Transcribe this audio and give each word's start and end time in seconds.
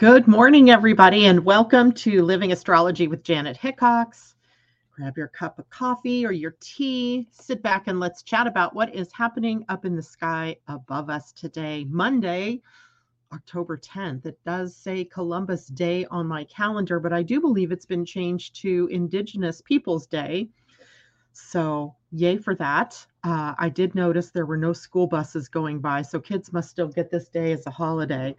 Good 0.00 0.26
morning, 0.26 0.70
everybody, 0.70 1.26
and 1.26 1.44
welcome 1.44 1.92
to 1.92 2.22
Living 2.22 2.52
Astrology 2.52 3.06
with 3.06 3.22
Janet 3.22 3.58
Hickox. 3.58 4.34
Grab 4.96 5.18
your 5.18 5.28
cup 5.28 5.58
of 5.58 5.68
coffee 5.68 6.24
or 6.24 6.32
your 6.32 6.56
tea, 6.58 7.28
sit 7.32 7.62
back, 7.62 7.86
and 7.86 8.00
let's 8.00 8.22
chat 8.22 8.46
about 8.46 8.74
what 8.74 8.94
is 8.94 9.10
happening 9.12 9.62
up 9.68 9.84
in 9.84 9.94
the 9.94 10.02
sky 10.02 10.56
above 10.68 11.10
us 11.10 11.32
today, 11.32 11.84
Monday, 11.84 12.62
October 13.34 13.76
10th. 13.76 14.24
It 14.24 14.38
does 14.46 14.74
say 14.74 15.04
Columbus 15.04 15.66
Day 15.66 16.06
on 16.06 16.26
my 16.26 16.44
calendar, 16.44 16.98
but 16.98 17.12
I 17.12 17.22
do 17.22 17.38
believe 17.38 17.70
it's 17.70 17.84
been 17.84 18.06
changed 18.06 18.58
to 18.62 18.88
Indigenous 18.90 19.60
Peoples 19.60 20.06
Day. 20.06 20.48
So, 21.34 21.94
yay 22.10 22.38
for 22.38 22.54
that. 22.54 23.06
Uh, 23.22 23.54
I 23.58 23.68
did 23.68 23.94
notice 23.94 24.30
there 24.30 24.46
were 24.46 24.56
no 24.56 24.72
school 24.72 25.06
buses 25.06 25.48
going 25.48 25.78
by, 25.78 26.00
so 26.00 26.18
kids 26.18 26.54
must 26.54 26.70
still 26.70 26.88
get 26.88 27.10
this 27.10 27.28
day 27.28 27.52
as 27.52 27.66
a 27.66 27.70
holiday. 27.70 28.34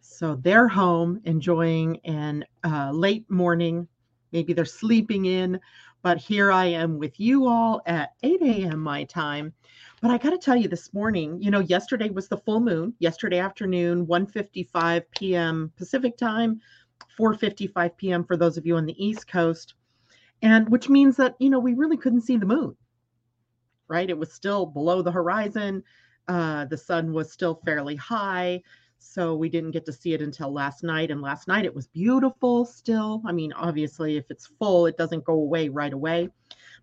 So 0.00 0.36
they're 0.36 0.68
home 0.68 1.20
enjoying 1.24 1.98
an 2.04 2.44
uh, 2.64 2.90
late 2.92 3.30
morning. 3.30 3.88
Maybe 4.32 4.52
they're 4.52 4.64
sleeping 4.64 5.26
in, 5.26 5.60
but 6.02 6.18
here 6.18 6.52
I 6.52 6.66
am 6.66 6.98
with 6.98 7.18
you 7.18 7.46
all 7.46 7.80
at 7.86 8.10
8 8.22 8.42
a.m. 8.42 8.80
my 8.80 9.04
time. 9.04 9.52
But 10.00 10.10
I 10.10 10.18
got 10.18 10.30
to 10.30 10.38
tell 10.38 10.56
you, 10.56 10.68
this 10.68 10.92
morning, 10.94 11.42
you 11.42 11.50
know, 11.50 11.60
yesterday 11.60 12.10
was 12.10 12.28
the 12.28 12.36
full 12.36 12.60
moon. 12.60 12.94
Yesterday 12.98 13.38
afternoon, 13.38 14.06
1:55 14.06 15.02
p.m. 15.10 15.72
Pacific 15.76 16.16
time, 16.16 16.60
4:55 17.18 17.96
p.m. 17.96 18.24
for 18.24 18.36
those 18.36 18.56
of 18.56 18.66
you 18.66 18.76
on 18.76 18.86
the 18.86 19.04
East 19.04 19.26
Coast, 19.26 19.74
and 20.42 20.68
which 20.68 20.88
means 20.88 21.16
that 21.16 21.34
you 21.40 21.50
know 21.50 21.58
we 21.58 21.74
really 21.74 21.96
couldn't 21.96 22.22
see 22.22 22.36
the 22.36 22.46
moon. 22.46 22.76
Right? 23.88 24.08
It 24.08 24.18
was 24.18 24.32
still 24.32 24.66
below 24.66 25.02
the 25.02 25.12
horizon. 25.12 25.82
Uh, 26.28 26.66
the 26.66 26.76
sun 26.76 27.12
was 27.12 27.32
still 27.32 27.60
fairly 27.64 27.96
high. 27.96 28.62
So 28.98 29.34
we 29.34 29.48
didn't 29.48 29.70
get 29.70 29.86
to 29.86 29.92
see 29.92 30.12
it 30.12 30.22
until 30.22 30.52
last 30.52 30.82
night. 30.82 31.10
And 31.10 31.22
last 31.22 31.48
night 31.48 31.64
it 31.64 31.74
was 31.74 31.86
beautiful 31.86 32.64
still. 32.64 33.22
I 33.26 33.32
mean, 33.32 33.52
obviously, 33.52 34.16
if 34.16 34.24
it's 34.30 34.46
full, 34.58 34.86
it 34.86 34.96
doesn't 34.96 35.24
go 35.24 35.34
away 35.34 35.68
right 35.68 35.92
away. 35.92 36.28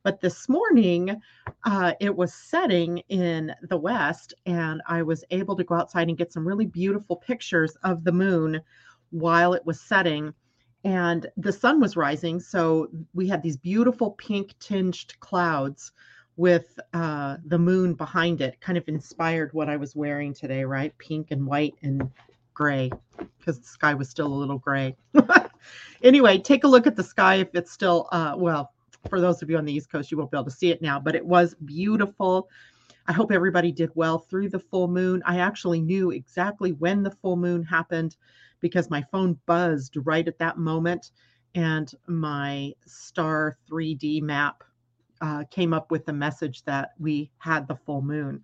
But 0.04 0.22
this 0.22 0.48
morning, 0.48 1.20
uh, 1.64 1.94
it 2.00 2.16
was 2.16 2.34
setting 2.34 3.00
in 3.10 3.54
the 3.64 3.78
west, 3.78 4.36
and 4.46 4.82
I 4.88 5.02
was 5.02 5.24
able 5.32 5.56
to 5.56 5.64
go 5.64 5.76
outside 5.76 6.10
and 6.10 6.18
get 6.18 6.32
some 6.32 6.48
really 6.48 6.68
beautiful 6.68 7.16
pictures 7.16 7.76
of 7.84 8.04
the 8.04 8.12
moon 8.12 8.62
while 9.10 9.54
it 9.54 9.66
was 9.66 9.82
setting. 9.82 10.34
And 10.84 11.26
the 11.38 11.52
sun 11.52 11.82
was 11.82 11.98
rising. 11.98 12.40
So 12.40 12.90
we 13.16 13.28
had 13.28 13.42
these 13.42 13.58
beautiful 13.58 14.12
pink 14.12 14.54
tinged 14.60 15.20
clouds 15.20 15.92
with 16.38 16.80
uh, 16.94 17.38
the 17.46 17.58
moon 17.58 17.94
behind 17.94 18.42
it, 18.42 18.60
kind 18.60 18.78
of 18.78 18.88
inspired 18.88 19.54
what 19.54 19.70
I 19.70 19.78
was 19.78 19.96
wearing 19.96 20.34
today, 20.34 20.64
right? 20.64 20.96
Pink 20.98 21.32
and 21.32 21.46
white 21.46 21.76
and 21.82 22.10
gray, 22.54 22.92
because 23.38 23.60
the 23.60 23.68
sky 23.68 23.94
was 23.94 24.10
still 24.10 24.28
a 24.28 24.36
little 24.36 24.58
gray. 24.58 24.96
anyway, 26.04 26.38
take 26.38 26.64
a 26.64 26.68
look 26.68 26.88
at 26.88 26.96
the 26.96 27.04
sky 27.04 27.36
if 27.36 27.50
it's 27.54 27.72
still, 27.72 28.08
uh, 28.12 28.36
well, 28.38 28.74
for 29.10 29.22
those 29.22 29.42
of 29.42 29.50
you 29.50 29.58
on 29.58 29.66
the 29.66 29.74
East 29.74 29.92
Coast, 29.92 30.12
you 30.12 30.18
won't 30.18 30.32
be 30.32 30.38
able 30.38 30.46
to 30.46 30.52
see 30.52 30.72
it 30.72 30.82
now, 30.82 31.00
but 31.00 31.16
it 31.16 31.26
was 31.26 31.56
beautiful. 31.66 32.50
I 33.08 33.14
hope 33.14 33.32
everybody 33.32 33.72
did 33.72 33.92
well 33.94 34.20
through 34.20 34.50
the 34.50 34.60
full 34.60 34.88
moon. 34.88 35.22
I 35.26 35.38
actually 35.38 35.80
knew 35.80 36.12
exactly 36.12 36.72
when 36.74 37.04
the 37.04 37.12
full 37.12 37.36
moon 37.36 37.64
happened 37.64 38.16
because 38.62 38.90
my 38.90 39.04
phone 39.12 39.38
buzzed 39.46 39.96
right 40.04 40.28
at 40.28 40.40
that 40.40 40.58
moment 40.58 41.12
and 41.54 41.94
my 42.08 42.74
star 42.86 43.58
3D 43.70 44.22
map 44.22 44.64
uh, 45.22 45.44
came 45.52 45.74
up 45.74 45.92
with 45.92 46.06
the 46.06 46.14
message 46.14 46.64
that 46.64 46.92
we 47.00 47.32
had 47.38 47.68
the 47.68 47.76
full 47.76 48.02
moon. 48.02 48.44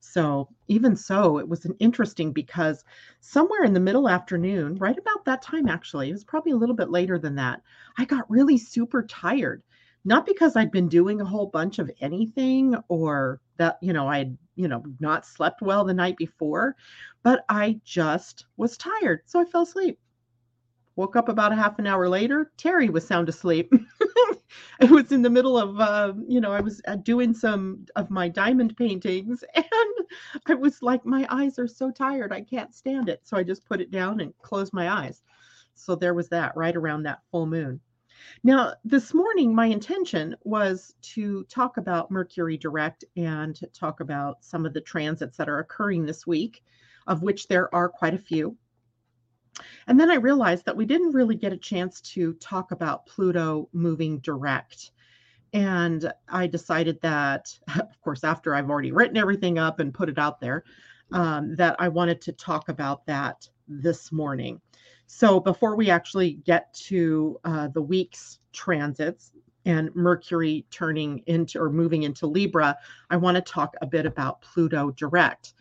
So, 0.00 0.48
even 0.68 0.96
so, 0.96 1.38
it 1.38 1.48
was 1.48 1.66
an 1.66 1.76
interesting 1.78 2.32
because 2.32 2.84
somewhere 3.20 3.64
in 3.64 3.74
the 3.74 3.80
middle 3.80 4.08
afternoon, 4.08 4.76
right 4.76 4.96
about 4.96 5.24
that 5.26 5.42
time, 5.42 5.68
actually, 5.68 6.08
it 6.08 6.12
was 6.12 6.24
probably 6.24 6.52
a 6.52 6.56
little 6.56 6.74
bit 6.74 6.90
later 6.90 7.18
than 7.18 7.34
that, 7.36 7.62
I 7.98 8.06
got 8.06 8.30
really 8.30 8.56
super 8.56 9.02
tired. 9.02 9.62
Not 10.06 10.24
because 10.24 10.56
I'd 10.56 10.70
been 10.70 10.88
doing 10.88 11.20
a 11.20 11.26
whole 11.26 11.46
bunch 11.48 11.78
of 11.78 11.90
anything 12.00 12.74
or 12.88 13.40
that, 13.58 13.76
you 13.82 13.92
know, 13.92 14.08
I 14.08 14.18
had, 14.18 14.38
you 14.56 14.66
know, 14.68 14.82
not 14.98 15.26
slept 15.26 15.60
well 15.60 15.84
the 15.84 15.92
night 15.92 16.16
before, 16.16 16.76
but 17.22 17.44
I 17.50 17.78
just 17.84 18.46
was 18.56 18.78
tired. 18.78 19.20
So 19.26 19.38
I 19.38 19.44
fell 19.44 19.62
asleep. 19.62 19.98
Woke 21.00 21.16
up 21.16 21.30
about 21.30 21.50
a 21.50 21.56
half 21.56 21.78
an 21.78 21.86
hour 21.86 22.10
later. 22.10 22.52
Terry 22.58 22.90
was 22.90 23.06
sound 23.06 23.30
asleep. 23.30 23.72
I 24.82 24.84
was 24.84 25.12
in 25.12 25.22
the 25.22 25.30
middle 25.30 25.56
of, 25.56 25.80
uh, 25.80 26.12
you 26.28 26.42
know, 26.42 26.52
I 26.52 26.60
was 26.60 26.82
uh, 26.86 26.96
doing 26.96 27.32
some 27.32 27.86
of 27.96 28.10
my 28.10 28.28
diamond 28.28 28.76
paintings, 28.76 29.42
and 29.54 29.64
I 30.44 30.54
was 30.56 30.82
like, 30.82 31.06
my 31.06 31.26
eyes 31.30 31.58
are 31.58 31.66
so 31.66 31.90
tired, 31.90 32.34
I 32.34 32.42
can't 32.42 32.74
stand 32.74 33.08
it. 33.08 33.22
So 33.24 33.38
I 33.38 33.44
just 33.44 33.64
put 33.64 33.80
it 33.80 33.90
down 33.90 34.20
and 34.20 34.36
closed 34.42 34.74
my 34.74 34.90
eyes. 34.90 35.22
So 35.72 35.94
there 35.94 36.12
was 36.12 36.28
that 36.28 36.54
right 36.54 36.76
around 36.76 37.04
that 37.04 37.22
full 37.30 37.46
moon. 37.46 37.80
Now, 38.44 38.74
this 38.84 39.14
morning, 39.14 39.54
my 39.54 39.68
intention 39.68 40.36
was 40.44 40.94
to 41.14 41.44
talk 41.44 41.78
about 41.78 42.10
Mercury 42.10 42.58
direct 42.58 43.06
and 43.16 43.58
talk 43.72 44.00
about 44.00 44.44
some 44.44 44.66
of 44.66 44.74
the 44.74 44.82
transits 44.82 45.38
that 45.38 45.48
are 45.48 45.60
occurring 45.60 46.04
this 46.04 46.26
week, 46.26 46.62
of 47.06 47.22
which 47.22 47.48
there 47.48 47.74
are 47.74 47.88
quite 47.88 48.12
a 48.12 48.18
few. 48.18 48.54
And 49.86 49.98
then 49.98 50.10
I 50.10 50.16
realized 50.16 50.64
that 50.66 50.76
we 50.76 50.86
didn't 50.86 51.12
really 51.12 51.36
get 51.36 51.52
a 51.52 51.58
chance 51.58 52.00
to 52.02 52.34
talk 52.34 52.72
about 52.72 53.06
Pluto 53.06 53.68
moving 53.72 54.18
direct. 54.18 54.92
And 55.52 56.12
I 56.28 56.46
decided 56.46 57.00
that, 57.02 57.58
of 57.76 58.00
course, 58.02 58.24
after 58.24 58.54
I've 58.54 58.70
already 58.70 58.92
written 58.92 59.16
everything 59.16 59.58
up 59.58 59.80
and 59.80 59.94
put 59.94 60.08
it 60.08 60.18
out 60.18 60.40
there, 60.40 60.64
um, 61.12 61.56
that 61.56 61.76
I 61.78 61.88
wanted 61.88 62.20
to 62.22 62.32
talk 62.32 62.68
about 62.68 63.04
that 63.06 63.48
this 63.66 64.12
morning. 64.12 64.60
So 65.06 65.40
before 65.40 65.74
we 65.74 65.90
actually 65.90 66.34
get 66.34 66.72
to 66.86 67.40
uh, 67.44 67.68
the 67.68 67.82
week's 67.82 68.38
transits 68.52 69.32
and 69.64 69.94
Mercury 69.94 70.64
turning 70.70 71.22
into 71.26 71.60
or 71.60 71.68
moving 71.70 72.04
into 72.04 72.26
Libra, 72.26 72.76
I 73.10 73.16
want 73.16 73.34
to 73.34 73.40
talk 73.40 73.74
a 73.82 73.86
bit 73.86 74.06
about 74.06 74.40
Pluto 74.40 74.92
direct. 74.92 75.54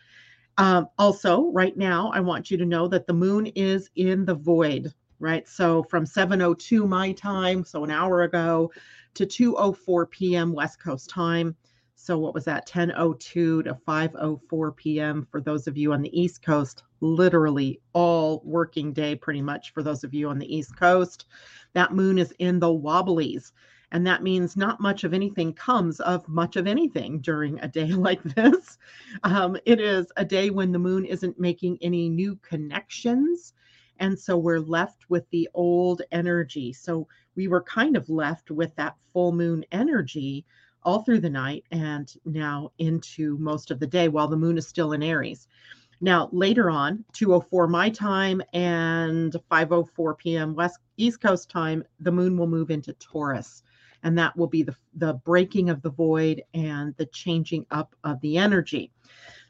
Um, 0.60 0.90
also, 1.00 1.52
right 1.54 1.78
now, 1.78 2.12
I 2.14 2.22
want 2.22 2.52
you 2.52 2.58
to 2.60 2.66
know 2.66 2.88
that 2.90 3.08
the 3.08 3.14
moon 3.14 3.48
is 3.48 3.90
in 3.96 4.26
the 4.26 4.36
void, 4.36 4.94
right? 5.20 5.48
So 5.50 5.84
from 5.84 6.06
7:02 6.06 6.88
my 6.88 7.14
time, 7.14 7.66
so 7.66 7.84
an 7.86 7.92
hour 7.92 8.24
ago, 8.24 8.72
to 9.16 9.26
2:04 9.26 10.08
p.m. 10.12 10.54
West 10.54 10.80
Coast 10.84 11.10
time. 11.10 11.56
So 11.96 12.20
what 12.20 12.36
was 12.36 12.46
that? 12.46 12.68
10:02 12.68 13.64
to 13.64 13.76
5:04 13.88 14.76
p.m. 14.78 15.28
for 15.32 15.42
those 15.42 15.68
of 15.68 15.78
you 15.78 15.94
on 15.94 16.04
the 16.04 16.22
East 16.22 16.44
Coast. 16.44 16.84
Literally 17.02 17.82
all 17.94 18.42
working 18.46 18.94
day, 18.94 19.16
pretty 19.16 19.42
much 19.42 19.74
for 19.74 19.84
those 19.84 20.04
of 20.04 20.14
you 20.14 20.30
on 20.30 20.40
the 20.40 20.56
East 20.56 20.78
Coast. 20.78 21.26
That 21.74 21.94
moon 21.94 22.20
is 22.20 22.34
in 22.40 22.60
the 22.60 22.72
wobblies. 22.74 23.54
And 23.92 24.06
that 24.06 24.22
means 24.22 24.56
not 24.56 24.80
much 24.80 25.04
of 25.04 25.14
anything 25.14 25.54
comes 25.54 26.00
of 26.00 26.28
much 26.28 26.56
of 26.58 26.68
anything 26.68 27.20
during 27.20 27.60
a 27.60 27.68
day 27.68 27.88
like 27.92 28.22
this. 28.22 28.78
Um, 29.24 29.58
it 29.66 29.80
is 29.80 30.08
a 30.16 30.26
day 30.26 30.52
when 30.52 30.72
the 30.72 30.80
moon 30.80 31.06
isn't 31.06 31.40
making 31.40 31.80
any 31.82 32.08
new 32.08 32.36
connections. 32.38 33.54
And 33.98 34.18
so 34.18 34.38
we're 34.38 34.60
left 34.60 35.10
with 35.10 35.30
the 35.32 35.50
old 35.54 36.04
energy. 36.12 36.72
So 36.72 37.08
we 37.36 37.48
were 37.48 37.64
kind 37.64 37.98
of 37.98 38.10
left 38.10 38.52
with 38.52 38.76
that 38.76 38.96
full 39.12 39.32
moon 39.32 39.66
energy 39.72 40.46
all 40.84 41.02
through 41.04 41.20
the 41.20 41.30
night 41.30 41.66
and 41.72 42.14
now 42.26 42.72
into 42.78 43.38
most 43.40 43.72
of 43.72 43.80
the 43.80 43.88
day 43.88 44.08
while 44.08 44.28
the 44.28 44.38
moon 44.38 44.58
is 44.58 44.68
still 44.68 44.94
in 44.94 45.04
Aries. 45.04 45.48
Now, 46.00 46.30
later 46.32 46.70
on, 46.70 47.04
204 47.14 47.68
my 47.68 47.90
time 47.90 48.42
and 48.54 49.36
504 49.50 50.16
p.m. 50.16 50.56
West 50.56 50.80
East 50.96 51.20
Coast 51.20 51.50
time, 51.50 51.84
the 52.00 52.12
moon 52.12 52.38
will 52.38 52.48
move 52.48 52.72
into 52.72 52.94
Taurus 52.94 53.64
and 54.04 54.18
that 54.18 54.36
will 54.38 54.48
be 54.48 54.64
the, 54.64 54.76
the 54.96 55.14
breaking 55.14 55.70
of 55.70 55.82
the 55.82 55.90
void 55.90 56.44
and 56.54 56.96
the 56.98 57.06
changing 57.08 57.66
up 57.72 57.96
of 58.04 58.20
the 58.22 58.38
energy. 58.38 58.92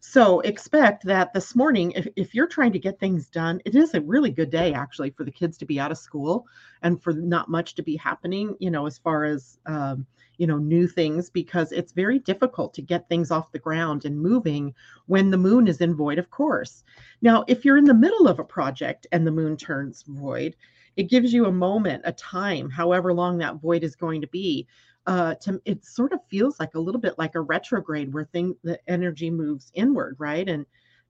So 0.02 0.40
expect 0.42 1.04
that 1.06 1.34
this 1.34 1.56
morning, 1.56 1.92
if, 1.92 2.08
if 2.16 2.34
you're 2.34 2.48
trying 2.48 2.72
to 2.72 2.80
get 2.80 3.00
things 3.00 3.28
done, 3.28 3.62
it 3.66 3.76
is 3.76 3.94
a 3.94 4.02
really 4.02 4.32
good 4.32 4.50
day 4.50 4.74
actually 4.74 5.10
for 5.10 5.26
the 5.26 5.32
kids 5.32 5.58
to 5.58 5.66
be 5.66 5.80
out 5.80 5.92
of 5.92 5.98
school 5.98 6.48
and 6.82 7.02
for 7.04 7.12
not 7.12 7.50
much 7.50 7.76
to 7.76 7.84
be 7.84 7.98
happening, 7.98 8.56
you 8.60 8.72
know, 8.72 8.88
as 8.88 8.98
far 8.98 9.26
as, 9.26 9.60
um, 9.66 10.06
you 10.38 10.48
know, 10.48 10.58
new 10.58 10.88
things, 10.88 11.30
because 11.30 11.74
it's 11.74 11.92
very 11.92 12.18
difficult 12.18 12.74
to 12.74 12.82
get 12.82 13.10
things 13.10 13.30
off 13.30 13.52
the 13.52 13.60
ground 13.60 14.06
and 14.06 14.18
moving 14.18 14.74
when 15.08 15.30
the 15.30 15.38
moon 15.38 15.68
is 15.68 15.82
in 15.82 15.94
void, 15.94 16.18
of 16.18 16.32
course. 16.32 16.86
Now, 17.22 17.44
if 17.50 17.66
you're 17.66 17.78
in 17.78 17.84
the 17.84 17.94
middle 17.94 18.30
of 18.30 18.40
a 18.40 18.44
project 18.46 19.06
and 19.12 19.28
the 19.28 19.32
moon 19.32 19.58
turns 19.58 20.04
void, 20.04 20.56
it 21.00 21.10
gives 21.10 21.34
you 21.34 21.46
a 21.46 21.52
moment, 21.52 22.04
a 22.06 22.14
time, 22.14 22.70
however 22.70 23.14
long 23.14 23.38
that 23.40 23.62
void 23.62 23.84
is 23.84 23.96
going 23.96 24.22
to 24.22 24.28
be. 24.28 24.68
Uh, 25.08 25.34
to 25.36 25.62
it 25.66 25.84
sort 25.86 26.14
of 26.14 26.20
feels 26.30 26.60
like 26.60 26.76
a 26.76 26.80
little 26.80 27.02
bit 27.02 27.18
like 27.18 27.36
a 27.36 27.42
retrograde 27.42 28.14
where 28.14 28.26
thing 28.26 28.56
the 28.64 28.80
energy 28.90 29.32
moves 29.32 29.72
inward, 29.76 30.16
right? 30.20 30.50
And 30.50 30.66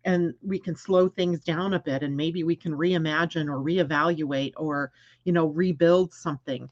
and 0.06 0.33
we 0.41 0.59
can 0.59 0.75
slow 0.75 1.09
things 1.09 1.41
down 1.44 1.74
a 1.74 1.80
bit 1.80 2.03
and 2.03 2.15
maybe 2.15 2.44
we 2.44 2.56
can 2.56 2.74
reimagine 2.74 3.47
or 3.50 3.57
reevaluate 3.63 4.53
or 4.57 4.91
you 5.25 5.33
know 5.33 5.47
rebuild 5.47 6.13
something 6.13 6.69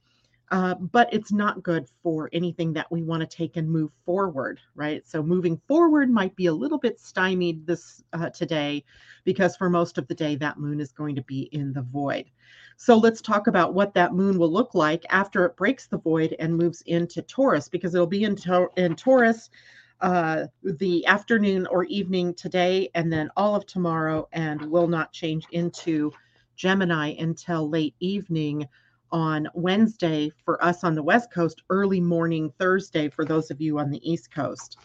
Uh, 0.52 0.76
but 0.76 1.14
it's 1.14 1.32
not 1.34 1.64
good 1.64 1.88
for 2.04 2.30
anything 2.32 2.74
that 2.74 2.90
we 2.92 3.04
want 3.04 3.22
to 3.22 3.28
take 3.28 3.58
and 3.58 3.70
move 3.70 3.92
forward, 4.06 4.62
right? 4.76 5.06
So 5.06 5.22
moving 5.22 5.62
forward 5.68 6.10
might 6.10 6.36
be 6.38 6.46
a 6.48 6.54
little 6.54 6.78
bit 6.80 7.02
stymied 7.02 7.68
this 7.68 8.02
uh, 8.14 8.30
today 8.30 8.86
because 9.26 9.58
for 9.58 9.70
most 9.70 9.98
of 9.98 10.08
the 10.08 10.16
day 10.16 10.36
that 10.38 10.58
moon 10.58 10.80
is 10.80 10.94
going 10.94 11.16
to 11.18 11.24
be 11.24 11.44
in 11.52 11.74
the 11.74 11.82
void. 11.82 12.32
So 12.80 12.96
let's 12.96 13.22
talk 13.22 13.48
about 13.48 13.74
what 13.74 13.96
that 13.96 14.14
moon 14.14 14.38
will 14.38 14.52
look 14.52 14.76
like 14.76 15.04
after 15.10 15.46
it 15.46 15.58
breaks 15.58 15.88
the 15.88 15.98
void 15.98 16.36
and 16.38 16.56
moves 16.56 16.82
into 16.86 17.24
Taurus 17.24 17.68
because 17.68 17.96
it'll 17.96 18.06
be 18.06 18.24
in, 18.24 18.38
in 18.78 18.96
Taurus 18.96 19.50
uh, 20.00 20.46
the 20.62 21.04
afternoon 21.08 21.66
or 21.68 21.86
evening 21.86 22.36
today 22.36 22.90
and 22.94 23.12
then 23.12 23.32
all 23.36 23.56
of 23.56 23.66
tomorrow 23.66 24.28
and 24.32 24.62
will 24.62 24.88
not 24.88 25.12
change 25.12 25.48
into 25.52 26.12
Gemini 26.56 27.16
until 27.18 27.68
late 27.68 27.96
evening 28.00 28.68
on 29.12 29.48
Wednesday 29.56 30.32
for 30.46 30.64
us 30.64 30.84
on 30.84 30.94
the 30.94 31.02
West 31.02 31.32
Coast, 31.34 31.64
early 31.72 32.00
morning 32.00 32.54
Thursday 32.60 33.10
for 33.10 33.26
those 33.26 33.50
of 33.50 33.60
you 33.60 33.80
on 33.80 33.90
the 33.90 34.08
East 34.08 34.32
Coast. 34.32 34.78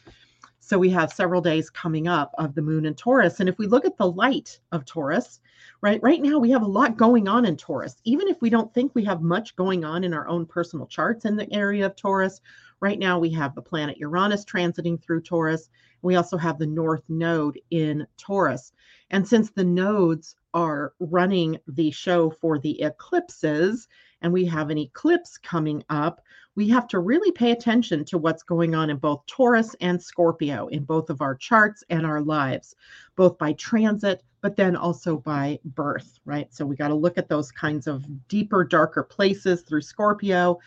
So 0.64 0.78
we 0.78 0.90
have 0.90 1.12
several 1.12 1.40
days 1.40 1.70
coming 1.70 2.06
up 2.06 2.32
of 2.38 2.54
the 2.54 2.62
moon 2.62 2.86
in 2.86 2.94
Taurus. 2.94 3.40
And 3.40 3.48
if 3.48 3.58
we 3.58 3.66
look 3.66 3.84
at 3.84 3.96
the 3.96 4.08
light 4.08 4.60
of 4.70 4.84
Taurus, 4.84 5.40
right, 5.80 6.00
right 6.04 6.22
now 6.22 6.38
we 6.38 6.52
have 6.52 6.62
a 6.62 6.66
lot 6.66 6.96
going 6.96 7.26
on 7.26 7.44
in 7.44 7.56
Taurus. 7.56 7.96
Even 8.04 8.28
if 8.28 8.40
we 8.40 8.48
don't 8.48 8.72
think 8.72 8.94
we 8.94 9.04
have 9.04 9.22
much 9.22 9.56
going 9.56 9.84
on 9.84 10.04
in 10.04 10.14
our 10.14 10.28
own 10.28 10.46
personal 10.46 10.86
charts 10.86 11.24
in 11.24 11.36
the 11.36 11.52
area 11.52 11.84
of 11.84 11.96
Taurus, 11.96 12.40
right 12.78 13.00
now 13.00 13.18
we 13.18 13.28
have 13.30 13.56
the 13.56 13.60
planet 13.60 13.98
Uranus 13.98 14.44
transiting 14.44 15.02
through 15.02 15.22
Taurus. 15.22 15.68
We 16.00 16.14
also 16.14 16.36
have 16.36 16.60
the 16.60 16.66
North 16.68 17.02
Node 17.08 17.60
in 17.70 18.06
Taurus. 18.16 18.72
And 19.10 19.26
since 19.26 19.50
the 19.50 19.64
nodes 19.64 20.36
are 20.54 20.92
running 21.00 21.58
the 21.66 21.90
show 21.90 22.30
for 22.30 22.60
the 22.60 22.80
eclipses, 22.82 23.88
and 24.20 24.32
we 24.32 24.44
have 24.44 24.70
an 24.70 24.78
eclipse 24.78 25.38
coming 25.38 25.82
up, 25.90 26.22
we 26.54 26.68
have 26.68 26.86
to 26.88 26.98
really 26.98 27.32
pay 27.32 27.52
attention 27.52 28.04
to 28.04 28.18
what's 28.18 28.42
going 28.42 28.74
on 28.74 28.90
in 28.90 28.98
both 28.98 29.24
Taurus 29.26 29.74
and 29.80 30.02
Scorpio 30.02 30.66
in 30.68 30.84
both 30.84 31.08
of 31.08 31.22
our 31.22 31.34
charts 31.34 31.82
and 31.88 32.04
our 32.04 32.20
lives, 32.20 32.76
both 33.16 33.38
by 33.38 33.54
transit, 33.54 34.22
but 34.42 34.56
then 34.56 34.76
also 34.76 35.16
by 35.16 35.58
birth, 35.64 36.18
right? 36.24 36.52
So 36.52 36.66
we 36.66 36.76
got 36.76 36.88
to 36.88 36.94
look 36.94 37.16
at 37.16 37.28
those 37.28 37.50
kinds 37.50 37.86
of 37.86 38.04
deeper, 38.28 38.64
darker 38.64 39.02
places 39.02 39.62
through 39.62 39.82
Scorpio, 39.82 40.58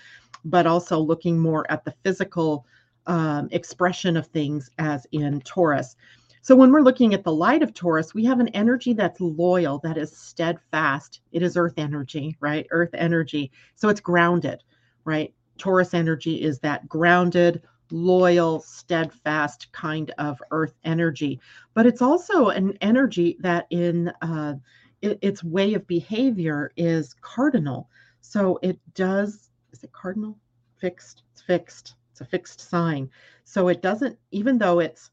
but 0.44 0.66
also 0.66 0.98
looking 0.98 1.38
more 1.38 1.70
at 1.72 1.86
the 1.86 1.94
physical 2.04 2.66
um, 3.08 3.48
expression 3.52 4.18
of 4.18 4.28
things 4.28 4.70
as 4.80 5.06
in 5.12 5.42
Taurus. 5.42 5.96
So 6.42 6.56
when 6.56 6.72
we're 6.72 6.82
looking 6.82 7.14
at 7.14 7.24
the 7.24 7.32
light 7.32 7.64
of 7.64 7.74
Taurus, 7.74 8.14
we 8.14 8.24
have 8.26 8.40
an 8.40 8.50
energy 8.50 8.94
that's 8.94 9.20
loyal, 9.20 9.80
that 9.80 9.98
is 9.98 10.16
steadfast. 10.16 11.22
It 11.32 11.42
is 11.42 11.58
earth 11.58 11.74
energy, 11.78 12.38
right? 12.40 12.68
Earth 12.72 12.92
energy. 12.94 13.52
So 13.76 13.90
it's 13.90 14.00
grounded, 14.00 14.64
right? 15.06 15.34
Taurus 15.58 15.94
energy 15.94 16.42
is 16.42 16.60
that 16.60 16.88
grounded, 16.88 17.62
loyal, 17.92 18.60
steadfast 18.60 19.72
kind 19.72 20.12
of 20.18 20.42
earth 20.52 20.76
energy. 20.84 21.40
But 21.74 21.86
it's 21.86 22.02
also 22.02 22.50
an 22.50 22.78
energy 22.82 23.38
that 23.40 23.68
in 23.70 24.10
uh, 24.22 24.56
it, 25.02 25.20
its 25.22 25.44
way 25.44 25.74
of 25.74 25.88
behavior 25.88 26.72
is 26.76 27.16
cardinal. 27.22 27.90
So 28.22 28.60
it 28.62 28.80
does, 28.94 29.50
is 29.72 29.84
it 29.84 29.92
cardinal? 29.92 30.38
Fixed? 30.78 31.24
It's 31.32 31.42
fixed. 31.42 31.96
It's 32.12 32.22
a 32.22 32.26
fixed 32.26 32.62
sign. 32.62 33.10
So 33.44 33.68
it 33.68 33.82
doesn't, 33.82 34.18
even 34.32 34.58
though 34.58 34.80
it's 34.80 35.12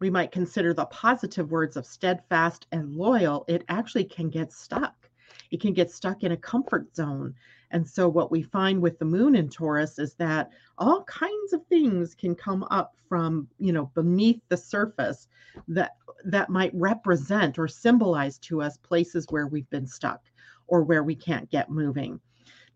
we 0.00 0.10
might 0.10 0.32
consider 0.32 0.74
the 0.74 0.86
positive 0.86 1.52
words 1.52 1.76
of 1.76 1.86
steadfast 1.86 2.66
and 2.72 2.96
loyal, 2.96 3.44
it 3.46 3.64
actually 3.68 4.04
can 4.04 4.28
get 4.28 4.52
stuck. 4.52 5.08
It 5.52 5.60
can 5.60 5.72
get 5.72 5.92
stuck 5.92 6.24
in 6.24 6.32
a 6.32 6.36
comfort 6.36 6.94
zone. 6.94 7.34
And 7.72 7.88
so, 7.88 8.08
what 8.08 8.30
we 8.30 8.42
find 8.42 8.80
with 8.80 8.98
the 8.98 9.06
moon 9.06 9.34
in 9.34 9.48
Taurus 9.48 9.98
is 9.98 10.14
that 10.14 10.50
all 10.78 11.04
kinds 11.04 11.52
of 11.54 11.66
things 11.66 12.14
can 12.14 12.34
come 12.34 12.64
up 12.70 12.94
from, 13.08 13.48
you 13.58 13.72
know, 13.72 13.90
beneath 13.94 14.40
the 14.48 14.56
surface 14.56 15.26
that 15.68 15.96
that 16.24 16.50
might 16.50 16.74
represent 16.74 17.58
or 17.58 17.66
symbolize 17.66 18.38
to 18.38 18.62
us 18.62 18.76
places 18.76 19.26
where 19.30 19.46
we've 19.46 19.68
been 19.70 19.86
stuck 19.86 20.20
or 20.66 20.82
where 20.82 21.02
we 21.02 21.16
can't 21.16 21.50
get 21.50 21.70
moving. 21.70 22.20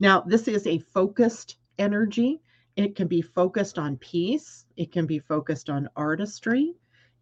Now, 0.00 0.22
this 0.22 0.48
is 0.48 0.66
a 0.66 0.78
focused 0.78 1.58
energy. 1.78 2.40
It 2.76 2.96
can 2.96 3.06
be 3.06 3.22
focused 3.22 3.78
on 3.78 3.98
peace, 3.98 4.66
it 4.76 4.92
can 4.92 5.06
be 5.06 5.18
focused 5.18 5.70
on 5.70 5.88
artistry, 5.96 6.74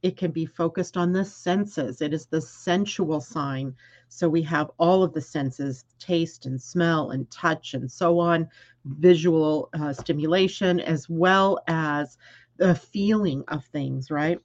it 0.03 0.17
can 0.17 0.33
be 0.33 0.47
focused 0.47 0.97
on 0.97 1.13
the 1.13 1.25
senses. 1.25 2.03
It 2.03 2.13
is 2.13 2.27
the 2.27 2.41
sensual 2.41 3.21
sign. 3.21 3.75
So 4.15 4.29
we 4.29 4.43
have 4.43 4.71
all 4.79 5.03
of 5.03 5.13
the 5.13 5.21
senses 5.21 5.85
taste 5.99 6.47
and 6.47 6.63
smell 6.63 7.11
and 7.11 7.29
touch 7.33 7.75
and 7.75 7.91
so 7.91 8.21
on, 8.21 8.49
visual 8.85 9.71
uh, 9.75 9.93
stimulation, 9.93 10.79
as 10.79 11.09
well 11.09 11.59
as 11.67 12.17
the 12.57 12.77
feeling 12.77 13.43
of 13.49 13.65
things, 13.65 14.13
right? 14.13 14.39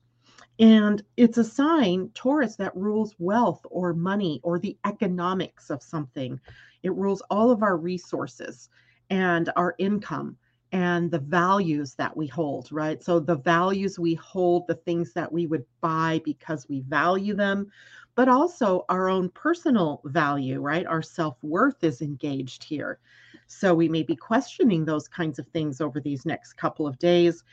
And 0.57 1.03
it's 1.17 1.37
a 1.37 1.43
sign, 1.43 2.09
Taurus, 2.15 2.55
that 2.55 2.75
rules 2.75 3.13
wealth 3.19 3.61
or 3.69 3.93
money 3.93 4.39
or 4.41 4.57
the 4.57 4.75
economics 4.87 5.69
of 5.69 5.83
something. 5.83 6.39
It 6.81 6.95
rules 6.95 7.21
all 7.29 7.51
of 7.51 7.61
our 7.61 7.77
resources 7.77 8.69
and 9.11 9.51
our 9.55 9.75
income 9.77 10.35
and 10.71 11.09
the 11.09 11.19
values 11.19 11.95
that 11.95 12.15
we 12.15 12.27
hold, 12.27 12.71
right? 12.71 13.03
So 13.03 13.19
the 13.19 13.37
values 13.37 13.97
we 13.97 14.13
hold, 14.15 14.67
the 14.67 14.75
things 14.75 15.13
that 15.13 15.31
we 15.31 15.47
would 15.47 15.65
buy 15.81 16.21
because 16.23 16.67
we 16.69 16.81
value 16.81 17.33
them, 17.33 17.71
but 18.15 18.29
also 18.29 18.85
our 18.89 19.09
own 19.09 19.29
personal 19.29 20.01
value, 20.05 20.59
right? 20.59 20.85
Our 20.85 21.01
self 21.01 21.37
worth 21.43 21.83
is 21.83 22.01
engaged 22.01 22.63
here. 22.63 22.99
So 23.47 23.73
we 23.73 23.89
may 23.89 24.03
be 24.03 24.15
questioning 24.15 24.85
those 24.85 25.07
kinds 25.07 25.39
of 25.39 25.47
things 25.47 25.81
over 25.81 25.99
these 25.99 26.25
next 26.25 26.53
couple 26.53 26.85
of 26.85 26.99
days. 26.99 27.43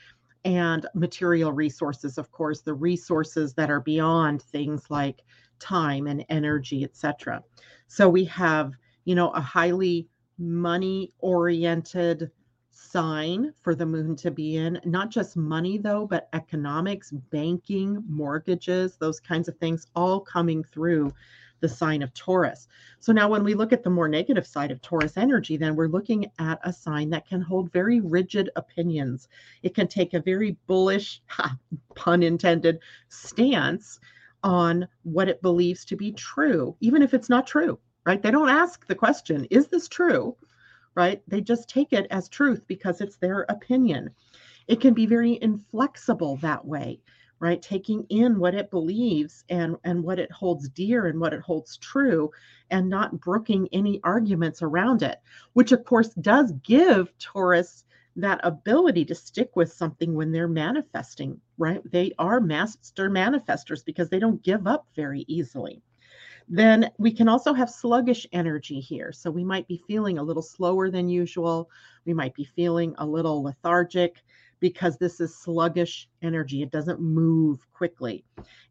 And 0.44 0.86
material 0.94 1.52
resources, 1.52 2.18
of 2.18 2.30
course, 2.30 2.60
the 2.60 2.74
resources 2.74 3.54
that 3.54 3.70
are 3.70 3.80
beyond 3.80 4.42
things 4.42 4.84
like 4.90 5.22
time 5.58 6.06
and 6.06 6.24
energy, 6.28 6.84
etc. 6.84 7.42
So 7.88 8.08
we 8.08 8.24
have, 8.26 8.72
you 9.04 9.14
know, 9.14 9.30
a 9.30 9.40
highly 9.40 10.06
money 10.38 11.12
oriented 11.18 12.30
sign 12.76 13.52
for 13.62 13.74
the 13.74 13.86
moon 13.86 14.14
to 14.16 14.30
be 14.30 14.56
in. 14.56 14.78
Not 14.84 15.10
just 15.10 15.36
money, 15.36 15.78
though, 15.78 16.06
but 16.06 16.28
economics, 16.34 17.10
banking, 17.10 18.04
mortgages, 18.06 18.96
those 18.96 19.18
kinds 19.18 19.48
of 19.48 19.56
things, 19.56 19.86
all 19.96 20.20
coming 20.20 20.62
through 20.62 21.12
the 21.60 21.68
sign 21.68 22.02
of 22.02 22.12
Taurus. 22.12 22.68
So 23.00 23.12
now, 23.12 23.30
when 23.30 23.42
we 23.42 23.54
look 23.54 23.72
at 23.72 23.82
the 23.82 23.88
more 23.88 24.08
negative 24.08 24.46
side 24.46 24.70
of 24.70 24.82
Taurus 24.82 25.16
energy, 25.16 25.56
then 25.56 25.74
we're 25.74 25.88
looking 25.88 26.30
at 26.38 26.60
a 26.64 26.72
sign 26.72 27.08
that 27.10 27.26
can 27.26 27.40
hold 27.40 27.72
very 27.72 28.00
rigid 28.00 28.50
opinions. 28.56 29.28
It 29.62 29.74
can 29.74 29.88
take 29.88 30.12
a 30.12 30.20
very 30.20 30.58
bullish, 30.66 31.22
ha, 31.26 31.56
pun 31.94 32.22
intended, 32.22 32.80
stance 33.08 33.98
on 34.42 34.86
what 35.02 35.28
it 35.28 35.40
believes 35.40 35.84
to 35.86 35.96
be 35.96 36.12
true, 36.12 36.76
even 36.80 37.02
if 37.02 37.14
it's 37.14 37.30
not 37.30 37.46
true, 37.46 37.78
right? 38.04 38.22
They 38.22 38.30
don't 38.30 38.50
ask 38.50 38.86
the 38.86 38.94
question, 38.94 39.46
is 39.46 39.68
this 39.68 39.88
true? 39.88 40.36
Right? 40.96 41.22
They 41.28 41.40
just 41.40 41.68
take 41.68 41.92
it 41.92 42.06
as 42.10 42.28
truth 42.28 42.62
because 42.66 43.00
it's 43.00 43.16
their 43.16 43.42
opinion. 43.48 44.10
It 44.66 44.80
can 44.80 44.94
be 44.94 45.06
very 45.06 45.38
inflexible 45.40 46.36
that 46.38 46.64
way, 46.64 47.00
right? 47.38 47.62
Taking 47.62 48.04
in 48.08 48.38
what 48.38 48.54
it 48.54 48.70
believes 48.70 49.44
and, 49.48 49.76
and 49.84 50.02
what 50.02 50.18
it 50.18 50.32
holds 50.32 50.68
dear 50.70 51.06
and 51.06 51.20
what 51.20 51.34
it 51.34 51.42
holds 51.42 51.76
true 51.76 52.30
and 52.70 52.88
not 52.88 53.20
brooking 53.20 53.68
any 53.72 54.00
arguments 54.02 54.62
around 54.62 55.02
it, 55.02 55.20
which 55.52 55.70
of 55.70 55.84
course 55.84 56.08
does 56.14 56.50
give 56.64 57.16
Taurus 57.18 57.84
that 58.16 58.40
ability 58.42 59.04
to 59.04 59.14
stick 59.14 59.54
with 59.54 59.70
something 59.70 60.14
when 60.14 60.32
they're 60.32 60.48
manifesting, 60.48 61.38
right? 61.58 61.82
They 61.90 62.12
are 62.18 62.40
master 62.40 63.10
manifestors 63.10 63.84
because 63.84 64.08
they 64.08 64.18
don't 64.18 64.42
give 64.42 64.66
up 64.66 64.86
very 64.96 65.26
easily. 65.28 65.82
Then 66.48 66.90
we 66.98 67.12
can 67.12 67.28
also 67.28 67.52
have 67.52 67.68
sluggish 67.68 68.26
energy 68.32 68.80
here. 68.80 69.12
So 69.12 69.30
we 69.30 69.44
might 69.44 69.66
be 69.66 69.82
feeling 69.88 70.18
a 70.18 70.22
little 70.22 70.42
slower 70.42 70.90
than 70.90 71.08
usual. 71.08 71.68
We 72.04 72.14
might 72.14 72.34
be 72.34 72.44
feeling 72.44 72.94
a 72.98 73.06
little 73.06 73.42
lethargic 73.42 74.22
because 74.60 74.96
this 74.96 75.20
is 75.20 75.34
sluggish 75.34 76.08
energy. 76.22 76.62
It 76.62 76.70
doesn't 76.70 77.00
move 77.00 77.66
quickly. 77.72 78.24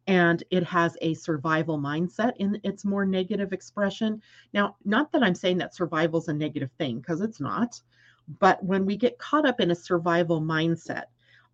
And 0.07 0.43
it 0.51 0.63
has 0.63 0.97
a 1.01 1.13
survival 1.13 1.77
mindset 1.77 2.33
in 2.37 2.59
its 2.63 2.85
more 2.85 3.05
negative 3.05 3.53
expression. 3.53 4.21
Now, 4.53 4.77
not 4.85 5.11
that 5.11 5.23
I'm 5.23 5.35
saying 5.35 5.57
that 5.59 5.75
survival 5.75 6.19
is 6.19 6.27
a 6.27 6.33
negative 6.33 6.71
thing, 6.77 6.99
because 6.99 7.21
it's 7.21 7.39
not. 7.39 7.79
But 8.39 8.63
when 8.63 8.85
we 8.85 8.97
get 8.97 9.19
caught 9.19 9.45
up 9.45 9.59
in 9.59 9.71
a 9.71 9.75
survival 9.75 10.41
mindset, 10.41 11.05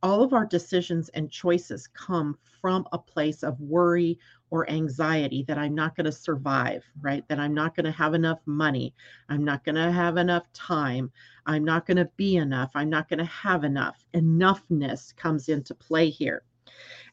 all 0.04 0.24
of 0.24 0.34
our 0.34 0.46
decisions 0.46 1.10
and 1.10 1.30
choices 1.32 1.88
come 1.88 2.38
from 2.60 2.88
a 2.92 2.98
place 2.98 3.44
of 3.44 3.60
worry 3.60 4.18
or 4.50 4.70
anxiety 4.70 5.44
that 5.48 5.58
I'm 5.58 5.76
not 5.76 5.96
going 5.96 6.06
to 6.06 6.12
survive, 6.12 6.84
right? 7.02 7.28
That 7.28 7.40
I'm 7.40 7.54
not 7.54 7.76
going 7.76 7.86
to 7.86 7.92
have 7.92 8.14
enough 8.14 8.40
money. 8.46 8.94
I'm 9.30 9.46
not 9.46 9.64
going 9.64 9.76
to 9.76 9.92
have 9.92 10.18
enough 10.18 10.52
time. 10.54 11.12
I'm 11.46 11.64
not 11.64 11.86
going 11.86 11.98
to 11.98 12.10
be 12.18 12.36
enough. 12.36 12.72
I'm 12.76 12.90
not 12.90 13.10
going 13.10 13.20
to 13.20 13.26
have 13.26 13.64
enough. 13.64 14.04
Enoughness 14.14 15.16
comes 15.16 15.50
into 15.50 15.74
play 15.74 16.10
here. 16.10 16.44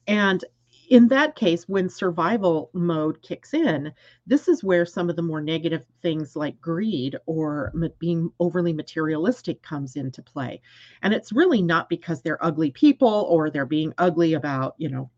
And 0.06 0.44
in 0.88 1.08
that 1.08 1.36
case, 1.36 1.68
when 1.68 1.88
survival 1.88 2.70
mode 2.72 3.20
kicks 3.22 3.52
in, 3.54 3.92
this 4.26 4.48
is 4.48 4.64
where 4.64 4.86
some 4.86 5.10
of 5.10 5.16
the 5.16 5.22
more 5.22 5.40
negative 5.40 5.84
things 6.02 6.34
like 6.34 6.60
greed 6.60 7.16
or 7.26 7.72
being 7.98 8.30
overly 8.40 8.72
materialistic 8.72 9.62
comes 9.62 9.96
into 9.96 10.22
play. 10.22 10.60
And 11.02 11.12
it's 11.12 11.32
really 11.32 11.62
not 11.62 11.88
because 11.88 12.22
they're 12.22 12.44
ugly 12.44 12.70
people 12.70 13.26
or 13.28 13.50
they're 13.50 13.66
being 13.66 13.92
ugly 13.98 14.34
about, 14.34 14.74
you 14.78 14.88
know, 14.88 15.10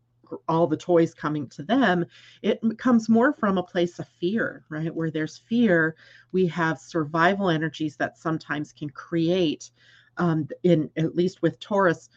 all 0.47 0.67
the 0.67 0.77
toys 0.77 1.13
coming 1.13 1.47
to 1.49 1.63
them. 1.63 2.05
It 2.41 2.61
comes 2.77 3.09
more 3.09 3.33
from 3.33 3.57
a 3.57 3.63
place 3.63 3.99
of 3.99 4.07
fear, 4.19 4.63
right? 4.69 4.93
Where 4.93 5.11
there's 5.11 5.37
fear, 5.37 5.95
we 6.31 6.47
have 6.47 6.79
survival 6.79 7.49
energies 7.49 7.97
that 7.97 8.17
sometimes 8.17 8.71
can 8.71 8.89
create, 8.89 9.71
um, 10.17 10.47
in 10.63 10.89
at 10.97 11.15
least 11.15 11.41
with 11.41 11.59
Taurus, 11.59 12.09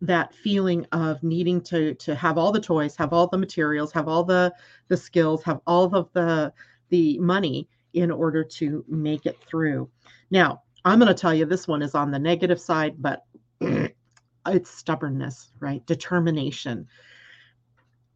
that 0.00 0.34
feeling 0.34 0.86
of 0.92 1.22
needing 1.22 1.60
to 1.60 1.94
to 1.94 2.14
have 2.14 2.38
all 2.38 2.52
the 2.52 2.60
toys 2.60 2.94
have 2.96 3.12
all 3.12 3.26
the 3.26 3.38
materials 3.38 3.92
have 3.92 4.06
all 4.08 4.22
the 4.22 4.52
the 4.88 4.96
skills 4.96 5.42
have 5.42 5.60
all 5.66 5.94
of 5.94 6.08
the 6.12 6.52
the 6.90 7.18
money 7.18 7.68
in 7.94 8.10
order 8.10 8.44
to 8.44 8.84
make 8.88 9.26
it 9.26 9.38
through. 9.48 9.88
Now 10.30 10.62
i'm 10.84 10.98
going 10.98 11.08
to 11.08 11.20
tell 11.20 11.34
you 11.34 11.44
this 11.44 11.66
one 11.66 11.82
is 11.82 11.94
on 11.94 12.10
the 12.10 12.18
negative 12.18 12.60
side 12.60 12.94
but 12.98 13.24
it's 13.60 14.70
stubbornness 14.70 15.50
right? 15.60 15.84
Determination. 15.86 16.86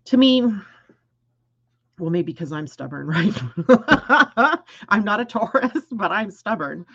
To 0.06 0.16
me 0.16 0.42
well 1.98 2.10
maybe 2.10 2.32
because 2.32 2.52
i'm 2.52 2.66
stubborn 2.66 3.06
right? 3.08 4.58
I'm 4.88 5.04
not 5.04 5.20
a 5.20 5.24
taurus 5.24 5.84
but 5.90 6.12
i'm 6.12 6.30
stubborn. 6.30 6.86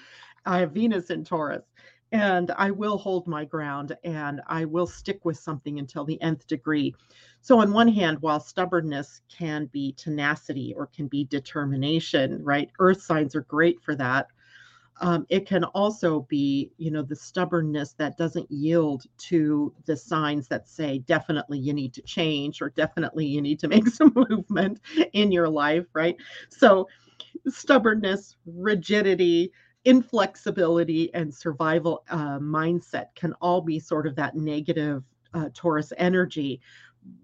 I 0.45 0.59
have 0.59 0.71
venus 0.71 1.09
in 1.09 1.25
taurus 1.25 1.65
and 2.11 2.51
I 2.51 2.71
will 2.71 2.97
hold 2.97 3.27
my 3.27 3.45
ground 3.45 3.95
and 4.03 4.41
I 4.47 4.65
will 4.65 4.87
stick 4.87 5.25
with 5.25 5.37
something 5.37 5.79
until 5.79 6.05
the 6.05 6.21
nth 6.21 6.47
degree. 6.47 6.95
So, 7.41 7.59
on 7.59 7.73
one 7.73 7.87
hand, 7.87 8.21
while 8.21 8.39
stubbornness 8.39 9.21
can 9.29 9.65
be 9.67 9.93
tenacity 9.93 10.73
or 10.75 10.87
can 10.87 11.07
be 11.07 11.25
determination, 11.25 12.43
right? 12.43 12.69
Earth 12.79 13.01
signs 13.01 13.35
are 13.35 13.41
great 13.41 13.81
for 13.81 13.95
that. 13.95 14.27
Um, 14.99 15.25
it 15.29 15.45
can 15.45 15.63
also 15.63 16.21
be, 16.21 16.71
you 16.77 16.89
know, 16.89 17.03
the 17.03 17.15
stubbornness 17.15 17.93
that 17.93 18.17
doesn't 18.17 18.51
yield 18.51 19.03
to 19.19 19.71
the 19.85 19.95
signs 19.95 20.47
that 20.47 20.67
say 20.67 20.99
definitely 20.99 21.59
you 21.59 21.71
need 21.71 21.93
to 21.93 22.01
change 22.01 22.61
or 22.61 22.69
definitely 22.69 23.25
you 23.25 23.41
need 23.41 23.59
to 23.59 23.67
make 23.67 23.87
some 23.87 24.11
movement 24.15 24.79
in 25.13 25.31
your 25.31 25.49
life, 25.49 25.85
right? 25.93 26.15
So, 26.49 26.87
stubbornness, 27.47 28.37
rigidity, 28.45 29.51
inflexibility 29.87 31.13
and 31.13 31.33
survival 31.33 32.03
uh, 32.09 32.37
mindset 32.39 33.15
can 33.15 33.31
all 33.39 33.61
be 33.61 33.79
sort 33.79 34.05
of 34.05 34.15
that 34.17 34.35
negative 34.35 35.01
uh, 35.33 35.47
Taurus 35.53 35.93
energy. 35.97 36.59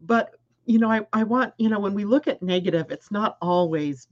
But, 0.03 0.35
you 0.65 0.79
know, 0.79 0.89
I, 0.89 1.01
I 1.11 1.23
want, 1.23 1.53
you 1.57 1.67
know, 1.67 1.79
when 1.79 1.93
we 1.93 2.05
look 2.05 2.25
at 2.29 2.41
negative, 2.41 2.89
it's 2.89 3.11
not 3.11 3.37
always 3.41 4.07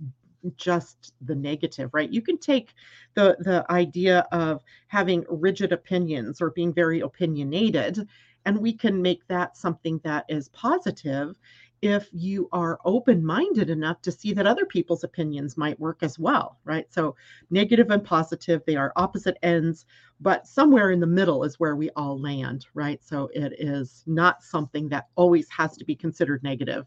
just 0.57 1.13
the 1.21 1.35
negative 1.35 1.91
right 1.93 2.11
you 2.11 2.19
can 2.19 2.35
take 2.35 2.73
the 3.13 3.37
the 3.41 3.63
idea 3.69 4.25
of 4.31 4.63
having 4.87 5.23
rigid 5.29 5.71
opinions 5.71 6.41
or 6.41 6.49
being 6.49 6.73
very 6.73 7.01
opinionated 7.01 8.07
and 8.45 8.57
we 8.57 8.73
can 8.73 8.99
make 8.99 9.21
that 9.27 9.55
something 9.55 10.01
that 10.03 10.25
is 10.29 10.49
positive 10.49 11.35
if 11.81 12.07
you 12.11 12.47
are 12.51 12.79
open 12.85 13.25
minded 13.25 13.69
enough 13.69 14.01
to 14.03 14.11
see 14.11 14.33
that 14.33 14.45
other 14.45 14.65
people's 14.65 15.03
opinions 15.03 15.57
might 15.57 15.79
work 15.79 16.03
as 16.03 16.19
well, 16.19 16.59
right? 16.63 16.85
So, 16.93 17.15
negative 17.49 17.89
and 17.89 18.03
positive, 18.03 18.61
they 18.65 18.75
are 18.75 18.93
opposite 18.95 19.37
ends, 19.41 19.85
but 20.19 20.45
somewhere 20.45 20.91
in 20.91 20.99
the 20.99 21.07
middle 21.07 21.43
is 21.43 21.59
where 21.59 21.75
we 21.75 21.89
all 21.91 22.19
land, 22.19 22.65
right? 22.75 23.03
So, 23.03 23.29
it 23.33 23.53
is 23.57 24.03
not 24.05 24.43
something 24.43 24.89
that 24.89 25.07
always 25.15 25.49
has 25.49 25.75
to 25.77 25.85
be 25.85 25.95
considered 25.95 26.43
negative. 26.43 26.85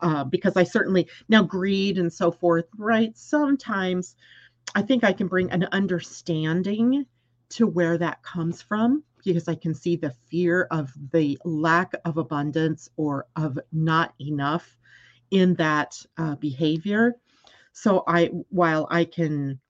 Uh, 0.00 0.24
because 0.24 0.56
I 0.56 0.64
certainly, 0.64 1.08
now 1.28 1.42
greed 1.42 1.98
and 1.98 2.12
so 2.12 2.30
forth, 2.30 2.66
right? 2.76 3.16
Sometimes 3.16 4.14
I 4.74 4.82
think 4.82 5.04
I 5.04 5.12
can 5.12 5.26
bring 5.26 5.50
an 5.50 5.66
understanding 5.72 7.06
to 7.50 7.66
where 7.66 7.96
that 7.98 8.22
comes 8.22 8.60
from 8.62 9.02
because 9.32 9.48
I 9.48 9.54
can 9.54 9.74
see 9.74 9.96
the 9.96 10.14
fear 10.30 10.68
of 10.70 10.92
the 11.12 11.38
lack 11.44 11.92
of 12.04 12.16
abundance 12.16 12.88
or 12.96 13.26
of 13.36 13.58
not 13.72 14.14
enough 14.20 14.76
in 15.30 15.54
that 15.54 16.00
uh, 16.16 16.36
behavior. 16.36 17.16
So 17.72 18.04
I, 18.06 18.26
while 18.48 18.86
I 18.90 19.04
can 19.04 19.60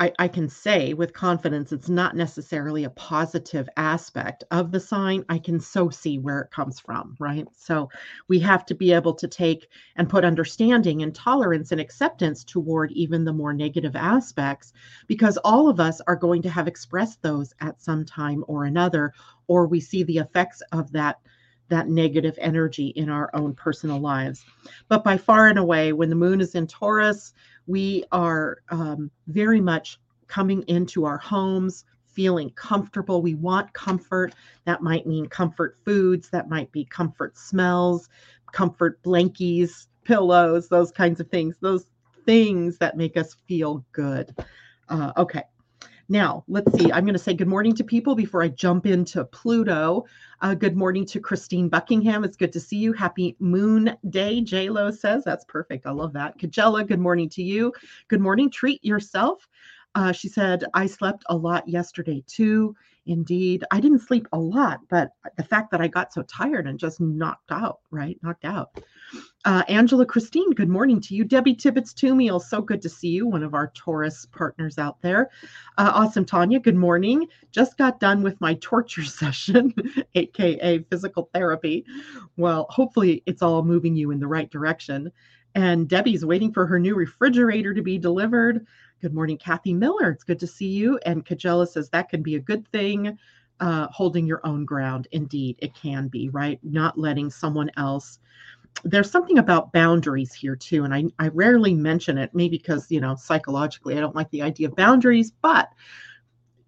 I, 0.00 0.12
I, 0.18 0.28
can 0.28 0.48
say 0.48 0.94
with 0.94 1.12
confidence 1.12 1.72
it's 1.72 1.90
not 1.90 2.16
necessarily 2.16 2.84
a 2.84 2.90
positive 2.90 3.68
aspect 3.76 4.42
of 4.50 4.72
the 4.72 4.80
sign. 4.80 5.26
I 5.28 5.38
can 5.38 5.60
so 5.60 5.90
see 5.90 6.18
where 6.18 6.40
it 6.40 6.50
comes 6.50 6.80
from, 6.80 7.16
right? 7.18 7.46
So 7.54 7.90
we 8.26 8.38
have 8.40 8.64
to 8.66 8.74
be 8.74 8.92
able 8.94 9.12
to 9.12 9.28
take 9.28 9.68
and 9.96 10.08
put 10.08 10.24
understanding 10.24 11.02
and 11.02 11.14
tolerance 11.14 11.70
and 11.70 11.80
acceptance 11.80 12.44
toward 12.44 12.92
even 12.92 13.24
the 13.24 13.32
more 13.34 13.52
negative 13.52 13.94
aspects, 13.94 14.72
because 15.06 15.36
all 15.44 15.68
of 15.68 15.80
us 15.80 16.00
are 16.06 16.16
going 16.16 16.40
to 16.42 16.50
have 16.50 16.66
expressed 16.66 17.20
those 17.20 17.52
at 17.60 17.82
some 17.82 18.06
time 18.06 18.42
or 18.48 18.64
another, 18.64 19.12
or 19.48 19.66
we 19.66 19.80
see 19.80 20.02
the 20.02 20.16
effects 20.18 20.62
of 20.72 20.90
that 20.92 21.20
that 21.68 21.88
negative 21.88 22.36
energy 22.40 22.88
in 22.88 23.08
our 23.08 23.30
own 23.32 23.54
personal 23.54 24.00
lives. 24.00 24.44
But 24.88 25.04
by 25.04 25.16
far 25.16 25.46
and 25.46 25.58
away, 25.58 25.92
when 25.92 26.10
the 26.10 26.16
moon 26.16 26.40
is 26.40 26.56
in 26.56 26.66
Taurus, 26.66 27.32
we 27.70 28.04
are 28.10 28.58
um, 28.70 29.10
very 29.28 29.60
much 29.60 30.00
coming 30.26 30.62
into 30.62 31.04
our 31.04 31.18
homes 31.18 31.84
feeling 32.12 32.50
comfortable. 32.50 33.22
We 33.22 33.36
want 33.36 33.72
comfort. 33.72 34.34
That 34.64 34.82
might 34.82 35.06
mean 35.06 35.26
comfort 35.26 35.76
foods, 35.84 36.28
that 36.30 36.48
might 36.48 36.70
be 36.72 36.84
comfort 36.84 37.38
smells, 37.38 38.08
comfort 38.52 39.00
blankies, 39.04 39.86
pillows, 40.04 40.68
those 40.68 40.90
kinds 40.90 41.20
of 41.20 41.28
things, 41.28 41.56
those 41.60 41.86
things 42.26 42.76
that 42.78 42.96
make 42.96 43.16
us 43.16 43.36
feel 43.46 43.84
good. 43.92 44.34
Uh, 44.88 45.12
okay. 45.16 45.44
Now, 46.10 46.42
let's 46.48 46.76
see. 46.76 46.90
I'm 46.90 47.04
going 47.04 47.14
to 47.14 47.20
say 47.20 47.34
good 47.34 47.46
morning 47.46 47.72
to 47.76 47.84
people 47.84 48.16
before 48.16 48.42
I 48.42 48.48
jump 48.48 48.84
into 48.84 49.24
Pluto. 49.24 50.06
Uh, 50.40 50.54
good 50.54 50.76
morning 50.76 51.06
to 51.06 51.20
Christine 51.20 51.68
Buckingham. 51.68 52.24
It's 52.24 52.36
good 52.36 52.52
to 52.54 52.58
see 52.58 52.78
you. 52.78 52.92
Happy 52.92 53.36
Moon 53.38 53.96
Day, 54.08 54.44
Lo 54.68 54.90
says. 54.90 55.22
That's 55.22 55.44
perfect. 55.44 55.86
I 55.86 55.92
love 55.92 56.12
that. 56.14 56.36
Kajella, 56.36 56.84
good 56.84 56.98
morning 56.98 57.28
to 57.28 57.44
you. 57.44 57.72
Good 58.08 58.20
morning. 58.20 58.50
Treat 58.50 58.84
yourself. 58.84 59.46
Uh, 59.94 60.10
she 60.10 60.28
said, 60.28 60.64
I 60.74 60.86
slept 60.86 61.22
a 61.28 61.36
lot 61.36 61.68
yesterday 61.68 62.24
too. 62.26 62.74
Indeed, 63.10 63.64
I 63.72 63.80
didn't 63.80 64.06
sleep 64.06 64.28
a 64.32 64.38
lot, 64.38 64.82
but 64.88 65.10
the 65.36 65.42
fact 65.42 65.72
that 65.72 65.80
I 65.80 65.88
got 65.88 66.12
so 66.12 66.22
tired 66.22 66.68
and 66.68 66.78
just 66.78 67.00
knocked 67.00 67.50
out, 67.50 67.80
right? 67.90 68.16
Knocked 68.22 68.44
out. 68.44 68.80
Uh, 69.44 69.64
Angela 69.66 70.06
Christine, 70.06 70.52
good 70.52 70.68
morning 70.68 71.00
to 71.00 71.16
you. 71.16 71.24
Debbie 71.24 71.56
Tibbetts 71.56 71.92
Toomey, 71.92 72.30
so 72.38 72.62
good 72.62 72.80
to 72.82 72.88
see 72.88 73.08
you, 73.08 73.26
one 73.26 73.42
of 73.42 73.52
our 73.52 73.72
Taurus 73.74 74.26
partners 74.26 74.78
out 74.78 75.02
there. 75.02 75.28
Uh, 75.76 75.90
awesome, 75.92 76.24
Tanya, 76.24 76.60
good 76.60 76.76
morning. 76.76 77.26
Just 77.50 77.76
got 77.76 77.98
done 77.98 78.22
with 78.22 78.40
my 78.40 78.54
torture 78.60 79.02
session, 79.02 79.74
aka 80.14 80.78
physical 80.88 81.28
therapy. 81.34 81.84
Well, 82.36 82.68
hopefully 82.70 83.24
it's 83.26 83.42
all 83.42 83.64
moving 83.64 83.96
you 83.96 84.12
in 84.12 84.20
the 84.20 84.28
right 84.28 84.48
direction. 84.52 85.10
And 85.54 85.88
Debbie's 85.88 86.24
waiting 86.24 86.52
for 86.52 86.66
her 86.66 86.78
new 86.78 86.94
refrigerator 86.94 87.74
to 87.74 87.82
be 87.82 87.98
delivered. 87.98 88.66
Good 89.00 89.14
morning, 89.14 89.38
Kathy 89.38 89.72
Miller. 89.72 90.10
It's 90.10 90.24
good 90.24 90.38
to 90.40 90.46
see 90.46 90.68
you. 90.68 90.98
And 91.06 91.24
Kajela 91.24 91.66
says 91.66 91.88
that 91.90 92.08
can 92.08 92.22
be 92.22 92.36
a 92.36 92.40
good 92.40 92.66
thing. 92.68 93.18
Uh, 93.60 93.86
holding 93.90 94.26
your 94.26 94.40
own 94.44 94.64
ground. 94.64 95.06
Indeed, 95.12 95.56
it 95.58 95.74
can 95.74 96.08
be, 96.08 96.30
right? 96.30 96.58
Not 96.62 96.98
letting 96.98 97.30
someone 97.30 97.70
else. 97.76 98.18
There's 98.84 99.10
something 99.10 99.36
about 99.36 99.72
boundaries 99.72 100.32
here 100.32 100.56
too. 100.56 100.84
And 100.84 100.94
I, 100.94 101.04
I 101.18 101.28
rarely 101.28 101.74
mention 101.74 102.16
it, 102.16 102.34
maybe 102.34 102.56
because, 102.56 102.90
you 102.90 103.02
know, 103.02 103.16
psychologically, 103.16 103.98
I 103.98 104.00
don't 104.00 104.16
like 104.16 104.30
the 104.30 104.40
idea 104.40 104.68
of 104.68 104.76
boundaries, 104.76 105.32
but 105.42 105.68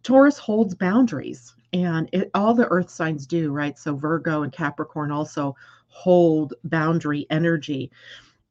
Taurus 0.03 0.37
holds 0.37 0.75
boundaries 0.75 1.55
and 1.73 2.11
it, 2.13 2.31
all 2.35 2.53
the 2.55 2.69
earth 2.69 2.91
signs 2.91 3.27
do, 3.27 3.53
right? 3.53 3.79
So 3.79 3.95
Virgo 3.95 4.43
and 4.43 4.53
Capricorn 4.53 5.11
also 5.11 5.57
hold 5.89 6.53
boundary 6.65 7.27
energy. 7.31 7.91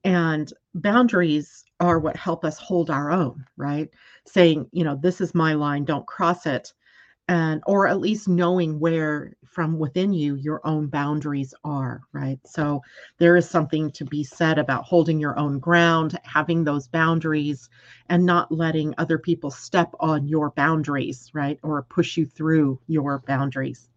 And 0.04 0.52
boundaries 0.74 1.64
are 1.80 2.00
what 2.00 2.16
help 2.16 2.46
us 2.46 2.58
hold 2.58 2.90
our 2.90 3.12
own, 3.12 3.46
right? 3.58 3.90
Saying, 4.26 4.68
you 4.72 4.84
know, 4.84 4.96
this 4.96 5.22
is 5.22 5.36
my 5.36 5.54
line, 5.54 5.86
don't 5.86 6.08
cross 6.08 6.46
it. 6.46 6.74
And, 7.28 7.62
or 7.66 7.88
at 7.88 8.00
least 8.00 8.28
knowing 8.28 8.80
where 8.80 9.34
from 9.46 9.78
within 9.78 10.12
you 10.12 10.36
your 10.36 10.60
own 10.66 10.88
boundaries 10.88 11.54
are, 11.64 12.02
right? 12.14 12.40
So 12.46 12.82
there 13.20 13.38
is 13.38 13.50
something 13.50 13.92
to 13.92 14.06
be 14.06 14.24
said 14.24 14.58
about 14.58 14.84
holding 14.84 15.20
your 15.20 15.38
own 15.38 15.60
ground, 15.60 16.20
having 16.24 16.64
those 16.64 16.88
boundaries, 16.88 17.70
and 18.10 18.26
not 18.26 18.52
letting 18.52 18.94
other 18.98 19.18
people 19.18 19.52
step 19.52 19.94
on 20.00 20.28
your 20.28 20.50
boundaries, 20.52 21.30
right? 21.34 21.60
Or 21.64 21.84
push 21.84 22.18
you 22.18 22.26
through 22.26 22.80
your 22.88 23.20
boundaries. 23.28 23.88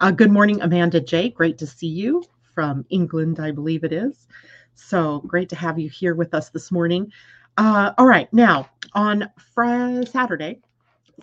Uh, 0.00 0.10
good 0.10 0.30
morning, 0.30 0.60
Amanda 0.62 1.00
J. 1.00 1.30
Great 1.30 1.58
to 1.58 1.66
see 1.66 1.88
you 1.88 2.22
from 2.54 2.86
England, 2.90 3.40
I 3.40 3.50
believe 3.50 3.84
it 3.84 3.92
is. 3.92 4.26
So 4.74 5.20
great 5.20 5.48
to 5.50 5.56
have 5.56 5.78
you 5.78 5.88
here 5.88 6.14
with 6.14 6.34
us 6.34 6.50
this 6.50 6.70
morning. 6.70 7.12
Uh, 7.56 7.92
all 7.98 8.06
right, 8.06 8.32
now 8.32 8.68
on 8.94 9.30
Friday, 9.54 10.04
Saturday, 10.06 10.60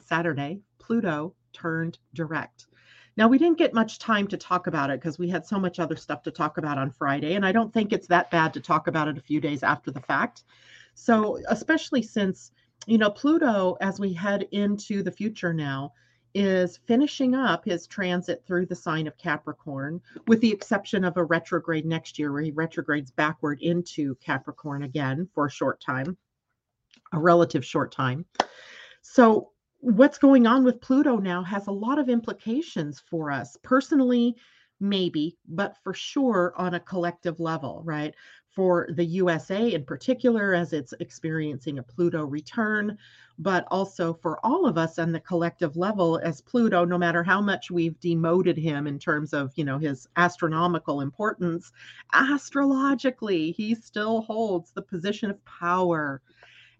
Saturday, 0.03 0.59
Pluto 0.79 1.33
turned 1.53 1.97
direct. 2.13 2.67
Now, 3.17 3.27
we 3.27 3.37
didn't 3.37 3.57
get 3.57 3.73
much 3.73 3.99
time 3.99 4.27
to 4.29 4.37
talk 4.37 4.67
about 4.67 4.89
it 4.89 5.01
because 5.01 5.19
we 5.19 5.27
had 5.29 5.45
so 5.45 5.59
much 5.59 5.79
other 5.79 5.97
stuff 5.97 6.23
to 6.23 6.31
talk 6.31 6.57
about 6.57 6.77
on 6.77 6.91
Friday. 6.91 7.35
And 7.35 7.45
I 7.45 7.51
don't 7.51 7.73
think 7.73 7.91
it's 7.91 8.07
that 8.07 8.31
bad 8.31 8.53
to 8.53 8.61
talk 8.61 8.87
about 8.87 9.09
it 9.09 9.17
a 9.17 9.21
few 9.21 9.41
days 9.41 9.63
after 9.63 9.91
the 9.91 9.99
fact. 9.99 10.43
So, 10.93 11.39
especially 11.49 12.01
since, 12.01 12.51
you 12.87 12.97
know, 12.97 13.09
Pluto, 13.09 13.77
as 13.81 13.99
we 13.99 14.13
head 14.13 14.47
into 14.51 15.03
the 15.03 15.11
future 15.11 15.53
now, 15.53 15.93
is 16.33 16.77
finishing 16.85 17.35
up 17.35 17.65
his 17.65 17.87
transit 17.87 18.43
through 18.45 18.65
the 18.65 18.75
sign 18.75 19.07
of 19.07 19.17
Capricorn, 19.17 20.01
with 20.27 20.41
the 20.41 20.51
exception 20.51 21.03
of 21.03 21.17
a 21.17 21.23
retrograde 21.23 21.85
next 21.85 22.17
year 22.17 22.31
where 22.31 22.41
he 22.41 22.51
retrogrades 22.51 23.11
backward 23.11 23.61
into 23.61 24.15
Capricorn 24.15 24.83
again 24.83 25.27
for 25.33 25.45
a 25.45 25.51
short 25.51 25.81
time, 25.81 26.17
a 27.13 27.19
relative 27.19 27.65
short 27.65 27.91
time. 27.91 28.25
So, 29.01 29.51
what's 29.79 30.19
going 30.19 30.45
on 30.45 30.63
with 30.63 30.79
Pluto 30.79 31.17
now 31.17 31.43
has 31.43 31.67
a 31.67 31.71
lot 31.71 31.97
of 31.97 32.07
implications 32.07 33.01
for 33.09 33.31
us 33.31 33.57
personally, 33.63 34.35
maybe, 34.79 35.37
but 35.47 35.75
for 35.83 35.93
sure 35.93 36.53
on 36.55 36.75
a 36.75 36.79
collective 36.79 37.39
level, 37.39 37.81
right? 37.83 38.13
For 38.53 38.89
the 38.91 39.05
USA 39.05 39.73
in 39.73 39.85
particular, 39.85 40.53
as 40.53 40.73
it's 40.73 40.93
experiencing 40.99 41.79
a 41.79 41.83
Pluto 41.83 42.25
return, 42.25 42.97
but 43.39 43.65
also 43.71 44.13
for 44.13 44.45
all 44.45 44.65
of 44.65 44.77
us 44.77 44.99
on 44.99 45.13
the 45.13 45.21
collective 45.21 45.77
level 45.77 46.19
as 46.21 46.41
Pluto, 46.41 46.83
no 46.83 46.97
matter 46.97 47.23
how 47.23 47.39
much 47.39 47.71
we've 47.71 47.97
demoted 48.01 48.57
him 48.57 48.87
in 48.87 48.99
terms 48.99 49.33
of, 49.33 49.53
you 49.55 49.63
know, 49.63 49.77
his 49.77 50.05
astronomical 50.17 50.99
importance, 50.99 51.71
astrologically, 52.13 53.51
he 53.51 53.73
still 53.73 54.21
holds 54.21 54.71
the 54.71 54.81
position 54.81 55.31
of 55.31 55.43
power 55.45 56.21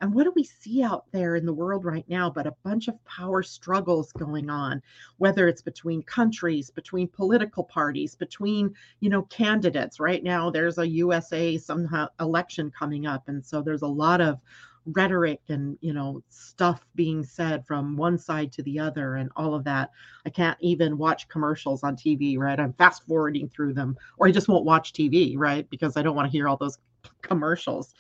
and 0.01 0.13
what 0.13 0.24
do 0.24 0.34
we 0.36 0.43
see 0.43 0.84
out 0.84 1.05
there 1.12 1.36
in 1.36 1.46
the 1.46 1.53
world 1.53 1.86
right 1.86 2.05
now 2.10 2.29
but 2.29 2.48
a 2.48 2.55
bunch 2.63 2.88
of 2.88 3.05
power 3.05 3.43
struggles 3.43 4.12
going 4.13 4.50
on, 4.50 4.81
whether 5.17 5.48
it's 5.48 5.62
between 5.62 6.01
countries, 6.03 6.72
between 6.72 7.08
political 7.08 7.63
parties, 7.63 8.15
between, 8.15 8.74
you 9.00 9.10
know, 9.10 9.22
candidates. 9.24 10.00
Right 10.00 10.24
now 10.24 10.50
there's 10.50 10.79
a 10.79 10.88
USA 10.88 11.58
somehow 11.58 12.08
election 12.20 12.72
coming 12.72 13.05
up 13.05 13.27
and 13.27 13.46
so 13.46 13.62
there's 13.62 13.84
a 13.84 13.88
lot 13.88 14.22
of 14.22 14.39
rhetoric 14.88 15.39
and 15.50 15.77
you 15.81 15.93
know 15.93 16.24
stuff 16.29 16.84
being 16.96 17.24
said 17.24 17.63
from 17.67 17.96
one 17.96 18.17
side 18.17 18.51
to 18.51 18.63
the 18.63 18.79
other 18.79 19.17
and 19.17 19.29
all 19.36 19.53
of 19.53 19.63
that. 19.63 19.91
I 20.25 20.31
can't 20.31 20.58
even 20.60 20.98
watch 20.98 21.27
commercials 21.27 21.84
on 21.84 21.96
tv 21.96 22.39
right? 22.39 22.60
I'm 22.60 22.74
fast 22.74 23.05
forwarding 23.05 23.48
through 23.50 23.75
them 23.75 23.96
or 24.17 24.27
i 24.27 24.31
just 24.31 24.48
won't 24.48 24.65
watch 24.65 24.93
tv 24.93 25.36
right? 25.38 25.70
Because 25.70 25.98
i 25.98 26.01
don't 26.01 26.15
want 26.15 26.25
to 26.25 26.31
hear 26.31 26.50
all 26.50 26.58
those 26.58 26.79
commercials 27.22 27.93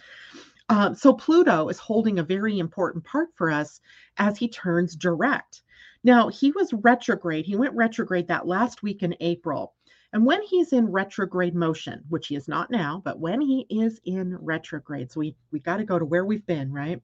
uh, 0.71 0.93
so 0.93 1.13
Pluto 1.13 1.67
is 1.67 1.79
holding 1.79 2.17
a 2.17 2.23
very 2.23 2.57
important 2.57 3.03
part 3.03 3.27
for 3.35 3.51
us 3.51 3.81
as 4.15 4.37
he 4.37 4.47
turns 4.47 4.95
direct. 4.95 5.63
Now, 6.05 6.29
he 6.29 6.53
was 6.53 6.71
retrograde. 6.71 7.45
He 7.45 7.57
went 7.57 7.75
retrograde 7.75 8.29
that 8.29 8.47
last 8.47 8.81
week 8.81 9.03
in 9.03 9.13
April. 9.19 9.73
And 10.13 10.25
when 10.25 10.41
he's 10.43 10.71
in 10.71 10.89
retrograde 10.89 11.55
motion, 11.55 12.05
which 12.07 12.27
he 12.27 12.37
is 12.37 12.47
not 12.47 12.71
now, 12.71 13.01
but 13.03 13.19
when 13.19 13.41
he 13.41 13.65
is 13.69 13.99
in 14.05 14.37
retrograde, 14.37 15.11
so 15.11 15.19
we, 15.19 15.35
we 15.51 15.59
got 15.59 15.77
to 15.77 15.83
go 15.83 15.99
to 15.99 16.05
where 16.05 16.23
we've 16.23 16.45
been, 16.45 16.71
right? 16.71 17.01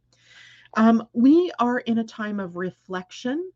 Um, 0.76 1.06
we 1.12 1.52
are 1.60 1.80
in 1.80 1.98
a 1.98 2.06
time 2.06 2.40
of 2.40 2.56
reflection 2.56 3.52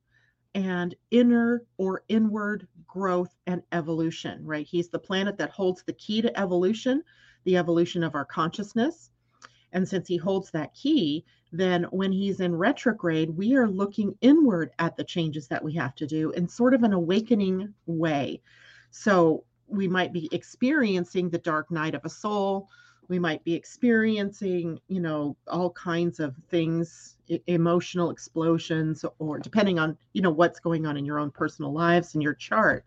and 0.56 0.94
inner 1.12 1.64
or 1.78 2.04
inward 2.10 2.68
growth 2.86 3.34
and 3.48 3.64
evolution, 3.72 4.46
right? 4.46 4.68
He's 4.68 4.90
the 4.90 5.00
planet 5.00 5.38
that 5.38 5.52
holds 5.52 5.84
the 5.84 5.94
key 5.94 6.22
to 6.22 6.38
evolution, 6.38 7.02
the 7.46 7.56
evolution 7.56 8.04
of 8.04 8.14
our 8.14 8.26
consciousness. 8.26 9.11
And 9.74 9.88
since 9.88 10.08
he 10.08 10.18
holds 10.18 10.52
that 10.52 10.74
key, 10.74 11.26
then 11.52 11.84
when 11.92 12.12
he's 12.12 12.40
in 12.40 12.56
retrograde, 12.56 13.30
we 13.30 13.56
are 13.56 13.68
looking 13.68 14.16
inward 14.22 14.72
at 14.80 14.96
the 14.96 15.04
changes 15.04 15.48
that 15.48 15.64
we 15.64 15.74
have 15.74 15.96
to 15.96 16.08
do 16.08 16.32
in 16.32 16.48
sort 16.48 16.74
of 16.74 16.84
an 16.84 16.94
awakening 16.94 17.74
way. 17.86 18.42
So 18.92 19.44
we 19.68 19.88
might 19.88 20.14
be 20.14 20.30
experiencing 20.32 21.30
the 21.30 21.38
dark 21.38 21.72
night 21.72 21.96
of 21.96 22.06
a 22.06 22.10
soul. 22.10 22.70
We 23.08 23.20
might 23.20 23.44
be 23.44 23.54
experiencing, 23.54 24.80
you 24.88 25.02
know, 25.02 25.36
all 25.48 25.72
kinds 25.72 26.20
of 26.20 26.36
things, 26.50 27.18
emotional 27.48 28.10
explosions, 28.10 29.04
or 29.20 29.40
depending 29.40 29.80
on, 29.80 29.98
you 30.14 30.22
know, 30.22 30.32
what's 30.32 30.60
going 30.60 30.86
on 30.86 30.98
in 30.98 31.06
your 31.06 31.20
own 31.20 31.32
personal 31.32 31.74
lives 31.74 32.14
and 32.14 32.24
your 32.24 32.34
chart. 32.34 32.86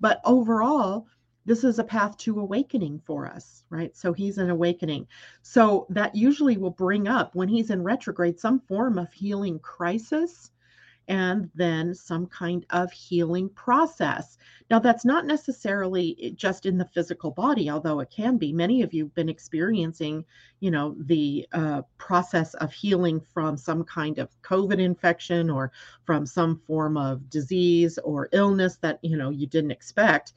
But 0.00 0.20
overall, 0.24 1.06
this 1.44 1.64
is 1.64 1.78
a 1.78 1.84
path 1.84 2.16
to 2.18 2.40
awakening 2.40 3.00
for 3.04 3.26
us, 3.26 3.64
right? 3.70 3.96
So 3.96 4.12
he's 4.12 4.38
an 4.38 4.50
awakening. 4.50 5.06
So 5.42 5.86
that 5.90 6.14
usually 6.14 6.56
will 6.56 6.70
bring 6.70 7.08
up 7.08 7.34
when 7.34 7.48
he's 7.48 7.70
in 7.70 7.82
retrograde 7.82 8.38
some 8.38 8.60
form 8.60 8.98
of 8.98 9.12
healing 9.12 9.58
crisis 9.58 10.50
and 11.08 11.50
then 11.54 11.94
some 11.94 12.26
kind 12.26 12.64
of 12.70 12.92
healing 12.92 13.48
process. 13.50 14.38
Now, 14.70 14.78
that's 14.78 15.04
not 15.04 15.26
necessarily 15.26 16.32
just 16.36 16.64
in 16.64 16.78
the 16.78 16.88
physical 16.94 17.30
body, 17.30 17.68
although 17.68 18.00
it 18.00 18.10
can 18.10 18.38
be. 18.38 18.52
Many 18.52 18.82
of 18.82 18.94
you 18.94 19.04
have 19.04 19.14
been 19.14 19.28
experiencing, 19.28 20.24
you 20.60 20.70
know, 20.70 20.94
the 21.00 21.46
uh, 21.52 21.82
process 21.98 22.54
of 22.54 22.72
healing 22.72 23.20
from 23.20 23.56
some 23.56 23.84
kind 23.84 24.18
of 24.18 24.30
COVID 24.42 24.78
infection 24.78 25.50
or 25.50 25.72
from 26.04 26.24
some 26.24 26.62
form 26.66 26.96
of 26.96 27.28
disease 27.28 27.98
or 27.98 28.28
illness 28.32 28.76
that, 28.76 28.98
you 29.02 29.16
know, 29.16 29.30
you 29.30 29.46
didn't 29.46 29.72
expect. 29.72 30.34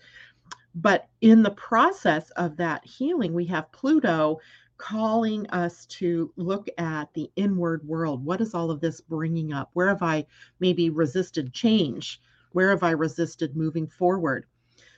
But 0.75 1.07
in 1.21 1.41
the 1.41 1.51
process 1.51 2.29
of 2.31 2.57
that 2.57 2.85
healing, 2.85 3.33
we 3.33 3.45
have 3.45 3.71
Pluto 3.71 4.39
calling 4.77 5.49
us 5.51 5.85
to 5.85 6.33
look 6.35 6.67
at 6.77 7.13
the 7.13 7.31
inward 7.37 7.87
world. 7.87 8.25
What 8.25 8.41
is 8.41 8.53
all 8.53 8.69
of 8.69 8.81
this 8.81 8.99
bringing 8.99 9.53
up? 9.53 9.69
Where 9.71 9.87
have 9.87 10.03
I 10.03 10.25
maybe 10.59 10.89
resisted 10.89 11.53
change? 11.53 12.21
Where 12.51 12.71
have 12.71 12.83
I 12.83 12.91
resisted 12.91 13.55
moving 13.55 13.87
forward? 13.87 14.47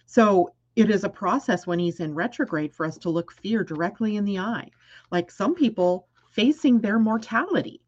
So 0.07 0.51
it 0.75 0.89
is 0.89 1.03
a 1.03 1.09
process 1.09 1.67
when 1.67 1.77
he's 1.77 1.99
in 1.99 2.15
retrograde 2.15 2.73
for 2.73 2.85
us 2.85 2.97
to 2.99 3.11
look 3.11 3.31
fear 3.31 3.63
directly 3.63 4.15
in 4.15 4.25
the 4.25 4.39
eye. 4.39 4.71
Like 5.11 5.29
some 5.29 5.53
people 5.53 6.07
facing 6.31 6.79
their 6.79 6.97
mortality 6.97 7.81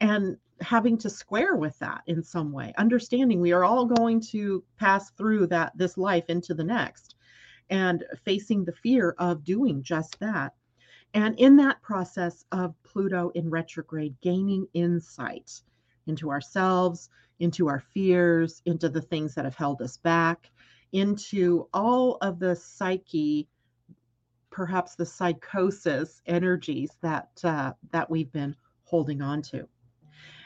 and 0.00 0.36
having 0.60 0.98
to 0.98 1.08
square 1.08 1.56
with 1.56 1.78
that 1.78 2.02
in 2.06 2.22
some 2.22 2.52
way, 2.52 2.74
understanding 2.76 3.40
we 3.40 3.52
are 3.52 3.64
all 3.64 3.86
going 3.86 4.20
to 4.20 4.64
pass 4.78 5.10
through 5.10 5.46
that 5.46 5.76
this 5.76 5.96
life 5.96 6.24
into 6.28 6.54
the 6.54 6.64
next 6.64 7.14
and 7.70 8.04
facing 8.24 8.64
the 8.64 8.72
fear 8.72 9.14
of 9.18 9.44
doing 9.44 9.82
just 9.82 10.18
that. 10.20 10.54
And 11.14 11.38
in 11.38 11.56
that 11.56 11.82
process 11.82 12.44
of 12.52 12.74
Pluto 12.82 13.30
in 13.34 13.50
retrograde, 13.50 14.14
gaining 14.20 14.66
insight 14.74 15.62
into 16.06 16.30
ourselves, 16.30 17.08
into 17.38 17.68
our 17.68 17.80
fears, 17.80 18.62
into 18.66 18.88
the 18.88 19.00
things 19.00 19.34
that 19.34 19.44
have 19.44 19.56
held 19.56 19.80
us 19.82 19.96
back, 19.96 20.50
into 20.92 21.68
all 21.72 22.18
of 22.20 22.38
the 22.38 22.54
psyche, 22.54 23.48
perhaps 24.50 24.94
the 24.94 25.06
psychosis 25.06 26.20
energies 26.26 26.90
that 27.00 27.30
uh, 27.44 27.72
that 27.92 28.10
we've 28.10 28.32
been 28.32 28.54
holding 28.84 29.22
on 29.22 29.42
to. 29.42 29.68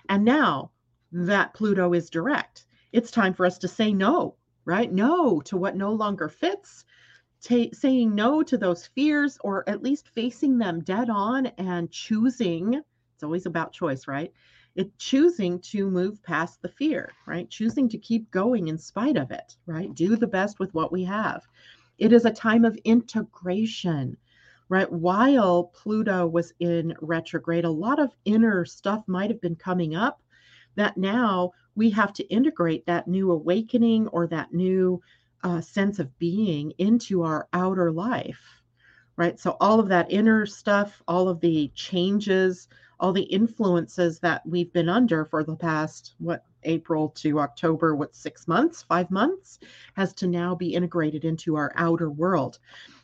And 0.08 0.24
now 0.24 0.70
that 1.12 1.54
Pluto 1.54 1.94
is 1.94 2.10
direct, 2.10 2.66
it's 2.92 3.10
time 3.10 3.34
for 3.34 3.46
us 3.46 3.58
to 3.58 3.68
say 3.68 3.92
no, 3.92 4.36
right? 4.64 4.92
No 4.92 5.40
to 5.42 5.56
what 5.56 5.76
no 5.76 5.92
longer 5.92 6.28
fits, 6.28 6.84
saying 7.44 8.14
no 8.14 8.42
to 8.42 8.56
those 8.56 8.86
fears 8.86 9.38
or 9.42 9.68
at 9.68 9.82
least 9.82 10.08
facing 10.14 10.58
them 10.58 10.80
dead 10.80 11.10
on 11.10 11.46
and 11.58 11.90
choosing 11.90 12.74
it's 13.14 13.22
always 13.22 13.46
about 13.46 13.72
choice 13.72 14.08
right? 14.08 14.32
It 14.74 14.96
choosing 14.98 15.60
to 15.60 15.88
move 15.88 16.22
past 16.22 16.60
the 16.62 16.68
fear 16.68 17.12
right? 17.26 17.48
Choosing 17.48 17.88
to 17.90 17.98
keep 17.98 18.30
going 18.30 18.68
in 18.68 18.78
spite 18.78 19.16
of 19.16 19.30
it 19.30 19.56
right? 19.66 19.94
Do 19.94 20.16
the 20.16 20.26
best 20.26 20.58
with 20.58 20.74
what 20.74 20.92
we 20.92 21.04
have. 21.04 21.42
It 21.98 22.12
is 22.12 22.24
a 22.24 22.30
time 22.30 22.64
of 22.64 22.76
integration 22.84 24.16
right? 24.68 24.90
While 24.90 25.64
pluto 25.74 26.26
was 26.26 26.52
in 26.58 26.94
retrograde 27.00 27.64
a 27.64 27.70
lot 27.70 28.00
of 28.00 28.16
inner 28.24 28.64
stuff 28.64 29.04
might 29.06 29.30
have 29.30 29.40
been 29.40 29.56
coming 29.56 29.94
up 29.94 30.20
that 30.74 30.96
now 30.96 31.52
we 31.76 31.90
have 31.90 32.12
to 32.14 32.26
integrate 32.28 32.86
that 32.86 33.06
new 33.06 33.30
awakening 33.30 34.08
or 34.08 34.26
that 34.28 34.52
new 34.52 35.00
uh, 35.44 35.60
sense 35.60 35.98
of 35.98 36.18
being 36.18 36.72
into 36.78 37.22
our 37.22 37.46
outer 37.52 37.92
life, 37.92 38.62
right? 39.16 39.38
So, 39.38 39.56
all 39.60 39.78
of 39.78 39.88
that 39.88 40.10
inner 40.10 40.46
stuff, 40.46 41.02
all 41.06 41.28
of 41.28 41.40
the 41.40 41.70
changes, 41.74 42.68
all 42.98 43.12
the 43.12 43.22
influences 43.22 44.18
that 44.20 44.44
we've 44.46 44.72
been 44.72 44.88
under 44.88 45.24
for 45.26 45.44
the 45.44 45.54
past, 45.54 46.14
what, 46.18 46.44
April 46.62 47.10
to 47.10 47.40
October, 47.40 47.94
what, 47.94 48.16
six 48.16 48.48
months, 48.48 48.82
five 48.82 49.10
months, 49.10 49.58
has 49.96 50.14
to 50.14 50.26
now 50.26 50.54
be 50.54 50.74
integrated 50.74 51.26
into 51.26 51.56
our 51.56 51.72
outer 51.76 52.10
world. 52.10 52.58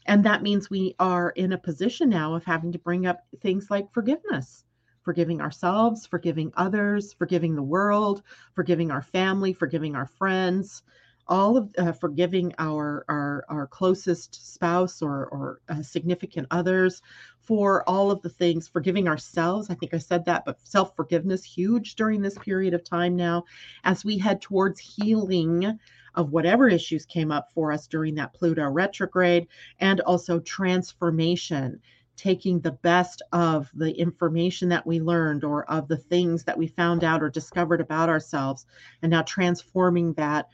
And 0.06 0.24
that 0.24 0.42
means 0.42 0.70
we 0.70 0.94
are 0.98 1.30
in 1.30 1.52
a 1.52 1.58
position 1.58 2.08
now 2.08 2.34
of 2.34 2.44
having 2.44 2.72
to 2.72 2.78
bring 2.78 3.06
up 3.06 3.22
things 3.42 3.70
like 3.70 3.92
forgiveness 3.92 4.64
forgiving 5.02 5.40
ourselves, 5.40 6.06
forgiving 6.06 6.52
others, 6.56 7.14
forgiving 7.14 7.56
the 7.56 7.62
world, 7.62 8.22
forgiving 8.54 8.90
our 8.90 9.02
family, 9.02 9.52
forgiving 9.52 9.96
our 9.96 10.06
friends, 10.06 10.82
all 11.30 11.56
of 11.56 11.72
uh, 11.78 11.92
forgiving 11.92 12.52
our, 12.58 13.04
our 13.08 13.44
our 13.48 13.66
closest 13.66 14.52
spouse 14.52 15.00
or 15.00 15.26
or 15.26 15.60
uh, 15.68 15.82
significant 15.82 16.46
others 16.50 17.00
for 17.40 17.88
all 17.88 18.10
of 18.10 18.20
the 18.22 18.28
things 18.28 18.68
forgiving 18.68 19.08
ourselves. 19.08 19.70
I 19.70 19.74
think 19.74 19.94
i 19.94 19.98
said 19.98 20.24
that 20.26 20.44
but 20.44 20.58
self 20.64 20.94
forgiveness 20.96 21.44
huge 21.44 21.94
during 21.94 22.20
this 22.20 22.36
period 22.38 22.74
of 22.74 22.84
time 22.84 23.16
now 23.16 23.44
as 23.84 24.04
we 24.04 24.18
head 24.18 24.42
towards 24.42 24.80
healing 24.80 25.78
of 26.14 26.32
whatever 26.32 26.68
issues 26.68 27.06
came 27.06 27.30
up 27.30 27.50
for 27.54 27.72
us 27.72 27.86
during 27.86 28.16
that 28.16 28.34
Pluto 28.34 28.68
retrograde, 28.68 29.46
and 29.78 30.00
also 30.00 30.40
transformation, 30.40 31.80
taking 32.16 32.60
the 32.60 32.72
best 32.72 33.22
of 33.32 33.70
the 33.74 33.92
information 33.92 34.68
that 34.68 34.86
we 34.86 35.00
learned 35.00 35.44
or 35.44 35.70
of 35.70 35.88
the 35.88 35.96
things 35.96 36.44
that 36.44 36.58
we 36.58 36.66
found 36.66 37.04
out 37.04 37.22
or 37.22 37.30
discovered 37.30 37.80
about 37.80 38.08
ourselves, 38.08 38.66
and 39.02 39.10
now 39.10 39.22
transforming 39.22 40.12
that 40.14 40.48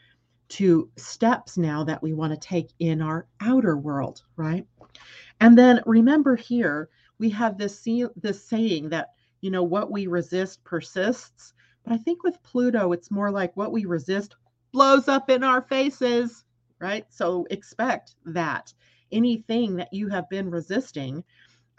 to 0.48 0.90
steps 0.96 1.56
now 1.58 1.84
that 1.84 2.02
we 2.02 2.12
want 2.12 2.32
to 2.32 2.48
take 2.48 2.70
in 2.78 3.02
our 3.02 3.26
outer 3.40 3.76
world, 3.76 4.22
right? 4.36 4.66
And 5.40 5.58
then 5.58 5.80
remember 5.86 6.36
here, 6.36 6.88
we 7.18 7.30
have 7.30 7.58
this, 7.58 7.86
this 8.16 8.44
saying 8.44 8.90
that, 8.90 9.12
you 9.40 9.50
know, 9.50 9.62
what 9.62 9.90
we 9.90 10.06
resist 10.06 10.62
persists. 10.64 11.54
But 11.84 11.94
I 11.94 11.98
think 11.98 12.22
with 12.22 12.42
Pluto, 12.42 12.92
it's 12.92 13.10
more 13.10 13.30
like 13.30 13.56
what 13.56 13.72
we 13.72 13.84
resist 13.84 14.36
blows 14.72 15.08
up 15.08 15.30
in 15.30 15.42
our 15.42 15.62
faces, 15.62 16.44
right? 16.78 17.06
So 17.08 17.46
expect 17.50 18.16
that 18.26 18.72
anything 19.12 19.76
that 19.76 19.92
you 19.92 20.08
have 20.08 20.28
been 20.28 20.50
resisting, 20.50 21.24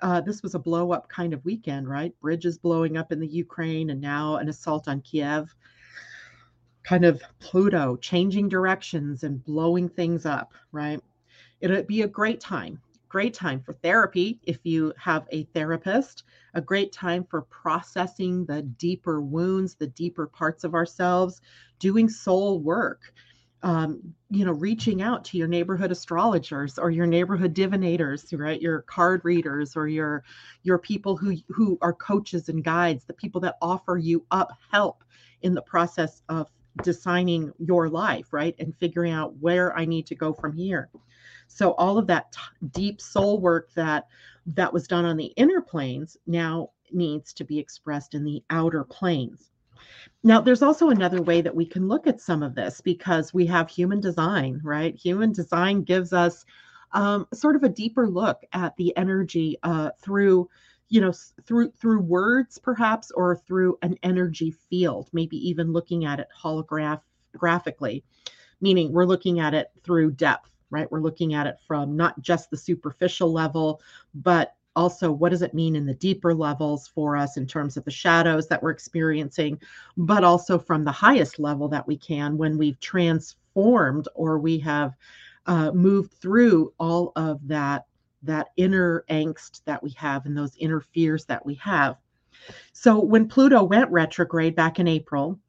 uh, 0.02 0.22
this 0.22 0.44
was 0.44 0.56
a 0.56 0.60
blow 0.60 0.92
up 0.92 1.10
kind 1.10 1.34
of 1.34 1.44
weekend, 1.46 1.88
right? 1.90 2.14
Bridges 2.20 2.58
blowing 2.58 2.98
up 2.98 3.12
in 3.12 3.20
the 3.20 3.28
Ukraine 3.28 3.90
and 3.90 4.02
now 4.02 4.38
an 4.38 4.50
assault 4.50 4.88
on 4.88 5.02
Kiev. 5.02 5.54
Kind 6.88 7.04
of 7.04 7.22
Pluto 7.40 7.98
changing 7.98 8.48
directions 8.48 9.24
and 9.24 9.44
blowing 9.44 9.90
things 9.90 10.26
up, 10.26 10.54
right? 10.72 11.02
It'll 11.60 11.84
be 11.84 12.04
a 12.04 12.08
great 12.08 12.40
time 12.40 12.80
great 13.10 13.34
time 13.34 13.62
for 13.62 13.74
therapy 13.74 14.40
if 14.44 14.60
you 14.64 14.94
have 14.98 15.28
a 15.32 15.44
therapist, 15.46 16.24
a 16.54 16.62
great 16.62 16.92
time 16.92 17.24
for 17.24 17.44
processing 17.44 18.46
the 18.46 18.62
deeper 18.62 19.22
wounds, 19.22 19.76
the 19.76 19.88
deeper 19.88 20.28
parts 20.28 20.64
of 20.64 20.74
ourselves, 20.74 21.42
doing 21.80 22.10
soul 22.10 22.60
work. 22.60 23.14
Um, 23.64 24.14
you 24.30 24.46
know, 24.46 24.52
reaching 24.52 25.02
out 25.02 25.26
to 25.26 25.38
your 25.38 25.48
neighborhood 25.48 25.92
astrologers 25.92 26.78
or 26.78 26.92
your 26.92 27.08
neighborhood 27.08 27.56
divinators, 27.56 28.38
right? 28.38 28.62
Your 28.62 28.84
card 28.84 29.22
readers 29.26 29.76
or 29.76 29.88
your 29.88 30.24
your 30.62 30.78
people 30.78 31.18
who 31.18 31.36
who 31.48 31.80
are 31.82 31.94
coaches 31.94 32.50
and 32.50 32.64
guides, 32.64 33.06
the 33.06 33.14
people 33.14 33.42
that 33.42 33.58
offer 33.60 33.98
you 33.98 34.24
up 34.30 34.52
help 34.72 35.04
in 35.42 35.56
the 35.56 35.62
process 35.64 36.22
of 36.30 36.52
designing 36.84 37.52
your 37.60 37.90
life, 37.90 38.34
right? 38.34 38.56
And 38.60 38.76
figuring 38.78 39.14
out 39.14 39.36
where 39.38 39.76
I 39.78 39.86
need 39.86 40.06
to 40.08 40.16
go 40.16 40.34
from 40.34 40.54
here. 40.54 40.90
So 41.48 41.72
all 41.74 41.98
of 41.98 42.08
that 42.08 42.32
t- 42.32 42.68
deep 42.72 43.02
soul 43.02 43.40
work 43.40 43.74
that 43.74 44.08
that 44.48 44.72
was 44.72 44.88
done 44.88 45.06
on 45.06 45.18
the 45.18 45.34
inner 45.38 45.62
planes 45.62 46.18
now 46.28 46.72
needs 46.92 47.34
to 47.34 47.44
be 47.44 47.60
expressed 47.60 48.14
in 48.14 48.24
the 48.24 48.44
outer 48.50 48.84
planes. 48.84 49.52
Now, 50.24 50.42
there's 50.42 50.62
also 50.62 50.90
another 50.90 51.22
way 51.22 51.42
that 51.42 51.56
we 51.56 51.66
can 51.66 51.88
look 51.88 52.08
at 52.08 52.22
some 52.22 52.44
of 52.44 52.56
this 52.56 52.82
because 52.82 53.34
we 53.34 53.46
have 53.46 53.70
human 53.70 54.00
design, 54.00 54.60
right? 54.64 54.96
Human 54.96 55.32
design 55.32 55.84
gives 55.84 56.14
us 56.14 56.46
um, 56.94 57.28
sort 57.34 57.56
of 57.56 57.64
a 57.64 57.70
deeper 57.70 58.08
look 58.08 58.42
at 58.54 58.76
the 58.78 58.96
energy 58.98 59.58
uh, 59.64 59.92
through, 60.02 60.50
you 60.90 61.02
know, 61.02 61.14
through 61.46 61.72
through 61.72 62.02
words, 62.02 62.58
perhaps, 62.58 63.12
or 63.12 63.36
through 63.36 63.78
an 63.82 63.98
energy 64.04 64.52
field. 64.52 65.10
Maybe 65.14 65.38
even 65.50 65.74
looking 65.74 66.06
at 66.06 66.20
it 66.20 66.28
holographically 66.42 68.04
meaning 68.60 68.92
we're 68.92 69.06
looking 69.06 69.40
at 69.40 69.54
it 69.54 69.68
through 69.84 70.10
depth 70.10 70.50
right? 70.70 70.92
We're 70.92 71.02
looking 71.02 71.34
at 71.34 71.48
it 71.48 71.58
from 71.66 71.96
not 71.96 72.22
just 72.22 72.50
the 72.50 72.58
superficial 72.58 73.32
level, 73.32 73.82
but 74.16 74.56
also 74.76 75.12
what 75.12 75.30
does 75.30 75.42
it 75.42 75.54
mean 75.54 75.76
in 75.76 75.86
the 75.86 75.94
deeper 75.96 76.34
levels 76.34 76.88
for 76.88 77.18
us 77.18 77.38
in 77.38 77.48
terms 77.48 77.78
of 77.78 77.86
the 77.86 77.92
shadows 77.92 78.48
that 78.48 78.62
we're 78.62 78.72
experiencing, 78.72 79.60
but 79.96 80.24
also 80.24 80.60
from 80.60 80.84
the 80.84 80.92
highest 80.92 81.40
level 81.40 81.68
that 81.68 81.88
we 81.88 81.98
can 81.98 82.38
when 82.38 82.58
we've 82.58 82.80
transformed 82.80 84.08
or 84.14 84.38
we 84.38 84.60
have 84.60 84.94
uh, 85.48 85.72
moved 85.72 86.14
through 86.14 86.72
all 86.78 87.12
of 87.16 87.40
that 87.48 87.87
that 88.24 88.50
inner 88.58 89.06
angst 89.10 89.64
that 89.66 89.82
we 89.82 89.92
have 89.92 90.26
and 90.26 90.38
those 90.38 90.56
inner 90.58 90.82
fears 90.82 91.26
that 91.26 91.46
we 91.46 91.56
have. 91.56 91.98
So 92.74 93.00
when 93.00 93.28
Pluto 93.28 93.64
went 93.64 93.92
retrograde 93.92 94.56
back 94.56 94.80
in 94.80 94.88
April, 94.88 95.40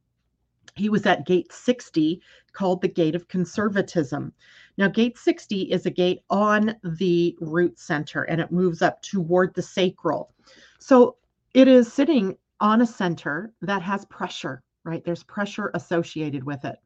he 0.75 0.89
was 0.89 1.07
at 1.07 1.27
gate 1.27 1.53
60 1.53 2.23
called 2.53 2.81
the 2.81 2.89
gate 2.89 3.15
of 3.15 3.29
conservatism. 3.29 4.33
Now, 4.77 4.89
gate 4.89 5.19
60 5.19 5.63
is 5.73 5.87
a 5.87 5.91
gate 5.91 6.21
on 6.31 6.77
the 6.83 7.37
root 7.41 7.79
center 7.79 8.23
and 8.23 8.41
it 8.41 8.53
moves 8.53 8.81
up 8.81 9.03
toward 9.03 9.55
the 9.55 9.63
sacral. 9.63 10.33
So 10.79 11.17
it 11.55 11.69
is 11.69 11.93
sitting 11.93 12.37
on 12.61 12.81
a 12.81 12.87
center 12.87 13.53
that 13.63 13.83
has 13.83 14.05
pressure, 14.07 14.63
right? 14.85 15.05
There's 15.05 15.25
pressure 15.25 15.71
associated 15.75 16.45
with 16.45 16.65
it. 16.65 16.77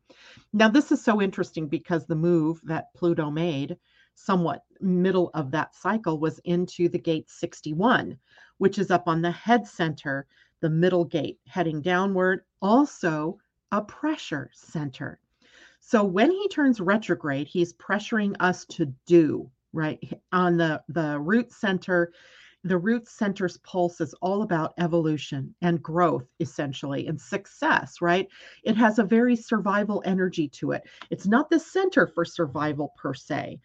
Now, 0.53 0.69
this 0.69 0.93
is 0.93 1.03
so 1.03 1.21
interesting 1.21 1.69
because 1.69 2.07
the 2.07 2.15
move 2.15 2.61
that 2.65 2.93
Pluto 2.95 3.31
made, 3.31 3.77
somewhat 4.15 4.65
middle 4.81 5.31
of 5.35 5.51
that 5.51 5.75
cycle, 5.75 6.19
was 6.19 6.39
into 6.41 6.89
the 6.89 6.99
gate 6.99 7.31
61, 7.31 8.19
which 8.59 8.79
is 8.79 8.91
up 8.91 9.09
on 9.09 9.23
the 9.23 9.31
head 9.31 9.67
center, 9.67 10.27
the 10.61 10.71
middle 10.71 11.05
gate 11.05 11.39
heading 11.47 11.81
downward, 11.81 12.45
also 12.61 13.39
a 13.73 13.83
pressure 13.83 14.51
center. 14.53 15.19
So 15.81 16.05
when 16.05 16.31
he 16.31 16.49
turns 16.49 16.81
retrograde, 16.81 17.49
he's 17.49 17.75
pressuring 17.75 18.37
us 18.39 18.65
to 18.67 18.87
do, 19.07 19.51
right? 19.73 19.99
On 20.33 20.57
the 20.57 20.83
the 20.89 21.19
root 21.19 21.53
center, 21.53 22.13
the 22.65 22.79
root 22.79 23.09
center's 23.09 23.57
pulse 23.59 24.01
is 24.01 24.15
all 24.23 24.43
about 24.43 24.75
evolution 24.79 25.53
and 25.63 25.83
growth 25.83 26.29
essentially 26.39 27.09
and 27.09 27.21
success, 27.21 28.01
right? 28.01 28.29
It 28.63 28.77
has 28.77 29.01
a 29.01 29.05
very 29.05 29.35
survival 29.35 30.03
energy 30.07 30.49
to 30.51 30.71
it. 30.71 30.85
It's 31.11 31.27
not 31.27 31.51
the 31.51 31.59
center 31.59 32.07
for 32.07 32.25
survival 32.25 32.95
per 32.97 33.15
se, 33.15 33.59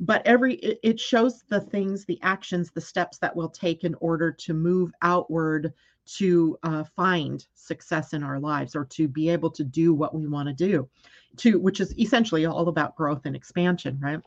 but 0.00 0.26
every 0.26 0.54
it, 0.56 0.78
it 0.82 1.00
shows 1.00 1.42
the 1.48 1.60
things, 1.60 2.04
the 2.04 2.18
actions, 2.22 2.70
the 2.70 2.80
steps 2.80 3.18
that 3.18 3.34
we'll 3.34 3.48
take 3.48 3.84
in 3.84 3.94
order 4.00 4.32
to 4.32 4.54
move 4.54 4.92
outward 5.02 5.72
to 6.04 6.58
uh, 6.62 6.84
find 6.96 7.46
success 7.54 8.12
in 8.12 8.22
our 8.22 8.40
lives 8.40 8.74
or 8.74 8.84
to 8.84 9.06
be 9.06 9.28
able 9.28 9.50
to 9.50 9.64
do 9.64 9.94
what 9.94 10.14
we 10.14 10.26
want 10.26 10.48
to 10.48 10.54
do 10.54 10.88
to 11.36 11.58
which 11.58 11.80
is 11.80 11.96
essentially 11.98 12.44
all 12.44 12.68
about 12.68 12.96
growth 12.96 13.24
and 13.24 13.36
expansion 13.36 13.98
right? 14.00 14.20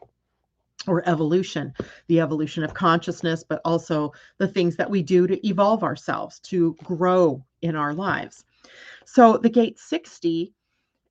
Or 0.88 1.08
evolution 1.08 1.74
the 2.08 2.22
evolution 2.22 2.64
of 2.64 2.74
consciousness 2.74 3.44
but 3.44 3.62
also 3.66 4.14
the 4.38 4.48
things 4.48 4.76
that 4.78 4.90
we 4.90 5.04
do 5.04 5.28
to 5.28 5.48
evolve 5.48 5.84
ourselves 5.84 6.40
to 6.42 6.76
grow 6.84 7.44
in 7.62 7.76
our 7.76 7.94
lives. 7.94 8.46
So 9.06 9.38
the 9.38 9.50
gate 9.50 9.80
60 9.80 10.54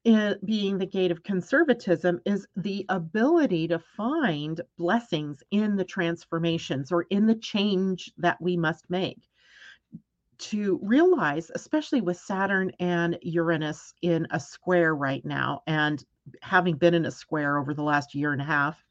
being 0.04 0.78
the 0.78 0.86
gate 0.86 1.10
of 1.10 1.22
conservatism 1.22 2.20
is 2.26 2.46
the 2.56 2.84
ability 2.88 3.68
to 3.68 3.78
find 3.78 4.60
blessings 4.76 5.42
in 5.50 5.76
the 5.76 5.84
transformations 5.84 6.92
or 6.92 7.06
in 7.10 7.26
the 7.26 7.34
change 7.34 8.12
that 8.18 8.40
we 8.40 8.56
must 8.56 8.88
make. 8.90 9.28
To 10.38 10.78
realize, 10.82 11.50
especially 11.54 12.00
with 12.00 12.18
Saturn 12.18 12.72
and 12.80 13.18
Uranus 13.22 13.94
in 14.02 14.26
a 14.30 14.40
square 14.40 14.94
right 14.94 15.24
now, 15.24 15.62
and 15.66 16.04
having 16.42 16.76
been 16.76 16.92
in 16.92 17.06
a 17.06 17.10
square 17.10 17.56
over 17.56 17.72
the 17.72 17.82
last 17.82 18.14
year 18.14 18.32
and 18.32 18.42
a 18.42 18.44
half, 18.44 18.84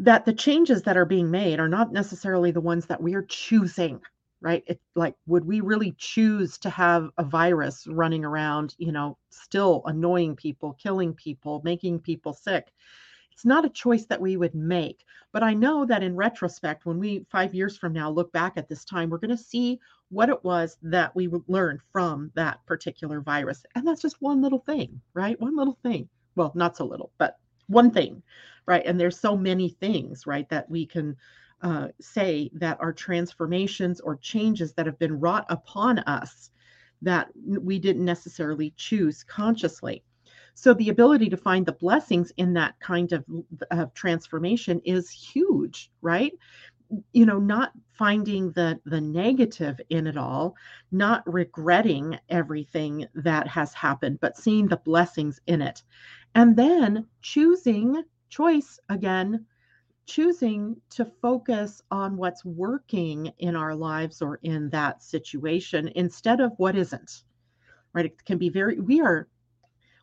that 0.00 0.24
the 0.24 0.32
changes 0.32 0.82
that 0.82 0.96
are 0.96 1.04
being 1.04 1.30
made 1.30 1.60
are 1.60 1.68
not 1.68 1.92
necessarily 1.92 2.50
the 2.50 2.60
ones 2.60 2.86
that 2.86 3.02
we 3.02 3.14
are 3.14 3.22
choosing, 3.22 4.00
right? 4.40 4.62
It's 4.66 4.84
like, 4.94 5.14
would 5.26 5.44
we 5.44 5.60
really 5.60 5.94
choose 5.98 6.58
to 6.58 6.70
have 6.70 7.10
a 7.18 7.24
virus 7.24 7.86
running 7.88 8.24
around, 8.24 8.74
you 8.78 8.92
know, 8.92 9.18
still 9.30 9.82
annoying 9.86 10.36
people, 10.36 10.74
killing 10.74 11.14
people, 11.14 11.60
making 11.64 12.00
people 12.00 12.32
sick? 12.32 12.72
It's 13.32 13.44
not 13.44 13.64
a 13.64 13.70
choice 13.70 14.04
that 14.06 14.20
we 14.20 14.36
would 14.36 14.54
make. 14.54 15.04
But 15.32 15.42
I 15.42 15.54
know 15.54 15.84
that 15.84 16.02
in 16.02 16.16
retrospect, 16.16 16.86
when 16.86 16.98
we 16.98 17.26
five 17.30 17.54
years 17.54 17.76
from 17.76 17.92
now 17.92 18.10
look 18.10 18.32
back 18.32 18.54
at 18.56 18.68
this 18.68 18.84
time, 18.84 19.10
we're 19.10 19.18
going 19.18 19.36
to 19.36 19.36
see 19.36 19.78
what 20.08 20.28
it 20.28 20.42
was 20.42 20.78
that 20.82 21.14
we 21.14 21.28
learned 21.46 21.80
from 21.92 22.32
that 22.34 22.64
particular 22.66 23.20
virus. 23.20 23.64
And 23.74 23.86
that's 23.86 24.02
just 24.02 24.20
one 24.20 24.40
little 24.40 24.60
thing, 24.60 25.00
right? 25.14 25.40
One 25.40 25.56
little 25.56 25.78
thing. 25.82 26.08
Well, 26.34 26.50
not 26.54 26.76
so 26.76 26.86
little, 26.86 27.12
but 27.18 27.36
one 27.66 27.90
thing, 27.90 28.22
right? 28.66 28.84
And 28.86 28.98
there's 28.98 29.20
so 29.20 29.36
many 29.36 29.68
things, 29.68 30.26
right, 30.26 30.48
that 30.48 30.68
we 30.70 30.86
can 30.86 31.16
uh, 31.62 31.88
say 32.00 32.50
that 32.54 32.78
are 32.80 32.92
transformations 32.92 34.00
or 34.00 34.16
changes 34.16 34.72
that 34.74 34.86
have 34.86 34.98
been 34.98 35.18
wrought 35.18 35.46
upon 35.48 35.98
us 36.00 36.50
that 37.02 37.28
we 37.44 37.78
didn't 37.78 38.04
necessarily 38.04 38.72
choose 38.76 39.22
consciously. 39.24 40.02
So 40.54 40.74
the 40.74 40.88
ability 40.88 41.28
to 41.30 41.36
find 41.36 41.64
the 41.64 41.72
blessings 41.72 42.32
in 42.36 42.52
that 42.54 42.78
kind 42.80 43.12
of, 43.12 43.24
of 43.70 43.94
transformation 43.94 44.80
is 44.84 45.08
huge, 45.08 45.90
right? 46.02 46.32
You 47.12 47.26
know, 47.26 47.38
not 47.38 47.72
finding 47.92 48.50
the 48.52 48.80
the 48.84 49.00
negative 49.00 49.80
in 49.90 50.06
it 50.06 50.16
all, 50.16 50.56
not 50.90 51.22
regretting 51.32 52.18
everything 52.28 53.06
that 53.14 53.46
has 53.46 53.72
happened, 53.74 54.18
but 54.20 54.36
seeing 54.36 54.66
the 54.66 54.78
blessings 54.78 55.40
in 55.46 55.62
it. 55.62 55.82
And 56.34 56.56
then 56.56 57.06
choosing 57.20 58.02
choice 58.28 58.80
again 58.88 59.46
choosing 60.08 60.76
to 60.90 61.04
focus 61.04 61.82
on 61.90 62.16
what's 62.16 62.44
working 62.44 63.32
in 63.38 63.54
our 63.54 63.74
lives 63.74 64.22
or 64.22 64.40
in 64.42 64.70
that 64.70 65.02
situation 65.02 65.88
instead 65.94 66.40
of 66.40 66.52
what 66.56 66.74
isn't 66.74 67.22
right 67.92 68.06
it 68.06 68.24
can 68.24 68.38
be 68.38 68.48
very 68.48 68.80
we 68.80 69.00
are 69.00 69.28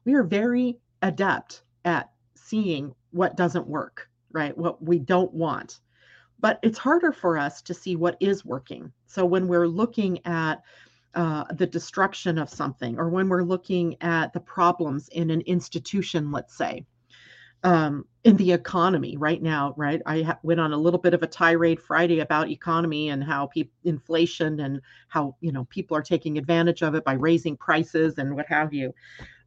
we 0.05 0.13
are 0.13 0.23
very 0.23 0.77
adept 1.01 1.63
at 1.83 2.11
seeing 2.35 2.93
what 3.11 3.35
doesn't 3.35 3.67
work, 3.67 4.09
right? 4.31 4.57
What 4.57 4.81
we 4.83 4.99
don't 4.99 5.33
want. 5.33 5.79
But 6.39 6.59
it's 6.61 6.77
harder 6.77 7.11
for 7.11 7.37
us 7.37 7.61
to 7.63 7.73
see 7.73 7.95
what 7.95 8.17
is 8.19 8.45
working. 8.45 8.91
So 9.07 9.25
when 9.25 9.47
we're 9.47 9.67
looking 9.67 10.23
at 10.25 10.61
uh, 11.15 11.45
the 11.53 11.65
destruction 11.65 12.37
of 12.37 12.49
something, 12.49 12.99
or 12.99 13.09
when 13.09 13.29
we're 13.29 13.43
looking 13.43 13.95
at 14.01 14.33
the 14.33 14.39
problems 14.39 15.07
in 15.09 15.31
an 15.31 15.41
institution, 15.41 16.31
let's 16.31 16.55
say, 16.57 16.85
um, 17.65 18.06
in 18.23 18.38
the 18.38 18.51
economy 18.51 19.17
right 19.17 19.41
now, 19.41 19.73
right? 19.75 19.99
I 20.06 20.21
ha- 20.21 20.39
went 20.43 20.60
on 20.60 20.71
a 20.71 20.78
little 20.78 20.99
bit 20.99 21.15
of 21.15 21.23
a 21.23 21.28
tirade 21.28 21.82
Friday 21.82 22.19
about 22.19 22.49
economy 22.49 23.10
and 23.10 23.23
how 23.23 23.47
pe- 23.47 23.69
inflation 23.84 24.60
and 24.60 24.80
how 25.08 25.36
you 25.41 25.51
know 25.51 25.65
people 25.65 25.97
are 25.97 26.04
taking 26.04 26.38
advantage 26.38 26.84
of 26.84 26.93
it 26.93 27.04
by 27.04 27.13
raising 27.13 27.58
prices 27.58 28.19
and 28.19 28.36
what 28.36 28.45
have 28.47 28.71
you. 28.71 28.93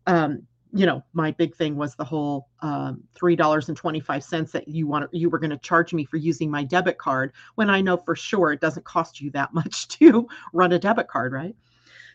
Um, 0.08 0.42
you 0.74 0.84
know, 0.84 1.02
my 1.12 1.30
big 1.30 1.54
thing 1.54 1.76
was 1.76 1.94
the 1.94 2.04
whole 2.04 2.48
um, 2.60 3.04
three 3.14 3.36
dollars 3.36 3.68
and 3.68 3.76
twenty 3.78 4.00
five 4.00 4.24
cents 4.24 4.50
that 4.50 4.66
you 4.66 4.88
want 4.88 5.08
you 5.14 5.30
were 5.30 5.38
going 5.38 5.50
to 5.50 5.58
charge 5.58 5.94
me 5.94 6.04
for 6.04 6.16
using 6.16 6.50
my 6.50 6.64
debit 6.64 6.98
card 6.98 7.32
when 7.54 7.70
I 7.70 7.80
know 7.80 7.96
for 7.96 8.16
sure 8.16 8.50
it 8.50 8.60
doesn't 8.60 8.84
cost 8.84 9.20
you 9.20 9.30
that 9.30 9.54
much 9.54 9.86
to 10.00 10.26
run 10.52 10.72
a 10.72 10.78
debit 10.78 11.06
card, 11.06 11.32
right? 11.32 11.54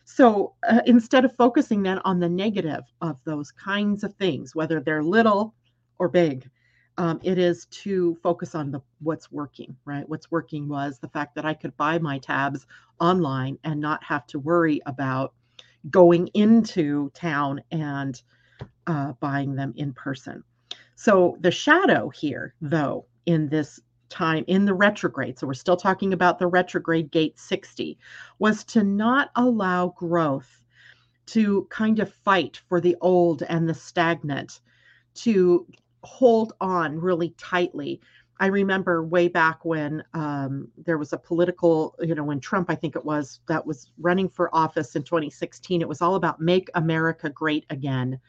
So 0.03 0.53
uh, 0.69 0.81
instead 0.85 1.23
of 1.23 1.33
focusing 1.37 1.81
then 1.81 1.99
on 1.99 2.19
the 2.19 2.27
negative 2.27 2.83
of 2.99 3.17
those 3.23 3.51
kinds 3.51 4.03
of 4.03 4.13
things, 4.15 4.53
whether 4.53 4.81
they're 4.81 5.01
little 5.01 5.53
or 5.99 6.07
big. 6.07 6.49
Um, 6.97 7.19
it 7.23 7.39
is 7.39 7.65
to 7.67 8.15
focus 8.21 8.53
on 8.53 8.71
the 8.71 8.79
what's 8.99 9.31
working, 9.31 9.75
right? 9.85 10.07
What's 10.07 10.29
working 10.29 10.67
was 10.67 10.99
the 10.99 11.09
fact 11.09 11.33
that 11.35 11.45
I 11.45 11.53
could 11.53 11.75
buy 11.75 11.97
my 11.97 12.19
tabs 12.19 12.67
online 12.99 13.57
and 13.63 13.79
not 13.79 14.03
have 14.03 14.27
to 14.27 14.39
worry 14.39 14.79
about 14.85 15.33
going 15.89 16.27
into 16.35 17.11
town 17.15 17.61
and 17.71 18.21
uh, 18.87 19.13
buying 19.19 19.55
them 19.55 19.73
in 19.75 19.93
person. 19.93 20.43
So 20.95 21.37
the 21.41 21.51
shadow 21.51 22.09
here, 22.09 22.53
though, 22.61 23.05
in 23.25 23.49
this 23.49 23.79
time 24.09 24.45
in 24.47 24.65
the 24.65 24.73
retrograde, 24.73 25.39
so 25.39 25.47
we're 25.47 25.53
still 25.55 25.77
talking 25.77 26.13
about 26.13 26.37
the 26.37 26.47
retrograde 26.47 27.09
gate 27.11 27.39
60, 27.39 27.97
was 28.39 28.63
to 28.65 28.83
not 28.83 29.31
allow 29.35 29.87
growth 29.97 30.63
to 31.25 31.67
kind 31.69 31.99
of 31.99 32.13
fight 32.13 32.61
for 32.69 32.79
the 32.79 32.95
old 33.01 33.43
and 33.43 33.67
the 33.67 33.73
stagnant, 33.73 34.61
to 35.15 35.65
hold 36.03 36.53
on 36.61 36.99
really 36.99 37.33
tightly. 37.37 38.01
I 38.39 38.47
remember 38.47 39.03
way 39.05 39.27
back 39.27 39.63
when 39.63 40.03
um, 40.13 40.67
there 40.85 40.97
was 40.97 41.13
a 41.13 41.17
political, 41.17 41.95
you 42.01 42.15
know, 42.15 42.23
when 42.23 42.39
Trump, 42.39 42.69
I 42.69 42.75
think 42.75 42.95
it 42.95 43.05
was, 43.05 43.39
that 43.47 43.65
was 43.65 43.91
running 43.99 44.27
for 44.27 44.53
office 44.53 44.95
in 44.95 45.03
2016. 45.03 45.81
It 45.81 45.87
was 45.87 46.01
all 46.01 46.15
about 46.15 46.41
make 46.41 46.69
America 46.75 47.29
great 47.29 47.65
again, 47.69 48.19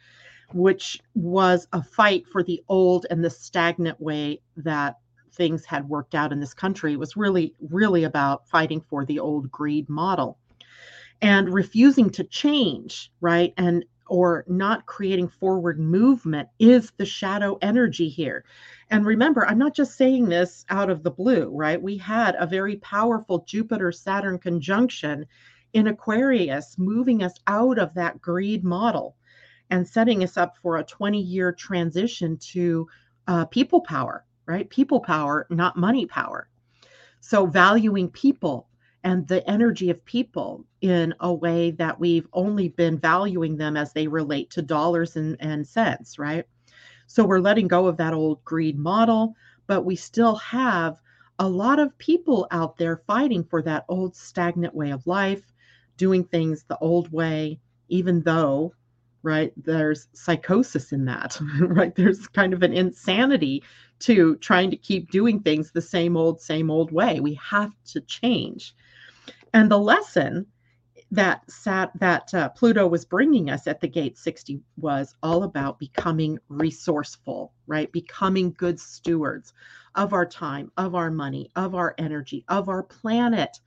which 0.52 1.00
was 1.14 1.66
a 1.72 1.82
fight 1.82 2.28
for 2.28 2.42
the 2.42 2.62
old 2.68 3.06
and 3.10 3.24
the 3.24 3.30
stagnant 3.30 4.00
way 4.00 4.40
that 4.56 4.98
things 5.32 5.64
had 5.64 5.88
worked 5.88 6.14
out 6.14 6.32
in 6.32 6.40
this 6.40 6.54
country. 6.54 6.92
It 6.92 6.98
was 6.98 7.16
really, 7.16 7.54
really 7.60 8.04
about 8.04 8.48
fighting 8.48 8.82
for 8.82 9.04
the 9.04 9.18
old 9.18 9.50
greed 9.50 9.88
model 9.88 10.38
and 11.22 11.52
refusing 11.52 12.10
to 12.10 12.24
change, 12.24 13.10
right? 13.20 13.54
And 13.56 13.84
or 14.06 14.44
not 14.48 14.86
creating 14.86 15.28
forward 15.28 15.78
movement 15.78 16.48
is 16.58 16.92
the 16.96 17.06
shadow 17.06 17.58
energy 17.62 18.08
here. 18.08 18.44
And 18.90 19.06
remember, 19.06 19.46
I'm 19.46 19.58
not 19.58 19.74
just 19.74 19.96
saying 19.96 20.28
this 20.28 20.64
out 20.68 20.90
of 20.90 21.02
the 21.02 21.10
blue, 21.10 21.50
right? 21.50 21.80
We 21.80 21.96
had 21.96 22.36
a 22.38 22.46
very 22.46 22.76
powerful 22.76 23.44
Jupiter 23.46 23.92
Saturn 23.92 24.38
conjunction 24.38 25.26
in 25.72 25.88
Aquarius, 25.88 26.76
moving 26.78 27.22
us 27.22 27.34
out 27.46 27.78
of 27.78 27.94
that 27.94 28.20
greed 28.20 28.64
model 28.64 29.16
and 29.70 29.86
setting 29.86 30.22
us 30.22 30.36
up 30.36 30.56
for 30.62 30.76
a 30.76 30.84
20 30.84 31.20
year 31.20 31.52
transition 31.52 32.36
to 32.38 32.86
uh, 33.26 33.44
people 33.46 33.80
power, 33.80 34.24
right? 34.46 34.68
People 34.70 35.00
power, 35.00 35.46
not 35.50 35.76
money 35.76 36.06
power. 36.06 36.48
So, 37.20 37.46
valuing 37.46 38.10
people 38.10 38.68
and 39.04 39.28
the 39.28 39.48
energy 39.48 39.90
of 39.90 40.04
people 40.06 40.64
in 40.80 41.14
a 41.20 41.32
way 41.32 41.70
that 41.72 42.00
we've 42.00 42.26
only 42.32 42.68
been 42.70 42.98
valuing 42.98 43.56
them 43.56 43.76
as 43.76 43.92
they 43.92 44.08
relate 44.08 44.50
to 44.50 44.62
dollars 44.62 45.16
and, 45.16 45.36
and 45.40 45.66
cents, 45.66 46.18
right? 46.18 46.46
So 47.06 47.24
we're 47.24 47.38
letting 47.40 47.68
go 47.68 47.86
of 47.86 47.98
that 47.98 48.14
old 48.14 48.42
greed 48.44 48.78
model, 48.78 49.36
but 49.66 49.84
we 49.84 49.94
still 49.94 50.36
have 50.36 50.96
a 51.38 51.48
lot 51.48 51.78
of 51.78 51.96
people 51.98 52.46
out 52.50 52.78
there 52.78 53.02
fighting 53.06 53.44
for 53.44 53.60
that 53.62 53.84
old 53.88 54.16
stagnant 54.16 54.74
way 54.74 54.90
of 54.90 55.06
life, 55.06 55.52
doing 55.98 56.24
things 56.24 56.64
the 56.64 56.78
old 56.78 57.12
way, 57.12 57.60
even 57.88 58.22
though, 58.22 58.72
right, 59.22 59.52
there's 59.56 60.08
psychosis 60.14 60.92
in 60.92 61.04
that, 61.04 61.38
right? 61.60 61.94
There's 61.94 62.26
kind 62.28 62.54
of 62.54 62.62
an 62.62 62.72
insanity 62.72 63.62
to 64.00 64.36
trying 64.36 64.70
to 64.70 64.76
keep 64.76 65.10
doing 65.10 65.40
things 65.40 65.70
the 65.72 65.82
same 65.82 66.16
old, 66.16 66.40
same 66.40 66.70
old 66.70 66.90
way. 66.90 67.20
We 67.20 67.34
have 67.34 67.72
to 67.86 68.00
change. 68.00 68.74
And 69.54 69.70
the 69.70 69.78
lesson 69.78 70.46
that 71.12 71.48
sat 71.48 71.92
that 72.00 72.34
uh, 72.34 72.48
Pluto 72.50 72.88
was 72.88 73.04
bringing 73.04 73.50
us 73.50 73.68
at 73.68 73.80
the 73.80 73.86
gate 73.88 74.18
60 74.18 74.60
was 74.76 75.14
all 75.22 75.44
about 75.44 75.78
becoming 75.78 76.38
resourceful, 76.48 77.52
right? 77.68 77.90
Becoming 77.92 78.52
good 78.58 78.80
stewards 78.80 79.52
of 79.94 80.12
our 80.12 80.26
time, 80.26 80.72
of 80.76 80.96
our 80.96 81.10
money, 81.10 81.50
of 81.54 81.76
our 81.76 81.94
energy, 81.98 82.44
of 82.48 82.68
our 82.68 82.82
planet, 82.82 83.60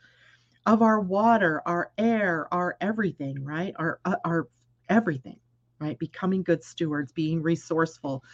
of 0.65 0.81
our 0.81 0.99
water, 0.99 1.61
our 1.65 1.91
air, 1.97 2.53
our 2.53 2.75
everything, 2.81 3.41
right? 3.45 3.73
Our 3.79 4.01
uh, 4.03 4.17
our 4.25 4.49
everything, 4.89 5.39
right? 5.79 5.97
Becoming 5.97 6.43
good 6.43 6.65
stewards, 6.65 7.13
being 7.13 7.41
resourceful 7.41 8.25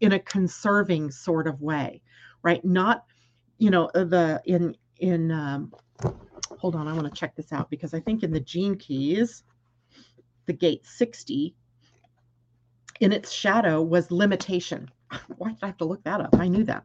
in 0.00 0.12
a 0.12 0.20
conserving 0.20 1.10
sort 1.10 1.48
of 1.48 1.60
way, 1.60 2.00
right? 2.44 2.64
Not, 2.64 3.06
you 3.58 3.70
know, 3.70 3.90
the 3.92 4.40
in 4.44 4.76
in 5.02 5.30
um, 5.32 5.72
hold 6.58 6.76
on, 6.76 6.88
I 6.88 6.92
want 6.92 7.12
to 7.12 7.20
check 7.20 7.34
this 7.36 7.52
out 7.52 7.68
because 7.68 7.92
I 7.92 8.00
think 8.00 8.22
in 8.22 8.32
the 8.32 8.40
gene 8.40 8.76
keys, 8.76 9.42
the 10.46 10.52
gate 10.52 10.86
60 10.86 11.54
in 13.00 13.12
its 13.12 13.32
shadow 13.32 13.82
was 13.82 14.10
limitation. 14.10 14.88
Why 15.36 15.50
did 15.50 15.58
I 15.62 15.66
have 15.66 15.76
to 15.78 15.84
look 15.84 16.02
that 16.04 16.20
up? 16.20 16.36
I 16.38 16.48
knew 16.48 16.64
that. 16.64 16.84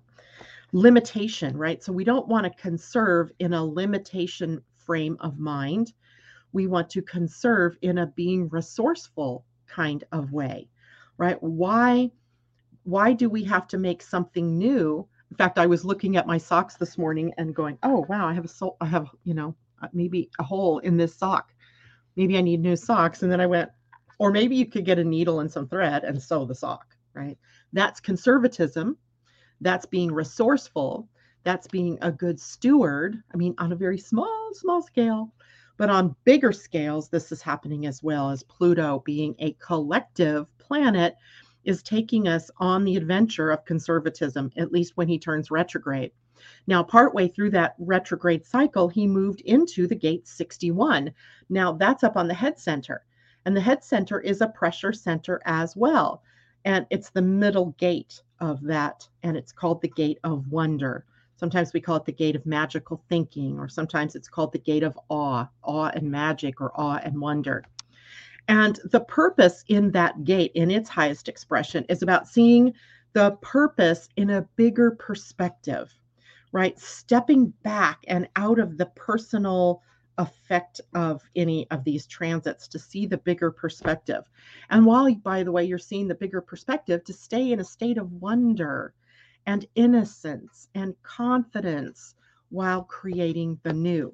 Limitation, 0.73 1.55
right? 1.55 1.81
So 1.81 1.93
we 1.93 2.03
don't 2.03 2.27
want 2.27 2.45
to 2.45 2.61
conserve 2.61 3.31
in 3.39 3.53
a 3.53 3.63
limitation 3.63 4.61
frame 4.75 5.15
of 5.19 5.39
mind. 5.39 5.93
We 6.53 6.65
want 6.65 6.89
to 6.91 7.01
conserve 7.03 7.77
in 7.83 7.99
a 7.99 8.07
being 8.07 8.49
resourceful 8.49 9.45
kind 9.67 10.03
of 10.11 10.33
way, 10.33 10.69
right? 11.17 11.41
Why 11.41 12.11
why 12.83 13.11
do 13.11 13.29
we 13.29 13.43
have 13.43 13.67
to 13.67 13.77
make 13.77 14.01
something 14.01 14.57
new 14.57 15.05
in 15.29 15.37
fact, 15.37 15.57
I 15.57 15.65
was 15.65 15.83
looking 15.85 16.15
at 16.17 16.27
my 16.27 16.37
socks 16.37 16.75
this 16.75 16.97
morning 16.97 17.33
and 17.37 17.55
going, 17.55 17.77
"Oh 17.83 18.05
wow, 18.07 18.27
I 18.27 18.33
have 18.33 18.45
a 18.45 18.47
so 18.47 18.77
I 18.81 18.85
have 18.85 19.09
you 19.23 19.33
know 19.33 19.55
uh, 19.81 19.87
maybe 19.93 20.29
a 20.39 20.43
hole 20.43 20.79
in 20.79 20.97
this 20.97 21.15
sock. 21.15 21.53
Maybe 22.15 22.37
I 22.37 22.41
need 22.41 22.61
new 22.61 22.75
socks." 22.75 23.23
And 23.23 23.31
then 23.31 23.41
I 23.41 23.45
went, 23.45 23.69
or 24.19 24.31
maybe 24.31 24.55
you 24.55 24.65
could 24.65 24.85
get 24.85 24.99
a 24.99 25.03
needle 25.03 25.41
and 25.41 25.51
some 25.51 25.67
thread 25.67 26.03
and 26.03 26.21
sew 26.21 26.45
the 26.45 26.55
sock. 26.55 26.95
Right? 27.13 27.37
That's 27.73 27.99
conservatism. 27.99 28.97
That's 29.61 29.85
being 29.85 30.11
resourceful. 30.11 31.09
That's 31.43 31.67
being 31.67 31.97
a 32.01 32.11
good 32.11 32.39
steward. 32.39 33.21
I 33.33 33.37
mean, 33.37 33.55
on 33.57 33.71
a 33.71 33.75
very 33.75 33.97
small, 33.97 34.51
small 34.53 34.81
scale. 34.81 35.33
But 35.77 35.89
on 35.89 36.15
bigger 36.23 36.51
scales, 36.51 37.07
this 37.09 37.31
is 37.31 37.41
happening 37.41 37.85
as 37.85 38.01
well 38.01 38.31
as 38.31 38.43
Pluto 38.43 39.03
being 39.05 39.35
a 39.39 39.53
collective 39.53 40.47
planet 40.57 41.15
is 41.67 41.83
taking 41.83 42.29
us 42.29 42.49
on 42.57 42.85
the 42.85 42.95
adventure 42.95 43.51
of 43.51 43.65
conservatism, 43.65 44.49
at 44.55 44.71
least 44.71 44.95
when 44.95 45.07
he 45.07 45.19
turns 45.19 45.51
retrograde. 45.51 46.11
Now, 46.65 46.81
partway 46.81 47.27
through 47.27 47.51
that 47.51 47.75
retrograde 47.77 48.45
cycle, 48.45 48.87
he 48.87 49.05
moved 49.05 49.41
into 49.41 49.85
the 49.85 49.95
gate 49.95 50.27
61. 50.27 51.11
Now, 51.49 51.73
that's 51.73 52.05
up 52.05 52.15
on 52.15 52.29
the 52.29 52.33
head 52.33 52.57
center, 52.57 53.03
and 53.45 53.55
the 53.55 53.61
head 53.61 53.83
center 53.83 54.21
is 54.21 54.39
a 54.39 54.47
pressure 54.47 54.93
center 54.93 55.41
as 55.45 55.75
well. 55.75 56.23
And 56.63 56.87
it's 56.89 57.09
the 57.09 57.21
middle 57.21 57.75
gate 57.77 58.23
of 58.39 58.61
that, 58.63 59.07
and 59.23 59.35
it's 59.35 59.51
called 59.51 59.81
the 59.81 59.89
gate 59.89 60.19
of 60.23 60.49
wonder. 60.49 61.05
Sometimes 61.35 61.73
we 61.73 61.81
call 61.81 61.97
it 61.97 62.05
the 62.05 62.13
gate 62.13 62.37
of 62.37 62.45
magical 62.45 63.03
thinking, 63.09 63.59
or 63.59 63.67
sometimes 63.67 64.15
it's 64.15 64.29
called 64.29 64.53
the 64.53 64.57
gate 64.57 64.83
of 64.83 64.97
awe, 65.09 65.45
awe 65.63 65.91
and 65.93 66.09
magic, 66.09 66.61
or 66.61 66.71
awe 66.79 66.99
and 67.03 67.19
wonder. 67.19 67.63
And 68.47 68.79
the 68.91 69.01
purpose 69.01 69.63
in 69.67 69.91
that 69.91 70.23
gate, 70.23 70.51
in 70.55 70.71
its 70.71 70.89
highest 70.89 71.27
expression, 71.27 71.85
is 71.89 72.01
about 72.01 72.27
seeing 72.27 72.73
the 73.13 73.31
purpose 73.41 74.07
in 74.15 74.29
a 74.29 74.47
bigger 74.55 74.91
perspective, 74.91 75.93
right? 76.51 76.79
Stepping 76.79 77.47
back 77.63 77.99
and 78.07 78.29
out 78.35 78.59
of 78.59 78.77
the 78.77 78.85
personal 78.87 79.81
effect 80.17 80.81
of 80.95 81.21
any 81.35 81.69
of 81.71 81.83
these 81.83 82.07
transits 82.07 82.67
to 82.67 82.79
see 82.79 83.05
the 83.05 83.17
bigger 83.17 83.51
perspective. 83.51 84.23
And 84.69 84.85
while, 84.85 85.13
by 85.15 85.43
the 85.43 85.51
way, 85.51 85.65
you're 85.65 85.77
seeing 85.77 86.07
the 86.07 86.15
bigger 86.15 86.41
perspective, 86.41 87.03
to 87.03 87.13
stay 87.13 87.51
in 87.51 87.59
a 87.59 87.65
state 87.65 87.97
of 87.97 88.11
wonder 88.13 88.93
and 89.45 89.65
innocence 89.75 90.67
and 90.75 90.95
confidence 91.03 92.15
while 92.49 92.83
creating 92.83 93.59
the 93.63 93.73
new, 93.73 94.13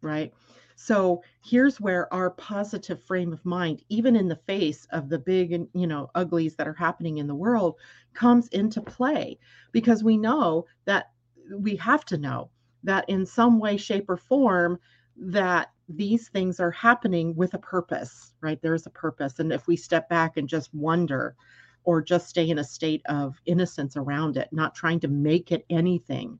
right? 0.00 0.32
So 0.76 1.22
here's 1.44 1.80
where 1.80 2.12
our 2.12 2.30
positive 2.30 3.02
frame 3.02 3.32
of 3.32 3.44
mind, 3.44 3.82
even 3.88 4.16
in 4.16 4.28
the 4.28 4.36
face 4.36 4.86
of 4.90 5.08
the 5.08 5.18
big 5.18 5.52
and 5.52 5.68
you 5.74 5.86
know 5.86 6.10
uglies 6.14 6.56
that 6.56 6.68
are 6.68 6.74
happening 6.74 7.18
in 7.18 7.26
the 7.26 7.34
world, 7.34 7.76
comes 8.12 8.48
into 8.48 8.80
play 8.80 9.38
because 9.72 10.02
we 10.02 10.16
know 10.16 10.66
that 10.84 11.10
we 11.56 11.76
have 11.76 12.04
to 12.06 12.18
know 12.18 12.50
that 12.82 13.08
in 13.08 13.24
some 13.24 13.58
way, 13.58 13.76
shape, 13.76 14.08
or 14.08 14.16
form 14.16 14.78
that 15.16 15.70
these 15.88 16.28
things 16.28 16.60
are 16.60 16.70
happening 16.70 17.34
with 17.36 17.54
a 17.54 17.58
purpose, 17.58 18.32
right? 18.40 18.60
There's 18.62 18.86
a 18.86 18.90
purpose. 18.90 19.38
And 19.38 19.52
if 19.52 19.66
we 19.66 19.76
step 19.76 20.08
back 20.08 20.36
and 20.36 20.48
just 20.48 20.72
wonder 20.74 21.36
or 21.84 22.02
just 22.02 22.28
stay 22.28 22.48
in 22.48 22.58
a 22.58 22.64
state 22.64 23.02
of 23.06 23.40
innocence 23.46 23.96
around 23.96 24.36
it, 24.36 24.48
not 24.52 24.74
trying 24.74 25.00
to 25.00 25.08
make 25.08 25.52
it 25.52 25.64
anything, 25.68 26.38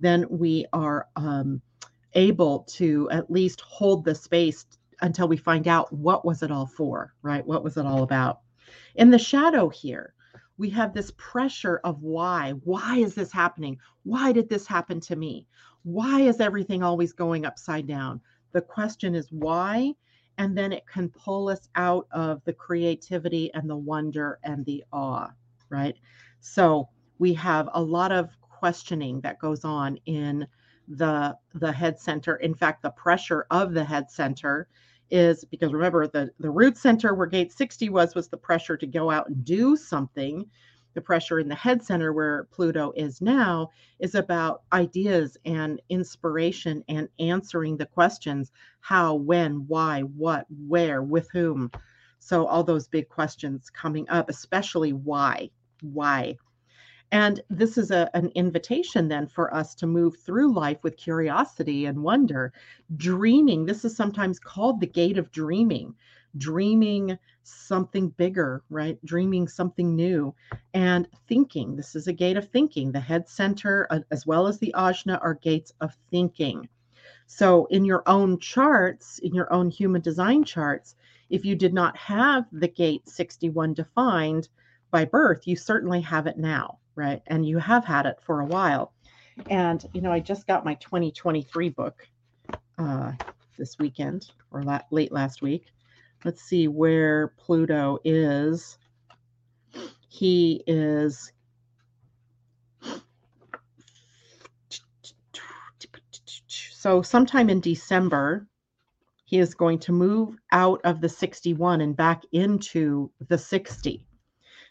then 0.00 0.26
we 0.30 0.66
are 0.72 1.08
um, 1.16 1.60
able 2.16 2.60
to 2.60 3.08
at 3.10 3.30
least 3.30 3.60
hold 3.60 4.04
the 4.04 4.14
space 4.14 4.66
until 5.02 5.28
we 5.28 5.36
find 5.36 5.68
out 5.68 5.92
what 5.92 6.24
was 6.24 6.42
it 6.42 6.50
all 6.50 6.66
for, 6.66 7.14
right? 7.22 7.46
What 7.46 7.62
was 7.62 7.76
it 7.76 7.86
all 7.86 8.02
about? 8.02 8.40
In 8.96 9.10
the 9.10 9.18
shadow 9.18 9.68
here, 9.68 10.14
we 10.58 10.70
have 10.70 10.94
this 10.94 11.12
pressure 11.18 11.80
of 11.84 12.02
why. 12.02 12.52
Why 12.64 12.96
is 12.96 13.14
this 13.14 13.30
happening? 13.30 13.78
Why 14.04 14.32
did 14.32 14.48
this 14.48 14.66
happen 14.66 15.00
to 15.00 15.14
me? 15.14 15.46
Why 15.82 16.22
is 16.22 16.40
everything 16.40 16.82
always 16.82 17.12
going 17.12 17.44
upside 17.44 17.86
down? 17.86 18.20
The 18.52 18.62
question 18.62 19.14
is 19.14 19.30
why, 19.30 19.94
and 20.38 20.56
then 20.56 20.72
it 20.72 20.86
can 20.86 21.10
pull 21.10 21.48
us 21.50 21.68
out 21.76 22.06
of 22.10 22.42
the 22.44 22.54
creativity 22.54 23.52
and 23.52 23.68
the 23.68 23.76
wonder 23.76 24.38
and 24.42 24.64
the 24.64 24.82
awe, 24.92 25.30
right? 25.68 25.96
So 26.40 26.88
we 27.18 27.34
have 27.34 27.68
a 27.74 27.82
lot 27.82 28.12
of 28.12 28.30
questioning 28.40 29.20
that 29.20 29.38
goes 29.38 29.64
on 29.64 29.98
in 30.06 30.46
the 30.88 31.36
the 31.54 31.72
head 31.72 31.98
center. 31.98 32.36
In 32.36 32.54
fact, 32.54 32.82
the 32.82 32.90
pressure 32.90 33.46
of 33.50 33.74
the 33.74 33.84
head 33.84 34.10
center 34.10 34.68
is 35.10 35.44
because 35.44 35.72
remember 35.72 36.06
the 36.06 36.30
the 36.40 36.50
root 36.50 36.76
center 36.76 37.14
where 37.14 37.26
gate 37.26 37.52
60 37.52 37.88
was 37.90 38.14
was 38.14 38.28
the 38.28 38.36
pressure 38.36 38.76
to 38.76 38.86
go 38.86 39.10
out 39.10 39.28
and 39.28 39.44
do 39.44 39.76
something 39.76 40.44
the 40.94 41.00
pressure 41.00 41.38
in 41.38 41.48
the 41.48 41.54
head 41.54 41.82
center 41.82 42.12
where 42.12 42.44
pluto 42.50 42.92
is 42.96 43.20
now 43.20 43.70
is 44.00 44.16
about 44.16 44.62
ideas 44.72 45.36
and 45.44 45.80
inspiration 45.90 46.82
and 46.88 47.08
answering 47.20 47.76
the 47.76 47.86
questions 47.86 48.50
how 48.80 49.14
when 49.14 49.64
why 49.68 50.00
what 50.00 50.46
where 50.66 51.02
with 51.02 51.28
whom 51.32 51.70
so 52.18 52.44
all 52.46 52.64
those 52.64 52.88
big 52.88 53.08
questions 53.08 53.70
coming 53.70 54.08
up 54.08 54.28
especially 54.28 54.92
why 54.92 55.48
why 55.82 56.36
and 57.12 57.40
this 57.48 57.78
is 57.78 57.92
a, 57.92 58.10
an 58.14 58.32
invitation 58.34 59.06
then 59.06 59.28
for 59.28 59.54
us 59.54 59.76
to 59.76 59.86
move 59.86 60.16
through 60.16 60.52
life 60.52 60.82
with 60.82 60.96
curiosity 60.96 61.86
and 61.86 62.02
wonder. 62.02 62.52
Dreaming, 62.96 63.64
this 63.64 63.84
is 63.84 63.96
sometimes 63.96 64.40
called 64.40 64.80
the 64.80 64.88
gate 64.88 65.16
of 65.16 65.30
dreaming, 65.30 65.94
dreaming 66.36 67.16
something 67.44 68.08
bigger, 68.08 68.64
right? 68.70 68.98
Dreaming 69.04 69.46
something 69.46 69.94
new 69.94 70.34
and 70.74 71.08
thinking. 71.28 71.76
This 71.76 71.94
is 71.94 72.08
a 72.08 72.12
gate 72.12 72.36
of 72.36 72.48
thinking. 72.48 72.90
The 72.90 73.00
head 73.00 73.28
center, 73.28 73.86
uh, 73.90 74.00
as 74.10 74.26
well 74.26 74.48
as 74.48 74.58
the 74.58 74.74
ajna, 74.76 75.20
are 75.22 75.34
gates 75.34 75.72
of 75.80 75.96
thinking. 76.10 76.68
So, 77.28 77.66
in 77.66 77.84
your 77.84 78.02
own 78.06 78.40
charts, 78.40 79.20
in 79.20 79.32
your 79.32 79.52
own 79.52 79.70
human 79.70 80.00
design 80.00 80.42
charts, 80.42 80.96
if 81.30 81.44
you 81.44 81.54
did 81.54 81.72
not 81.72 81.96
have 81.96 82.46
the 82.50 82.68
gate 82.68 83.08
61 83.08 83.74
defined 83.74 84.48
by 84.90 85.04
birth, 85.04 85.46
you 85.46 85.54
certainly 85.54 86.00
have 86.00 86.26
it 86.26 86.36
now 86.36 86.78
right? 86.96 87.22
And 87.26 87.46
you 87.46 87.58
have 87.58 87.84
had 87.84 88.06
it 88.06 88.18
for 88.22 88.40
a 88.40 88.46
while. 88.46 88.92
And, 89.50 89.84
you 89.92 90.00
know, 90.00 90.10
I 90.12 90.20
just 90.20 90.46
got 90.46 90.64
my 90.64 90.74
2023 90.74 91.68
book 91.70 92.08
uh, 92.78 93.12
this 93.58 93.78
weekend 93.78 94.30
or 94.50 94.62
la- 94.62 94.80
late 94.90 95.12
last 95.12 95.42
week. 95.42 95.66
Let's 96.24 96.42
see 96.42 96.68
where 96.68 97.28
Pluto 97.28 97.98
is. 98.04 98.78
He 100.08 100.64
is 100.66 101.32
so 106.86 107.02
sometime 107.02 107.50
in 107.50 107.60
December, 107.60 108.46
he 109.26 109.38
is 109.38 109.54
going 109.54 109.80
to 109.80 109.92
move 109.92 110.36
out 110.52 110.80
of 110.84 111.00
the 111.00 111.08
61 111.08 111.80
and 111.80 111.96
back 111.96 112.22
into 112.32 113.10
the 113.28 113.36
60. 113.36 114.05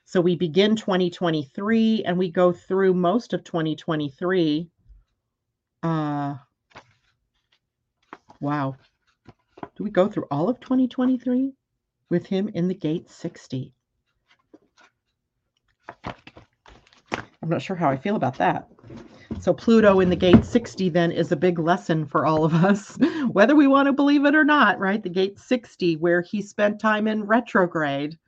So 0.07 0.21
we 0.21 0.35
begin 0.35 0.75
2023 0.75 2.03
and 2.05 2.15
we 2.17 2.29
go 2.29 2.53
through 2.53 2.93
most 2.93 3.33
of 3.33 3.43
2023. 3.43 4.69
Uh, 5.81 6.35
wow. 8.39 8.75
Do 9.75 9.83
we 9.83 9.89
go 9.89 10.07
through 10.07 10.27
all 10.29 10.47
of 10.47 10.59
2023 10.59 11.53
with 12.09 12.27
him 12.27 12.49
in 12.53 12.67
the 12.67 12.75
gate 12.75 13.09
60? 13.09 13.73
I'm 16.05 17.49
not 17.49 17.63
sure 17.63 17.75
how 17.75 17.89
I 17.89 17.97
feel 17.97 18.15
about 18.15 18.37
that. 18.37 18.69
So 19.39 19.53
Pluto 19.53 20.01
in 20.01 20.09
the 20.11 20.15
gate 20.15 20.45
60 20.45 20.89
then 20.89 21.11
is 21.11 21.31
a 21.31 21.35
big 21.35 21.57
lesson 21.57 22.05
for 22.05 22.27
all 22.27 22.45
of 22.45 22.53
us, 22.53 22.95
whether 23.31 23.55
we 23.55 23.65
want 23.65 23.87
to 23.87 23.93
believe 23.93 24.25
it 24.25 24.35
or 24.35 24.45
not, 24.45 24.79
right? 24.79 25.01
The 25.01 25.09
gate 25.09 25.39
60, 25.39 25.97
where 25.97 26.21
he 26.21 26.43
spent 26.43 26.79
time 26.79 27.07
in 27.07 27.23
retrograde 27.23 28.19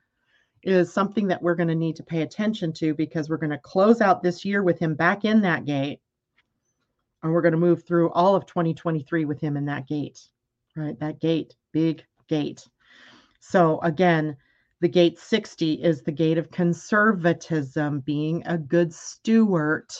is 0.62 0.92
something 0.92 1.28
that 1.28 1.42
we're 1.42 1.54
going 1.54 1.68
to 1.68 1.74
need 1.74 1.96
to 1.96 2.02
pay 2.02 2.22
attention 2.22 2.72
to 2.74 2.94
because 2.94 3.28
we're 3.28 3.36
going 3.36 3.50
to 3.50 3.58
close 3.58 4.00
out 4.00 4.22
this 4.22 4.44
year 4.44 4.62
with 4.62 4.78
him 4.78 4.94
back 4.94 5.24
in 5.24 5.40
that 5.42 5.64
gate. 5.64 6.00
And 7.22 7.32
we're 7.32 7.42
going 7.42 7.52
to 7.52 7.58
move 7.58 7.84
through 7.84 8.10
all 8.10 8.34
of 8.34 8.46
2023 8.46 9.24
with 9.24 9.40
him 9.40 9.56
in 9.56 9.64
that 9.66 9.88
gate, 9.88 10.28
right? 10.76 10.98
That 11.00 11.20
gate, 11.20 11.56
big 11.72 12.04
gate. 12.28 12.66
So 13.40 13.80
again, 13.80 14.36
the 14.80 14.88
gate 14.88 15.18
60 15.18 15.74
is 15.82 16.02
the 16.02 16.12
gate 16.12 16.38
of 16.38 16.50
conservatism, 16.50 18.00
being 18.00 18.42
a 18.46 18.56
good 18.56 18.94
steward, 18.94 19.90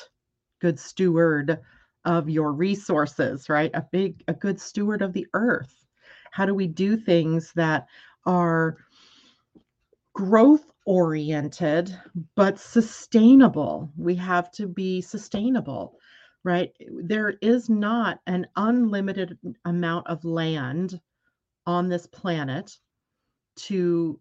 good 0.60 0.78
steward 0.78 1.58
of 2.04 2.30
your 2.30 2.52
resources, 2.52 3.48
right? 3.48 3.70
A 3.74 3.84
big, 3.90 4.22
a 4.28 4.34
good 4.34 4.60
steward 4.60 5.02
of 5.02 5.12
the 5.12 5.26
earth. 5.34 5.84
How 6.30 6.46
do 6.46 6.54
we 6.54 6.68
do 6.68 6.96
things 6.96 7.52
that 7.54 7.88
are 8.24 8.76
growth 10.18 10.72
oriented 10.84 11.96
but 12.34 12.58
sustainable 12.58 13.88
we 13.96 14.16
have 14.16 14.50
to 14.50 14.66
be 14.66 15.00
sustainable 15.00 15.96
right 16.42 16.72
there 17.04 17.34
is 17.40 17.70
not 17.70 18.18
an 18.26 18.44
unlimited 18.56 19.38
amount 19.64 20.04
of 20.08 20.24
land 20.24 21.00
on 21.66 21.88
this 21.88 22.08
planet 22.08 22.76
to 23.54 24.18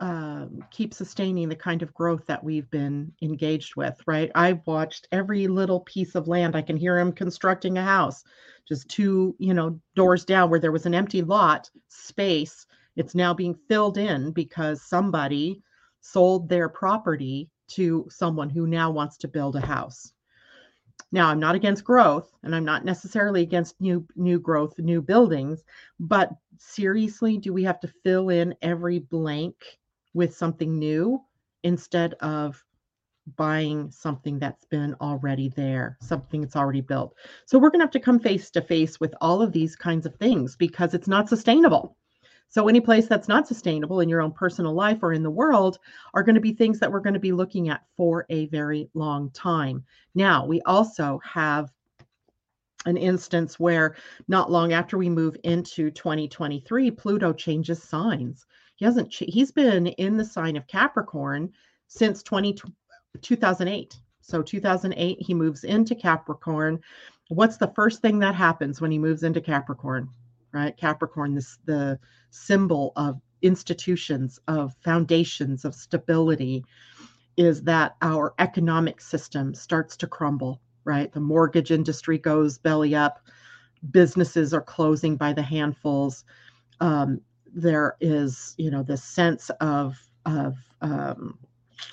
uh, 0.00 0.44
keep 0.70 0.92
sustaining 0.92 1.48
the 1.48 1.56
kind 1.56 1.80
of 1.80 1.94
growth 1.94 2.26
that 2.26 2.44
we've 2.44 2.70
been 2.70 3.10
engaged 3.22 3.74
with, 3.74 4.00
right? 4.06 4.30
I've 4.34 4.64
watched 4.64 5.08
every 5.10 5.48
little 5.48 5.80
piece 5.80 6.14
of 6.14 6.28
land. 6.28 6.54
I 6.54 6.62
can 6.62 6.76
hear 6.76 6.98
him 6.98 7.10
constructing 7.10 7.78
a 7.78 7.82
house 7.82 8.22
just 8.68 8.88
two, 8.88 9.34
you 9.40 9.54
know, 9.54 9.80
doors 9.96 10.24
down 10.24 10.50
where 10.50 10.60
there 10.60 10.70
was 10.70 10.86
an 10.86 10.94
empty 10.94 11.22
lot 11.22 11.68
space 11.88 12.66
it's 12.98 13.14
now 13.14 13.32
being 13.32 13.54
filled 13.68 13.96
in 13.96 14.32
because 14.32 14.82
somebody 14.82 15.62
sold 16.00 16.48
their 16.48 16.68
property 16.68 17.48
to 17.68 18.04
someone 18.10 18.50
who 18.50 18.66
now 18.66 18.90
wants 18.90 19.16
to 19.18 19.28
build 19.28 19.54
a 19.54 19.60
house. 19.60 20.12
Now, 21.12 21.28
I'm 21.28 21.38
not 21.38 21.54
against 21.54 21.84
growth 21.84 22.28
and 22.42 22.54
I'm 22.56 22.64
not 22.64 22.84
necessarily 22.84 23.42
against 23.42 23.80
new 23.80 24.04
new 24.16 24.40
growth, 24.40 24.76
new 24.80 25.00
buildings, 25.00 25.62
but 26.00 26.30
seriously, 26.58 27.38
do 27.38 27.52
we 27.52 27.62
have 27.62 27.78
to 27.80 27.92
fill 28.02 28.30
in 28.30 28.54
every 28.62 28.98
blank 28.98 29.54
with 30.12 30.34
something 30.34 30.76
new 30.76 31.22
instead 31.62 32.14
of 32.14 32.62
buying 33.36 33.92
something 33.92 34.40
that's 34.40 34.64
been 34.64 34.96
already 35.00 35.50
there, 35.50 35.96
something 36.00 36.40
that's 36.40 36.56
already 36.56 36.80
built? 36.80 37.14
So 37.46 37.60
we're 37.60 37.70
going 37.70 37.80
to 37.80 37.84
have 37.84 37.92
to 37.92 38.00
come 38.00 38.18
face 38.18 38.50
to 38.50 38.60
face 38.60 38.98
with 38.98 39.14
all 39.20 39.40
of 39.40 39.52
these 39.52 39.76
kinds 39.76 40.04
of 40.04 40.16
things 40.16 40.56
because 40.56 40.94
it's 40.94 41.08
not 41.08 41.28
sustainable. 41.28 41.96
So, 42.50 42.66
any 42.66 42.80
place 42.80 43.06
that's 43.06 43.28
not 43.28 43.46
sustainable 43.46 44.00
in 44.00 44.08
your 44.08 44.22
own 44.22 44.32
personal 44.32 44.72
life 44.72 45.02
or 45.02 45.12
in 45.12 45.22
the 45.22 45.30
world 45.30 45.78
are 46.14 46.22
going 46.22 46.34
to 46.34 46.40
be 46.40 46.52
things 46.52 46.80
that 46.80 46.90
we're 46.90 47.00
going 47.00 47.14
to 47.14 47.20
be 47.20 47.32
looking 47.32 47.68
at 47.68 47.82
for 47.94 48.24
a 48.30 48.46
very 48.46 48.88
long 48.94 49.30
time. 49.30 49.84
Now, 50.14 50.46
we 50.46 50.62
also 50.62 51.20
have 51.24 51.70
an 52.86 52.96
instance 52.96 53.60
where 53.60 53.96
not 54.28 54.50
long 54.50 54.72
after 54.72 54.96
we 54.96 55.10
move 55.10 55.36
into 55.44 55.90
2023, 55.90 56.90
Pluto 56.92 57.34
changes 57.34 57.82
signs. 57.82 58.46
He 58.76 58.84
hasn't, 58.86 59.12
he's 59.12 59.52
been 59.52 59.88
in 59.88 60.16
the 60.16 60.24
sign 60.24 60.56
of 60.56 60.66
Capricorn 60.66 61.52
since 61.88 62.22
20, 62.22 62.56
2008. 63.20 64.00
So, 64.22 64.42
2008, 64.42 65.18
he 65.20 65.34
moves 65.34 65.64
into 65.64 65.94
Capricorn. 65.94 66.80
What's 67.28 67.58
the 67.58 67.72
first 67.74 68.00
thing 68.00 68.18
that 68.20 68.34
happens 68.34 68.80
when 68.80 68.90
he 68.90 68.98
moves 68.98 69.22
into 69.22 69.42
Capricorn? 69.42 70.08
Right? 70.52 70.76
Capricorn, 70.76 71.34
this 71.34 71.58
the 71.66 71.98
symbol 72.30 72.92
of 72.96 73.20
institutions, 73.42 74.40
of 74.48 74.74
foundations, 74.82 75.64
of 75.64 75.74
stability, 75.74 76.64
is 77.36 77.62
that 77.64 77.96
our 78.02 78.34
economic 78.38 79.00
system 79.00 79.54
starts 79.54 79.96
to 79.98 80.06
crumble, 80.08 80.60
right? 80.84 81.12
The 81.12 81.20
mortgage 81.20 81.70
industry 81.72 82.18
goes 82.18 82.58
belly 82.58 82.94
up. 82.94 83.20
businesses 83.92 84.54
are 84.54 84.62
closing 84.62 85.16
by 85.16 85.32
the 85.34 85.42
handfuls. 85.42 86.24
Um, 86.80 87.20
there 87.54 87.96
is, 88.00 88.54
you 88.58 88.70
know, 88.70 88.82
this 88.84 89.04
sense 89.04 89.50
of 89.60 89.96
of 90.26 90.56
um, 90.82 91.38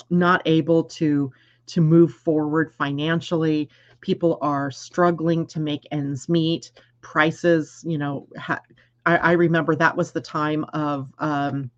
not 0.10 0.42
able 0.46 0.84
to 0.86 1.32
to 1.68 1.82
move 1.82 2.14
forward 2.14 2.74
financially. 2.74 3.70
People 4.02 4.40
are 4.42 4.72
struggling 4.72 5.48
to 5.48 5.60
make 5.60 5.88
ends 5.92 6.30
meet. 6.30 6.72
Prices, 7.06 7.84
you 7.86 8.00
know, 8.00 8.28
ha- 8.36 8.62
I, 9.06 9.18
I, 9.18 9.32
remember 9.34 9.76
that 9.76 9.96
was 9.96 10.12
the 10.12 10.20
time 10.20 10.66
of 10.74 11.08
um, 11.20 11.70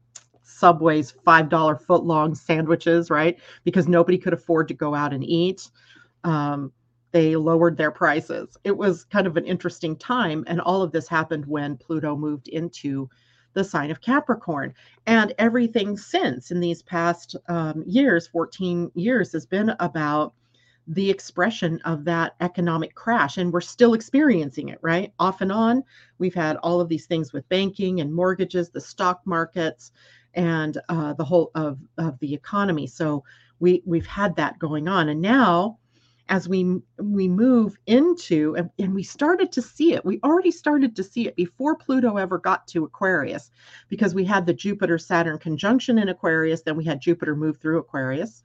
Subway's 0.42 1.12
five 1.12 1.50
dollar 1.50 1.76
foot 1.76 2.06
long 2.06 2.34
sandwiches, 2.34 3.10
right? 3.10 3.38
Because 3.66 3.90
nobody 3.90 4.18
could 4.18 4.32
afford 4.32 4.70
to 4.70 4.74
go 4.74 4.96
out 4.96 5.14
and 5.14 5.26
eat. 5.26 5.70
Um, 6.24 6.72
they 7.12 7.36
lowered 7.36 7.76
their 7.76 7.92
prices. 7.92 8.58
It 8.64 8.78
was 8.78 9.04
kind 9.04 9.28
of 9.28 9.36
an 9.36 9.46
interesting 9.46 9.98
time, 9.98 10.46
and 10.48 10.62
all 10.62 10.82
of 10.82 10.94
this 10.94 11.10
happened 11.10 11.46
when 11.46 11.76
Pluto 11.76 12.16
moved 12.16 12.48
into 12.48 13.10
the 13.52 13.66
sign 13.66 13.92
of 13.92 14.00
Capricorn. 14.00 14.74
And 15.08 15.34
everything 15.38 15.98
since 15.98 16.52
in 16.52 16.62
these 16.62 16.84
past 16.84 17.36
um, 17.50 17.84
years, 17.86 18.28
14 18.28 18.92
years, 18.96 19.34
has 19.34 19.46
been 19.46 19.76
about 19.82 20.34
the 20.88 21.10
expression 21.10 21.82
of 21.84 22.06
that 22.06 22.36
economic 22.40 22.96
crash. 22.96 23.38
And 23.38 23.52
we're 23.52 23.62
still 23.62 23.94
experiencing 23.94 24.70
it, 24.70 24.80
right? 24.82 25.14
Off 25.20 25.42
and 25.42 25.52
on. 25.52 25.84
We've 26.18 26.34
had 26.34 26.58
all 26.58 26.80
of 26.80 26.88
these 26.90 27.06
things 27.06 27.34
with 27.34 27.48
banking 27.50 28.00
and 28.00 28.14
mortgages, 28.14 28.70
the 28.70 28.82
stock 28.82 29.22
markets, 29.26 29.92
and 30.34 30.78
uh, 30.88 31.14
the 31.14 31.26
whole 31.26 31.52
of, 31.56 31.78
of 31.98 32.18
the 32.20 32.34
economy. 32.34 32.88
So 32.88 33.24
we, 33.60 33.82
we've 33.86 34.08
had 34.08 34.36
that 34.38 34.60
going 34.60 34.88
on. 34.88 35.10
And 35.10 35.22
now, 35.22 35.78
as 36.30 36.50
we 36.50 36.80
we 36.98 37.28
move 37.28 37.78
into 37.86 38.56
and, 38.58 38.70
and, 38.80 38.94
we 38.94 39.04
started 39.04 39.50
to 39.50 39.62
see 39.62 39.94
it 39.94 40.04
we 40.04 40.20
already 40.24 40.52
started 40.52 40.96
to 40.96 41.04
see 41.04 41.26
it 41.26 41.36
before 41.36 41.76
pluto 41.76 42.18
ever 42.18 42.38
got 42.38 42.68
to 42.68 42.84
aquarius 42.84 43.50
because 43.88 44.14
we 44.14 44.26
had 44.26 44.46
the 44.46 44.54
jupiter 44.54 44.98
saturn 44.98 45.38
conjunction 45.38 45.98
in 45.98 46.10
aquarius 46.10 46.64
then 46.64 46.76
we 46.76 46.84
had 46.84 47.00
jupiter 47.00 47.34
move 47.34 47.58
through 47.58 47.78
aquarius 47.78 48.44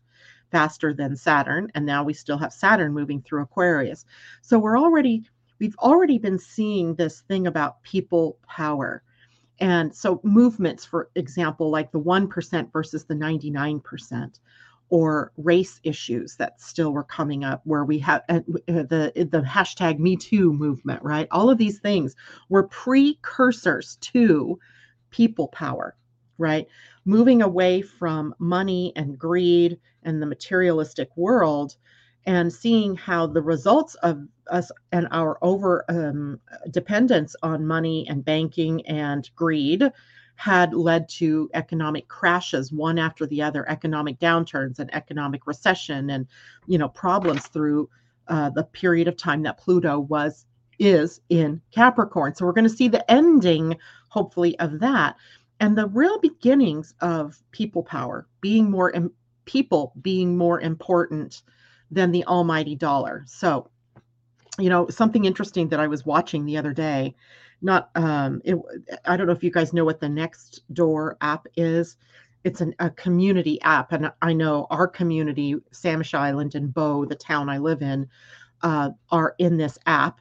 faster 0.52 0.94
than 0.94 1.16
saturn 1.16 1.70
and 1.74 1.84
now 1.84 2.04
we 2.04 2.12
still 2.12 2.38
have 2.38 2.52
saturn 2.52 2.92
moving 2.92 3.20
through 3.22 3.42
aquarius. 3.42 4.04
So 4.42 4.58
we're 4.58 4.78
already 4.78 5.24
we've 5.58 5.76
already 5.78 6.18
been 6.18 6.38
seeing 6.38 6.94
this 6.94 7.22
thing 7.22 7.46
about 7.46 7.82
people 7.82 8.38
power. 8.46 9.02
And 9.58 9.94
so 9.94 10.20
movements 10.22 10.84
for 10.84 11.10
example 11.16 11.70
like 11.70 11.90
the 11.90 12.00
1% 12.00 12.72
versus 12.72 13.04
the 13.04 13.14
99% 13.14 14.38
or 14.90 15.32
race 15.38 15.80
issues 15.84 16.36
that 16.36 16.60
still 16.60 16.92
were 16.92 17.04
coming 17.04 17.44
up 17.44 17.62
where 17.64 17.84
we 17.84 17.98
have 17.98 18.22
uh, 18.28 18.40
the 18.66 19.10
the 19.16 19.40
hashtag 19.40 19.98
me 19.98 20.16
too 20.16 20.52
movement 20.52 21.02
right? 21.02 21.28
All 21.30 21.48
of 21.48 21.58
these 21.58 21.80
things 21.80 22.14
were 22.50 22.68
precursors 22.68 23.96
to 24.12 24.58
people 25.10 25.48
power 25.48 25.96
right? 26.38 26.66
Moving 27.04 27.42
away 27.42 27.82
from 27.82 28.34
money 28.38 28.92
and 28.96 29.18
greed 29.18 29.78
and 30.04 30.20
the 30.20 30.26
materialistic 30.26 31.08
world 31.16 31.76
and 32.24 32.52
seeing 32.52 32.94
how 32.94 33.26
the 33.26 33.42
results 33.42 33.94
of 33.96 34.22
us 34.48 34.70
and 34.92 35.08
our 35.10 35.38
over 35.42 35.84
um, 35.88 36.40
dependence 36.70 37.34
on 37.42 37.66
money 37.66 38.06
and 38.08 38.24
banking 38.24 38.86
and 38.86 39.30
greed 39.34 39.90
had 40.36 40.74
led 40.74 41.08
to 41.08 41.50
economic 41.54 42.08
crashes 42.08 42.72
one 42.72 42.98
after 42.98 43.26
the 43.26 43.42
other 43.42 43.68
economic 43.68 44.18
downturns 44.18 44.78
and 44.78 44.92
economic 44.94 45.46
recession 45.46 46.10
and 46.10 46.26
you 46.66 46.78
know 46.78 46.88
problems 46.88 47.46
through 47.46 47.88
uh, 48.28 48.50
the 48.50 48.64
period 48.64 49.08
of 49.08 49.16
time 49.16 49.42
that 49.42 49.58
pluto 49.58 49.98
was 49.98 50.46
is 50.78 51.20
in 51.28 51.60
capricorn. 51.70 52.34
So 52.34 52.44
we're 52.44 52.52
going 52.52 52.68
to 52.68 52.70
see 52.70 52.88
the 52.88 53.08
ending 53.10 53.76
hopefully 54.08 54.58
of 54.58 54.80
that. 54.80 55.16
And 55.60 55.78
the 55.78 55.86
real 55.86 56.18
beginnings 56.18 56.94
of 57.00 57.40
people 57.52 57.82
power 57.82 58.26
being 58.40 58.70
more 58.70 58.92
people 59.44 59.92
being 60.02 60.36
more 60.36 60.60
important 60.60 61.42
than 61.90 62.10
the 62.10 62.24
almighty 62.24 62.74
dollar. 62.74 63.24
So 63.26 63.68
you 64.58 64.68
know 64.68 64.86
something 64.88 65.24
interesting 65.24 65.68
that 65.68 65.80
i 65.80 65.86
was 65.86 66.04
watching 66.04 66.44
the 66.44 66.56
other 66.56 66.72
day 66.72 67.14
not 67.62 67.90
um 67.94 68.40
it, 68.44 68.56
i 69.06 69.16
don't 69.16 69.26
know 69.26 69.32
if 69.32 69.42
you 69.42 69.50
guys 69.50 69.72
know 69.72 69.84
what 69.84 70.00
the 70.00 70.08
next 70.08 70.62
door 70.72 71.16
app 71.20 71.46
is. 71.56 71.96
It's 72.44 72.60
an, 72.60 72.74
a 72.80 72.90
community 72.90 73.60
app 73.62 73.92
and 73.92 74.10
i 74.20 74.32
know 74.32 74.66
our 74.70 74.86
community 74.86 75.54
samish 75.72 76.12
island 76.12 76.54
and 76.54 76.72
bow 76.74 77.04
the 77.04 77.14
town 77.14 77.48
i 77.48 77.58
live 77.58 77.82
in 77.82 78.08
uh, 78.62 78.90
are 79.10 79.34
in 79.38 79.56
this 79.56 79.78
app. 79.86 80.20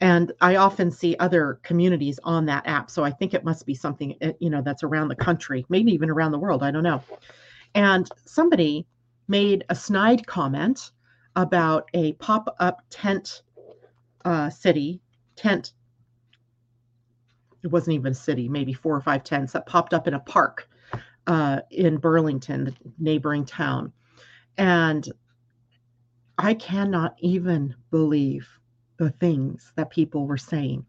And 0.00 0.32
i 0.40 0.56
often 0.56 0.90
see 0.90 1.16
other 1.18 1.58
communities 1.62 2.20
on 2.24 2.46
that 2.46 2.66
app 2.66 2.90
so 2.90 3.04
i 3.04 3.10
think 3.10 3.34
it 3.34 3.44
must 3.44 3.66
be 3.66 3.74
something 3.74 4.14
eh, 4.20 4.32
you 4.38 4.50
know 4.50 4.62
that's 4.62 4.82
around 4.82 5.08
the 5.08 5.16
country 5.16 5.64
maybe 5.68 5.92
even 5.92 6.10
around 6.10 6.32
the 6.32 6.38
world 6.38 6.62
i 6.62 6.70
don't 6.70 6.82
know 6.82 7.02
and 7.74 8.08
somebody 8.26 8.86
made 9.28 9.64
a 9.68 9.74
snide 9.74 10.26
comment 10.26 10.90
about 11.36 11.88
a 11.94 12.12
pop-up 12.14 12.82
tent 12.90 13.42
uh, 14.24 14.50
city 14.50 15.00
tent 15.36 15.72
it 17.62 17.70
wasn't 17.70 17.94
even 17.94 18.12
a 18.12 18.14
city, 18.14 18.48
maybe 18.48 18.72
four 18.72 18.94
or 18.96 19.00
five 19.00 19.24
tents 19.24 19.52
that 19.52 19.66
popped 19.66 19.94
up 19.94 20.08
in 20.08 20.14
a 20.14 20.20
park 20.20 20.68
uh, 21.26 21.60
in 21.70 21.96
Burlington, 21.96 22.64
the 22.64 22.74
neighboring 22.98 23.44
town. 23.44 23.92
And 24.58 25.08
I 26.38 26.54
cannot 26.54 27.14
even 27.20 27.74
believe 27.90 28.48
the 28.96 29.10
things 29.10 29.72
that 29.76 29.90
people 29.90 30.26
were 30.26 30.38
saying. 30.38 30.84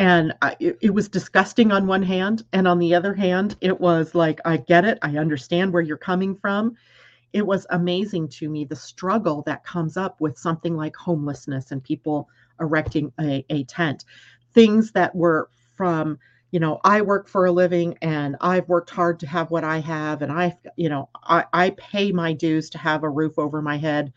And 0.00 0.32
I, 0.40 0.56
it, 0.58 0.78
it 0.80 0.94
was 0.94 1.10
disgusting 1.10 1.72
on 1.72 1.86
one 1.86 2.02
hand. 2.02 2.42
And 2.54 2.66
on 2.66 2.78
the 2.78 2.94
other 2.94 3.12
hand, 3.12 3.56
it 3.60 3.78
was 3.78 4.14
like, 4.14 4.40
I 4.46 4.56
get 4.56 4.86
it. 4.86 4.98
I 5.02 5.18
understand 5.18 5.74
where 5.74 5.82
you're 5.82 5.98
coming 5.98 6.34
from. 6.34 6.74
It 7.34 7.46
was 7.46 7.66
amazing 7.68 8.28
to 8.30 8.48
me 8.48 8.64
the 8.64 8.74
struggle 8.76 9.42
that 9.42 9.62
comes 9.62 9.98
up 9.98 10.18
with 10.18 10.38
something 10.38 10.74
like 10.74 10.96
homelessness 10.96 11.70
and 11.70 11.84
people 11.84 12.30
erecting 12.60 13.12
a, 13.20 13.44
a 13.50 13.64
tent. 13.64 14.06
Things 14.54 14.90
that 14.92 15.14
were 15.14 15.50
from 15.76 16.18
you 16.50 16.58
know 16.58 16.80
i 16.84 17.00
work 17.00 17.28
for 17.28 17.46
a 17.46 17.52
living 17.52 17.96
and 18.02 18.36
i've 18.40 18.68
worked 18.68 18.90
hard 18.90 19.20
to 19.20 19.26
have 19.26 19.50
what 19.52 19.62
i 19.62 19.78
have 19.78 20.20
and 20.20 20.32
i 20.32 20.54
you 20.76 20.88
know 20.88 21.08
i, 21.22 21.44
I 21.52 21.70
pay 21.70 22.10
my 22.10 22.32
dues 22.32 22.68
to 22.70 22.78
have 22.78 23.04
a 23.04 23.08
roof 23.08 23.38
over 23.38 23.62
my 23.62 23.78
head 23.78 24.12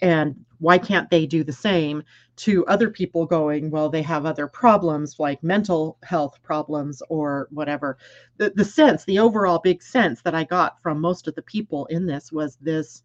and 0.00 0.34
why 0.60 0.78
can't 0.78 1.10
they 1.10 1.26
do 1.26 1.44
the 1.44 1.52
same 1.52 2.02
to 2.38 2.64
other 2.66 2.90
people 2.90 3.26
going 3.26 3.70
well 3.70 3.88
they 3.88 4.02
have 4.02 4.24
other 4.24 4.46
problems 4.46 5.16
like 5.18 5.42
mental 5.42 5.98
health 6.02 6.38
problems 6.42 7.02
or 7.08 7.48
whatever 7.50 7.98
the, 8.36 8.50
the 8.56 8.64
sense 8.64 9.04
the 9.04 9.18
overall 9.18 9.58
big 9.58 9.82
sense 9.82 10.22
that 10.22 10.34
i 10.34 10.44
got 10.44 10.80
from 10.82 11.00
most 11.00 11.28
of 11.28 11.34
the 11.34 11.42
people 11.42 11.86
in 11.86 12.06
this 12.06 12.32
was 12.32 12.56
this 12.60 13.02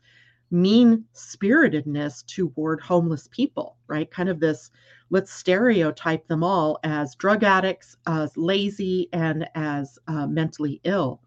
mean 0.52 1.04
spiritedness 1.14 2.24
toward 2.24 2.80
homeless 2.80 3.28
people 3.32 3.78
right 3.88 4.12
kind 4.12 4.30
of 4.30 4.40
this 4.40 4.72
let's 5.14 5.32
stereotype 5.32 6.28
them 6.28 6.44
all 6.44 6.80
as 6.84 7.14
drug 7.14 7.44
addicts, 7.44 7.96
as 8.08 8.36
lazy, 8.36 9.10
and 9.14 9.48
as 9.54 10.00
uh, 10.08 10.26
mentally 10.26 10.82
ill. 10.86 11.22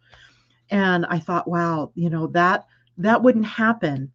And 0.71 1.07
I 1.07 1.21
thought, 1.21 1.47
wow, 1.47 1.93
you 1.95 2.11
know 2.11 2.27
that 2.29 2.67
that 2.99 3.23
wouldn't 3.23 3.47
happen. 3.47 4.11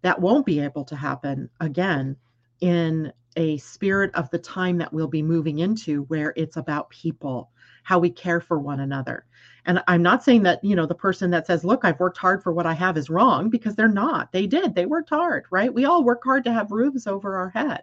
That 0.00 0.18
won't 0.18 0.46
be 0.46 0.60
able 0.60 0.84
to 0.86 0.96
happen 0.96 1.50
again 1.60 2.16
in 2.60 3.12
a 3.36 3.56
spirit 3.58 4.12
of 4.14 4.28
the 4.30 4.38
time 4.38 4.78
that 4.78 4.92
we'll 4.92 5.08
be 5.08 5.22
moving 5.22 5.60
into, 5.60 6.02
where 6.04 6.32
it's 6.36 6.56
about 6.56 6.90
people, 6.90 7.50
how 7.84 7.98
we 7.98 8.10
care 8.10 8.40
for 8.40 8.58
one 8.58 8.80
another. 8.80 9.24
And 9.64 9.82
I'm 9.86 10.02
not 10.02 10.24
saying 10.24 10.42
that, 10.44 10.64
you 10.64 10.74
know, 10.74 10.86
the 10.86 10.94
person 10.94 11.30
that 11.30 11.46
says, 11.46 11.64
look, 11.64 11.84
I've 11.84 12.00
worked 12.00 12.18
hard 12.18 12.42
for 12.42 12.52
what 12.52 12.66
I 12.66 12.72
have 12.72 12.96
is 12.96 13.10
wrong 13.10 13.50
because 13.50 13.76
they're 13.76 13.88
not. 13.88 14.32
They 14.32 14.46
did. 14.46 14.74
They 14.74 14.86
worked 14.86 15.10
hard, 15.10 15.44
right? 15.50 15.72
We 15.72 15.84
all 15.84 16.02
work 16.02 16.24
hard 16.24 16.44
to 16.44 16.52
have 16.52 16.72
roofs 16.72 17.06
over 17.06 17.36
our 17.36 17.50
head. 17.50 17.82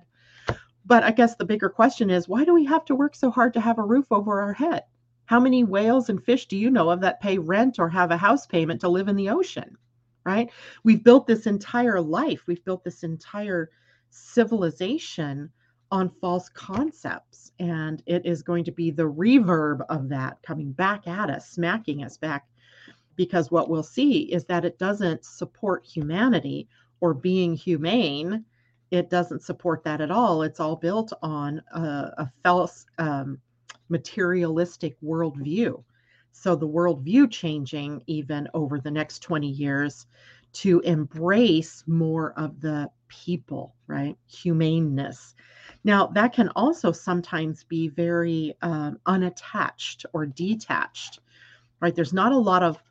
But 0.85 1.03
I 1.03 1.11
guess 1.11 1.35
the 1.35 1.45
bigger 1.45 1.69
question 1.69 2.09
is 2.09 2.27
why 2.27 2.43
do 2.43 2.53
we 2.53 2.65
have 2.65 2.85
to 2.85 2.95
work 2.95 3.15
so 3.15 3.31
hard 3.31 3.53
to 3.53 3.61
have 3.61 3.79
a 3.79 3.83
roof 3.83 4.05
over 4.11 4.41
our 4.41 4.53
head? 4.53 4.83
How 5.25 5.39
many 5.39 5.63
whales 5.63 6.09
and 6.09 6.23
fish 6.23 6.47
do 6.47 6.57
you 6.57 6.69
know 6.69 6.89
of 6.89 7.01
that 7.01 7.21
pay 7.21 7.37
rent 7.37 7.79
or 7.79 7.89
have 7.89 8.11
a 8.11 8.17
house 8.17 8.45
payment 8.45 8.81
to 8.81 8.89
live 8.89 9.07
in 9.07 9.15
the 9.15 9.29
ocean? 9.29 9.77
Right? 10.23 10.51
We've 10.83 11.03
built 11.03 11.27
this 11.27 11.47
entire 11.47 12.01
life, 12.01 12.43
we've 12.47 12.63
built 12.65 12.83
this 12.83 13.03
entire 13.03 13.69
civilization 14.15 15.49
on 15.91 16.09
false 16.21 16.49
concepts. 16.49 17.51
And 17.59 18.01
it 18.05 18.25
is 18.25 18.41
going 18.41 18.63
to 18.65 18.71
be 18.71 18.91
the 18.91 19.09
reverb 19.09 19.85
of 19.89 20.09
that 20.09 20.41
coming 20.43 20.71
back 20.71 21.07
at 21.07 21.29
us, 21.29 21.49
smacking 21.49 22.03
us 22.03 22.17
back. 22.17 22.47
Because 23.15 23.49
what 23.49 23.69
we'll 23.69 23.83
see 23.83 24.23
is 24.23 24.43
that 24.45 24.65
it 24.65 24.77
doesn't 24.77 25.23
support 25.23 25.85
humanity 25.85 26.67
or 26.99 27.13
being 27.13 27.55
humane 27.55 28.43
it 28.91 29.09
doesn't 29.09 29.43
support 29.43 29.83
that 29.83 30.01
at 30.01 30.11
all. 30.11 30.41
It's 30.43 30.59
all 30.59 30.75
built 30.75 31.11
on 31.21 31.61
a, 31.73 31.79
a 32.17 32.31
false 32.43 32.85
um, 32.97 33.39
materialistic 33.89 34.95
worldview. 35.01 35.83
So 36.31 36.55
the 36.55 36.67
worldview 36.67 37.31
changing 37.31 38.03
even 38.07 38.47
over 38.53 38.79
the 38.79 38.91
next 38.91 39.19
20 39.19 39.47
years 39.47 40.05
to 40.55 40.79
embrace 40.81 41.83
more 41.85 42.33
of 42.39 42.61
the 42.61 42.89
people, 43.09 43.75
right? 43.87 44.17
Humaneness. 44.27 45.35
Now, 45.83 46.07
that 46.07 46.33
can 46.33 46.49
also 46.55 46.93
sometimes 46.93 47.65
be 47.65 47.89
very 47.89 48.55
um, 48.61 48.97
unattached 49.05 50.05
or 50.13 50.25
detached, 50.25 51.19
right? 51.81 51.93
There's 51.93 52.13
not 52.13 52.31
a 52.31 52.37
lot 52.37 52.63
of, 52.63 52.81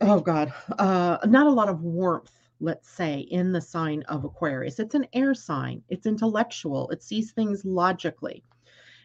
oh 0.00 0.20
God, 0.20 0.52
uh, 0.78 1.18
not 1.26 1.46
a 1.46 1.50
lot 1.52 1.68
of 1.68 1.82
warmth, 1.82 2.32
let's 2.58 2.90
say, 2.90 3.20
in 3.20 3.52
the 3.52 3.60
sign 3.60 4.02
of 4.08 4.24
Aquarius. 4.24 4.80
It's 4.80 4.96
an 4.96 5.06
air 5.12 5.32
sign, 5.32 5.82
it's 5.88 6.06
intellectual, 6.06 6.90
it 6.90 7.04
sees 7.04 7.30
things 7.30 7.64
logically, 7.64 8.42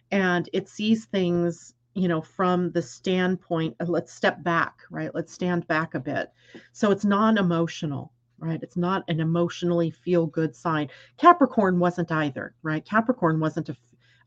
and 0.10 0.49
it 0.53 0.68
sees 0.68 1.06
things 1.06 1.74
you 1.96 2.08
know 2.08 2.22
from 2.22 2.72
the 2.72 2.82
standpoint 2.82 3.76
of 3.80 3.89
let's 3.89 4.14
step 4.14 4.43
back 4.43 4.82
right 4.91 5.16
let's 5.16 5.34
stand 5.34 5.66
back 5.68 5.96
a 5.96 6.00
bit 6.00 6.30
so 6.72 6.91
it's 6.91 7.06
non-emotional 7.06 8.12
right? 8.39 8.62
It's 8.62 8.78
not 8.78 9.04
an 9.08 9.20
emotionally 9.20 9.91
feel 9.91 10.28
good 10.28 10.56
sign. 10.56 10.89
Capricorn 11.18 11.80
wasn't 11.80 12.12
either, 12.12 12.56
right? 12.64 12.86
Capricorn 12.86 13.39
wasn't 13.39 13.70
a, 13.70 13.78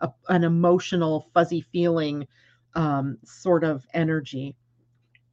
a 0.00 0.12
an 0.28 0.44
emotional, 0.44 1.28
fuzzy 1.34 1.60
feeling 1.60 2.26
um, 2.74 3.18
sort 3.24 3.64
of 3.64 3.86
energy. 3.94 4.54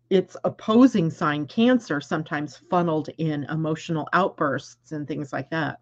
Its 0.10 0.38
opposing 0.44 1.10
sign, 1.10 1.48
Cancer, 1.48 2.00
sometimes 2.00 2.58
funneled 2.70 3.10
in 3.18 3.44
emotional 3.46 4.08
outbursts 4.14 4.92
and 4.92 5.08
things 5.08 5.34
like 5.34 5.50
that. 5.50 5.80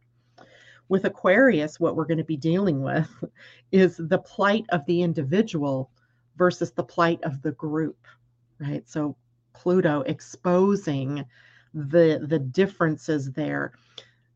With 0.90 1.06
Aquarius, 1.06 1.80
what 1.80 1.96
we're 1.96 2.06
going 2.06 2.18
to 2.18 2.24
be 2.24 2.38
dealing 2.38 2.82
with 2.82 3.10
is 3.72 3.98
the 3.98 4.20
plight 4.20 4.66
of 4.70 4.86
the 4.86 5.02
individual 5.02 5.92
versus 6.38 6.72
the 6.72 6.84
plight 6.84 7.20
of 7.24 7.42
the 7.42 7.52
group, 7.52 7.98
right? 8.60 8.88
So 8.88 9.16
Pluto 9.54 10.02
exposing 10.02 11.26
the 11.74 12.24
the 12.28 12.40
differences 12.40 13.32
there 13.32 13.74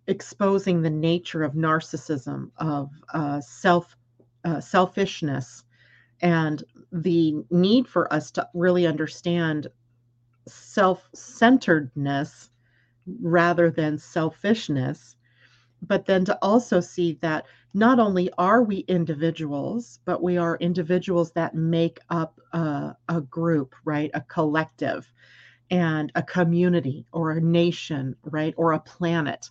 exposing 0.08 0.82
the 0.82 0.90
nature 0.90 1.44
of 1.44 1.54
narcissism 1.54 2.50
of 2.58 2.90
uh, 3.14 3.42
self 3.42 3.96
uh, 4.46 4.60
selfishness 4.60 5.64
and 6.22 6.64
the 6.92 7.36
need 7.52 7.88
for 7.88 8.12
us 8.12 8.32
to 8.32 8.48
really 8.54 8.88
understand 8.88 9.68
self-centeredness 10.48 12.50
rather 13.22 13.70
than 13.70 13.98
selfishness 13.98 15.16
but 15.82 16.06
then 16.06 16.26
to 16.26 16.38
also 16.42 16.80
see 16.80 17.18
that 17.22 17.46
not 17.74 18.00
only 18.00 18.30
are 18.38 18.64
we 18.64 18.78
individuals 18.88 20.00
but 20.06 20.24
we 20.24 20.38
are 20.38 20.58
individuals 20.58 21.32
that 21.32 21.54
make 21.56 22.00
up 22.10 22.40
a, 22.54 22.96
a 23.10 23.22
group 23.22 23.76
right 23.86 24.10
a 24.14 24.22
collective 24.22 25.12
and 25.70 26.12
a 26.16 26.24
community 26.24 27.06
or 27.12 27.32
a 27.32 27.42
nation, 27.42 28.16
right? 28.24 28.54
Or 28.58 28.74
a 28.74 28.80
planet. 28.80 29.50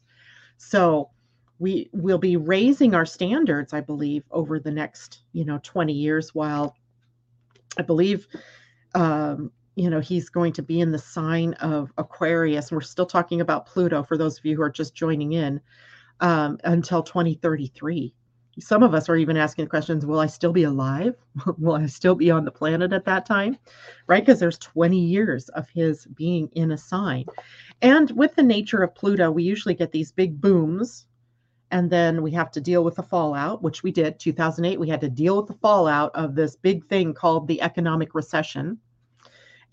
So 0.56 1.10
we 1.58 1.88
will 1.92 2.18
be 2.18 2.36
raising 2.36 2.94
our 2.94 3.06
standards, 3.06 3.72
I 3.72 3.80
believe, 3.80 4.24
over 4.30 4.58
the 4.58 4.70
next, 4.70 5.22
you 5.32 5.44
know, 5.44 5.60
20 5.62 5.92
years 5.92 6.34
while 6.34 6.76
I 7.78 7.82
believe 7.82 8.26
um, 8.94 9.50
you 9.74 9.90
know, 9.90 10.00
he's 10.00 10.30
going 10.30 10.54
to 10.54 10.62
be 10.62 10.80
in 10.80 10.90
the 10.90 10.98
sign 10.98 11.52
of 11.54 11.92
Aquarius. 11.98 12.72
We're 12.72 12.80
still 12.80 13.04
talking 13.04 13.42
about 13.42 13.66
Pluto 13.66 14.02
for 14.02 14.16
those 14.16 14.38
of 14.38 14.46
you 14.46 14.56
who 14.56 14.62
are 14.62 14.70
just 14.70 14.94
joining 14.94 15.34
in 15.34 15.60
um, 16.20 16.58
until 16.64 17.02
2033 17.02 18.14
some 18.58 18.82
of 18.82 18.94
us 18.94 19.08
are 19.08 19.16
even 19.16 19.36
asking 19.36 19.68
questions 19.68 20.06
will 20.06 20.20
i 20.20 20.26
still 20.26 20.52
be 20.52 20.64
alive? 20.64 21.14
Will 21.58 21.74
i 21.74 21.86
still 21.86 22.14
be 22.14 22.30
on 22.30 22.44
the 22.44 22.50
planet 22.50 22.92
at 22.92 23.04
that 23.04 23.26
time? 23.26 23.58
Right? 24.06 24.24
Because 24.24 24.40
there's 24.40 24.58
20 24.58 24.98
years 24.98 25.48
of 25.50 25.68
his 25.68 26.06
being 26.06 26.48
in 26.54 26.72
a 26.72 26.78
sign. 26.78 27.26
And 27.82 28.10
with 28.12 28.34
the 28.34 28.42
nature 28.42 28.82
of 28.82 28.94
pluto 28.94 29.30
we 29.30 29.42
usually 29.42 29.74
get 29.74 29.92
these 29.92 30.12
big 30.12 30.40
booms 30.40 31.06
and 31.70 31.90
then 31.90 32.22
we 32.22 32.30
have 32.30 32.50
to 32.52 32.60
deal 32.60 32.84
with 32.84 32.94
the 32.94 33.02
fallout 33.02 33.62
which 33.62 33.82
we 33.82 33.92
did. 33.92 34.18
2008 34.18 34.80
we 34.80 34.88
had 34.88 35.00
to 35.02 35.10
deal 35.10 35.36
with 35.36 35.48
the 35.48 35.60
fallout 35.60 36.14
of 36.14 36.34
this 36.34 36.56
big 36.56 36.86
thing 36.86 37.12
called 37.12 37.46
the 37.46 37.60
economic 37.60 38.14
recession. 38.14 38.78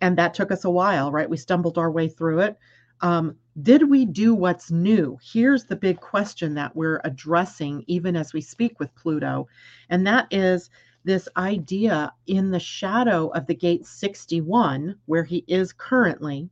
And 0.01 0.17
that 0.17 0.33
took 0.33 0.51
us 0.51 0.65
a 0.65 0.69
while 0.69 1.11
right? 1.11 1.29
We 1.29 1.37
stumbled 1.37 1.77
our 1.77 1.91
way 1.91 2.09
through 2.09 2.41
it. 2.41 2.57
Um, 2.99 3.37
did 3.61 3.89
we 3.89 4.05
do 4.05 4.33
what's 4.33 4.71
new? 4.71 5.17
Here's 5.21 5.65
the 5.65 5.75
big 5.75 5.99
question 5.99 6.55
that 6.55 6.75
we're 6.75 7.01
addressing 7.03 7.83
even 7.87 8.15
as 8.15 8.33
we 8.33 8.41
speak 8.41 8.79
with 8.79 8.95
Pluto, 8.95 9.47
and 9.89 10.05
that 10.07 10.27
is 10.31 10.69
this 11.03 11.27
idea 11.37 12.11
in 12.27 12.49
the 12.49 12.59
shadow 12.59 13.27
of 13.29 13.45
the 13.45 13.53
gate 13.53 13.85
61, 13.85 14.95
where 15.05 15.23
he 15.23 15.43
is 15.47 15.73
currently, 15.73 16.49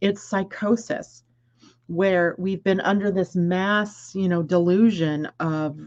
it's 0.00 0.22
psychosis, 0.22 1.24
where 1.88 2.36
we've 2.38 2.62
been 2.62 2.80
under 2.80 3.10
this 3.10 3.34
mass, 3.34 4.14
you 4.14 4.28
know, 4.28 4.42
delusion 4.42 5.28
of 5.40 5.78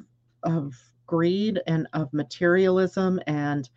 of 0.43 0.75
greed 1.05 1.61
and 1.67 1.87
of 1.93 2.13
materialism 2.13 3.19
and 3.27 3.69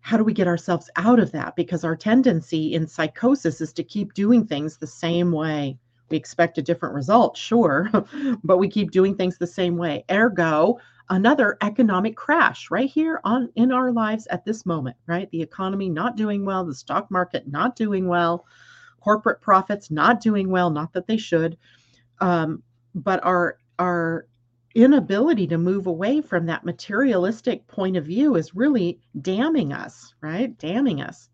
how 0.00 0.16
do 0.16 0.24
we 0.24 0.32
get 0.32 0.46
ourselves 0.46 0.88
out 0.96 1.18
of 1.18 1.32
that? 1.32 1.54
Because 1.56 1.84
our 1.84 1.96
tendency 1.96 2.72
in 2.72 2.86
psychosis 2.86 3.60
is 3.60 3.72
to 3.74 3.82
keep 3.82 4.14
doing 4.14 4.46
things 4.46 4.76
the 4.78 4.86
same 4.86 5.32
way. 5.32 5.78
We 6.10 6.16
expect 6.16 6.58
a 6.58 6.62
different 6.62 6.94
result, 6.94 7.36
sure, 7.36 7.90
but 8.44 8.58
we 8.58 8.68
keep 8.68 8.90
doing 8.90 9.14
things 9.16 9.38
the 9.38 9.46
same 9.46 9.76
way. 9.76 10.04
Ergo, 10.10 10.78
another 11.10 11.56
economic 11.62 12.16
crash 12.16 12.70
right 12.70 12.88
here 12.88 13.20
on 13.24 13.50
in 13.56 13.72
our 13.72 13.92
lives 13.92 14.26
at 14.28 14.44
this 14.44 14.66
moment, 14.66 14.96
right? 15.06 15.30
The 15.30 15.42
economy 15.42 15.88
not 15.88 16.16
doing 16.16 16.44
well, 16.44 16.64
the 16.64 16.74
stock 16.74 17.10
market 17.10 17.48
not 17.48 17.76
doing 17.76 18.08
well, 18.08 18.46
corporate 19.00 19.40
profits 19.40 19.90
not 19.90 20.20
doing 20.20 20.50
well, 20.50 20.70
not 20.70 20.92
that 20.92 21.06
they 21.06 21.16
should. 21.16 21.56
Um, 22.20 22.62
but 22.94 23.24
our 23.24 23.58
our 23.78 24.26
inability 24.74 25.46
to 25.46 25.58
move 25.58 25.86
away 25.86 26.20
from 26.20 26.46
that 26.46 26.64
materialistic 26.64 27.66
point 27.66 27.96
of 27.96 28.04
view 28.04 28.36
is 28.36 28.54
really 28.54 29.00
damning 29.20 29.72
us, 29.72 30.14
right? 30.20 30.56
Damning 30.58 31.00
us. 31.00 31.28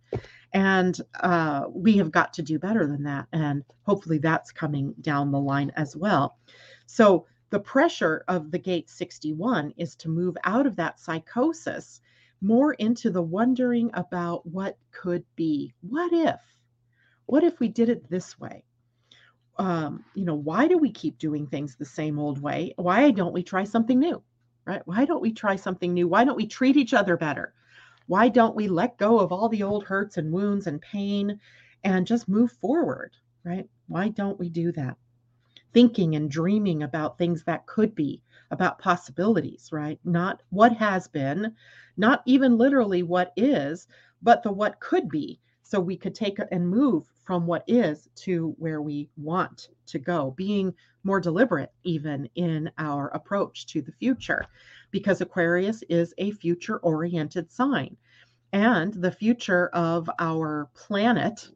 And 0.55 0.99
uh, 1.21 1.65
we 1.69 1.99
have 1.99 2.11
got 2.11 2.33
to 2.35 2.43
do 2.43 2.59
better 2.59 2.87
than 2.87 3.03
that. 3.03 3.27
And 3.33 3.65
hopefully 3.83 4.19
that's 4.19 4.53
coming 4.53 4.95
down 5.03 5.31
the 5.31 5.41
line 5.41 5.71
as 5.77 5.95
well. 5.97 6.39
So 6.87 7.27
the 7.51 7.61
pressure 7.61 8.25
of 8.29 8.51
the 8.51 8.59
gate 8.59 8.89
61 8.89 9.75
is 9.77 9.95
to 9.97 10.09
move 10.09 10.37
out 10.45 10.67
of 10.67 10.77
that 10.77 10.99
psychosis 10.99 12.01
more 12.41 12.75
into 12.75 13.11
the 13.11 13.23
wondering 13.23 13.91
about 13.95 14.47
what 14.47 14.79
could 14.91 15.25
be. 15.37 15.75
What 15.83 16.13
if? 16.13 16.41
What 17.27 17.45
if 17.45 17.61
we 17.61 17.69
did 17.69 17.91
it 17.91 18.09
this 18.09 18.39
way? 18.39 18.65
um, 19.59 20.05
you 20.15 20.25
know, 20.25 20.35
why 20.35 20.67
do 20.67 20.79
we 20.79 20.91
keep 20.91 21.19
doing 21.19 21.47
things 21.47 21.77
the 21.77 21.85
same 21.85 22.19
old 22.19 22.41
way? 22.41 22.75
Why 22.77 23.11
don't 23.11 23.33
we 23.33 23.43
try 23.43 23.65
something 23.65 23.99
new? 23.99 24.23
Right? 24.67 24.83
Why 24.87 25.05
don't 25.05 25.23
we 25.23 25.33
try 25.33 25.57
something 25.57 25.93
new? 25.93 26.09
Why 26.09 26.25
don't 26.25 26.37
we 26.37 26.47
treat 26.47 26.77
each 26.77 26.95
other 26.95 27.17
better? 27.17 27.53
Why 28.07 28.29
don't 28.29 28.57
we 28.57 28.69
let 28.69 28.99
go 28.99 29.19
of 29.19 29.33
all 29.33 29.49
the 29.49 29.63
old 29.63 29.85
hurts 29.85 30.17
and 30.17 30.33
wounds 30.33 30.67
and 30.67 30.81
pain 30.81 31.41
and 31.85 32.07
just 32.07 32.29
move 32.29 32.53
forward? 32.53 33.13
Right? 33.45 33.69
Why 33.87 34.09
don't 34.09 34.39
we 34.39 34.49
do 34.49 34.73
that? 34.73 34.97
Thinking 35.73 36.15
and 36.15 36.31
dreaming 36.31 36.83
about 36.83 37.19
things 37.19 37.43
that 37.45 37.67
could 37.67 37.95
be, 37.95 38.23
about 38.51 38.79
possibilities, 38.79 39.71
right? 39.73 39.99
Not 40.05 40.43
what 40.51 40.73
has 40.77 41.09
been, 41.09 41.55
not 41.97 42.23
even 42.27 42.57
literally 42.59 43.03
what 43.03 43.33
is, 43.37 43.87
but 44.23 44.43
the 44.43 44.53
what 44.53 44.81
could 44.81 45.09
be. 45.09 45.41
So 45.63 45.81
we 45.81 45.97
could 45.97 46.15
take 46.15 46.39
and 46.53 46.69
move 46.69 47.07
from 47.25 47.47
what 47.47 47.65
is 47.67 48.09
to 48.17 48.55
where 48.59 48.83
we 48.83 49.09
want 49.17 49.69
to 49.87 49.99
go, 49.99 50.33
being 50.37 50.75
more 51.05 51.21
deliberate 51.21 51.73
even 51.83 52.29
in 52.35 52.71
our 52.79 53.09
approach 53.09 53.67
to 53.67 53.83
the 53.83 53.93
future, 53.93 54.45
because 54.95 55.21
Aquarius 55.21 55.83
is 55.89 56.15
a 56.19 56.31
future 56.31 56.79
oriented 56.79 57.51
sign. 57.51 57.97
And 58.53 58.95
the 58.95 59.11
future 59.11 59.67
of 59.71 60.09
our 60.21 60.71
planet, 60.73 61.49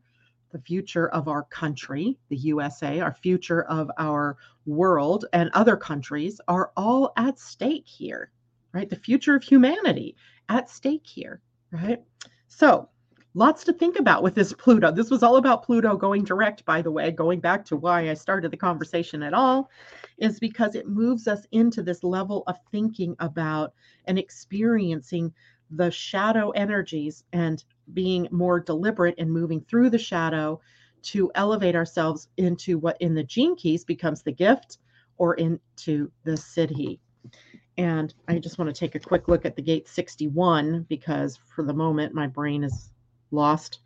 the 0.50 0.58
future 0.58 1.08
of 1.10 1.28
our 1.28 1.44
country, 1.44 2.18
the 2.30 2.36
USA, 2.36 2.98
our 2.98 3.14
future 3.14 3.62
of 3.66 3.92
our 3.96 4.38
world, 4.66 5.26
and 5.32 5.50
other 5.52 5.76
countries 5.76 6.40
are 6.48 6.72
all 6.76 7.12
at 7.16 7.38
stake 7.38 7.86
here, 7.86 8.32
right? 8.72 8.90
The 8.90 8.96
future 8.96 9.36
of 9.36 9.44
humanity 9.44 10.16
at 10.48 10.68
stake 10.68 11.06
here, 11.06 11.40
right? 11.70 12.02
So, 12.48 12.88
lots 13.38 13.62
to 13.62 13.72
think 13.72 14.00
about 14.00 14.24
with 14.24 14.34
this 14.34 14.52
Pluto. 14.52 14.90
This 14.90 15.10
was 15.10 15.22
all 15.22 15.36
about 15.36 15.64
Pluto 15.64 15.96
going 15.96 16.24
direct, 16.24 16.64
by 16.64 16.82
the 16.82 16.90
way, 16.90 17.12
going 17.12 17.38
back 17.38 17.64
to 17.66 17.76
why 17.76 18.10
I 18.10 18.14
started 18.14 18.50
the 18.50 18.56
conversation 18.56 19.22
at 19.22 19.32
all, 19.32 19.70
is 20.18 20.40
because 20.40 20.74
it 20.74 20.88
moves 20.88 21.28
us 21.28 21.46
into 21.52 21.80
this 21.84 22.02
level 22.02 22.42
of 22.48 22.56
thinking 22.72 23.14
about 23.20 23.74
and 24.06 24.18
experiencing 24.18 25.32
the 25.70 25.88
shadow 25.88 26.50
energies 26.50 27.22
and 27.32 27.62
being 27.94 28.26
more 28.32 28.58
deliberate 28.58 29.14
in 29.18 29.30
moving 29.30 29.60
through 29.60 29.90
the 29.90 29.98
shadow 29.98 30.60
to 31.02 31.30
elevate 31.36 31.76
ourselves 31.76 32.26
into 32.38 32.76
what 32.76 33.00
in 33.00 33.14
the 33.14 33.22
gene 33.22 33.54
keys 33.54 33.84
becomes 33.84 34.22
the 34.22 34.32
gift 34.32 34.78
or 35.16 35.34
into 35.34 36.10
the 36.24 36.32
siddhi. 36.32 36.98
And 37.76 38.12
I 38.26 38.40
just 38.40 38.58
want 38.58 38.74
to 38.74 38.78
take 38.78 38.96
a 38.96 39.00
quick 39.00 39.28
look 39.28 39.44
at 39.44 39.54
the 39.54 39.62
gate 39.62 39.86
61 39.86 40.86
because 40.88 41.38
for 41.54 41.62
the 41.62 41.72
moment 41.72 42.12
my 42.12 42.26
brain 42.26 42.64
is 42.64 42.90
lost. 43.30 43.80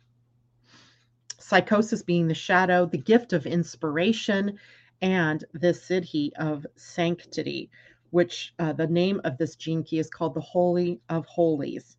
Psychosis 1.39 2.01
being 2.03 2.27
the 2.27 2.33
shadow, 2.33 2.85
the 2.85 2.97
gift 2.97 3.33
of 3.33 3.45
inspiration, 3.45 4.57
and 5.01 5.43
the 5.53 5.73
siddhi 5.73 6.31
of 6.37 6.65
sanctity, 6.75 7.69
which 8.11 8.53
uh, 8.59 8.73
the 8.73 8.87
name 8.87 9.19
of 9.23 9.37
this 9.37 9.55
gene 9.55 9.83
key 9.83 9.99
is 9.99 10.09
called 10.09 10.33
the 10.33 10.41
Holy 10.41 11.01
of 11.09 11.25
Holies. 11.25 11.97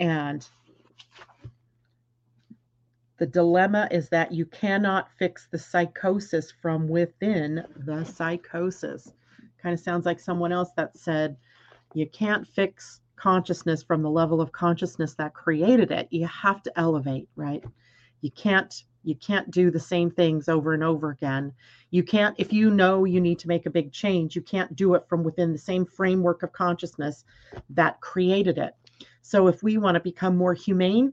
And 0.00 0.46
the 3.18 3.26
dilemma 3.26 3.86
is 3.92 4.08
that 4.08 4.32
you 4.32 4.46
cannot 4.46 5.12
fix 5.16 5.46
the 5.50 5.58
psychosis 5.58 6.52
from 6.60 6.88
within 6.88 7.64
the 7.76 8.04
psychosis. 8.04 9.12
Kind 9.62 9.74
of 9.74 9.78
sounds 9.78 10.04
like 10.04 10.18
someone 10.18 10.50
else 10.50 10.70
that 10.76 10.98
said, 10.98 11.36
you 11.94 12.08
can't 12.08 12.48
fix 12.48 13.00
consciousness 13.22 13.84
from 13.84 14.02
the 14.02 14.10
level 14.10 14.40
of 14.40 14.50
consciousness 14.50 15.14
that 15.14 15.32
created 15.32 15.92
it. 15.92 16.08
You 16.10 16.26
have 16.26 16.60
to 16.64 16.76
elevate, 16.76 17.28
right? 17.36 17.62
You 18.20 18.32
can't 18.32 18.82
you 19.04 19.14
can't 19.16 19.50
do 19.50 19.70
the 19.70 19.80
same 19.80 20.10
things 20.10 20.48
over 20.48 20.74
and 20.74 20.82
over 20.82 21.10
again. 21.10 21.52
You 21.90 22.02
can't 22.02 22.34
if 22.38 22.52
you 22.52 22.70
know 22.70 23.04
you 23.04 23.20
need 23.20 23.38
to 23.40 23.48
make 23.48 23.66
a 23.66 23.70
big 23.70 23.92
change, 23.92 24.34
you 24.34 24.42
can't 24.42 24.74
do 24.74 24.94
it 24.94 25.06
from 25.08 25.22
within 25.22 25.52
the 25.52 25.58
same 25.58 25.86
framework 25.86 26.42
of 26.42 26.52
consciousness 26.52 27.24
that 27.70 28.00
created 28.00 28.58
it. 28.58 28.74
So 29.22 29.46
if 29.46 29.62
we 29.62 29.78
want 29.78 29.94
to 29.94 30.00
become 30.00 30.36
more 30.36 30.54
humane 30.54 31.12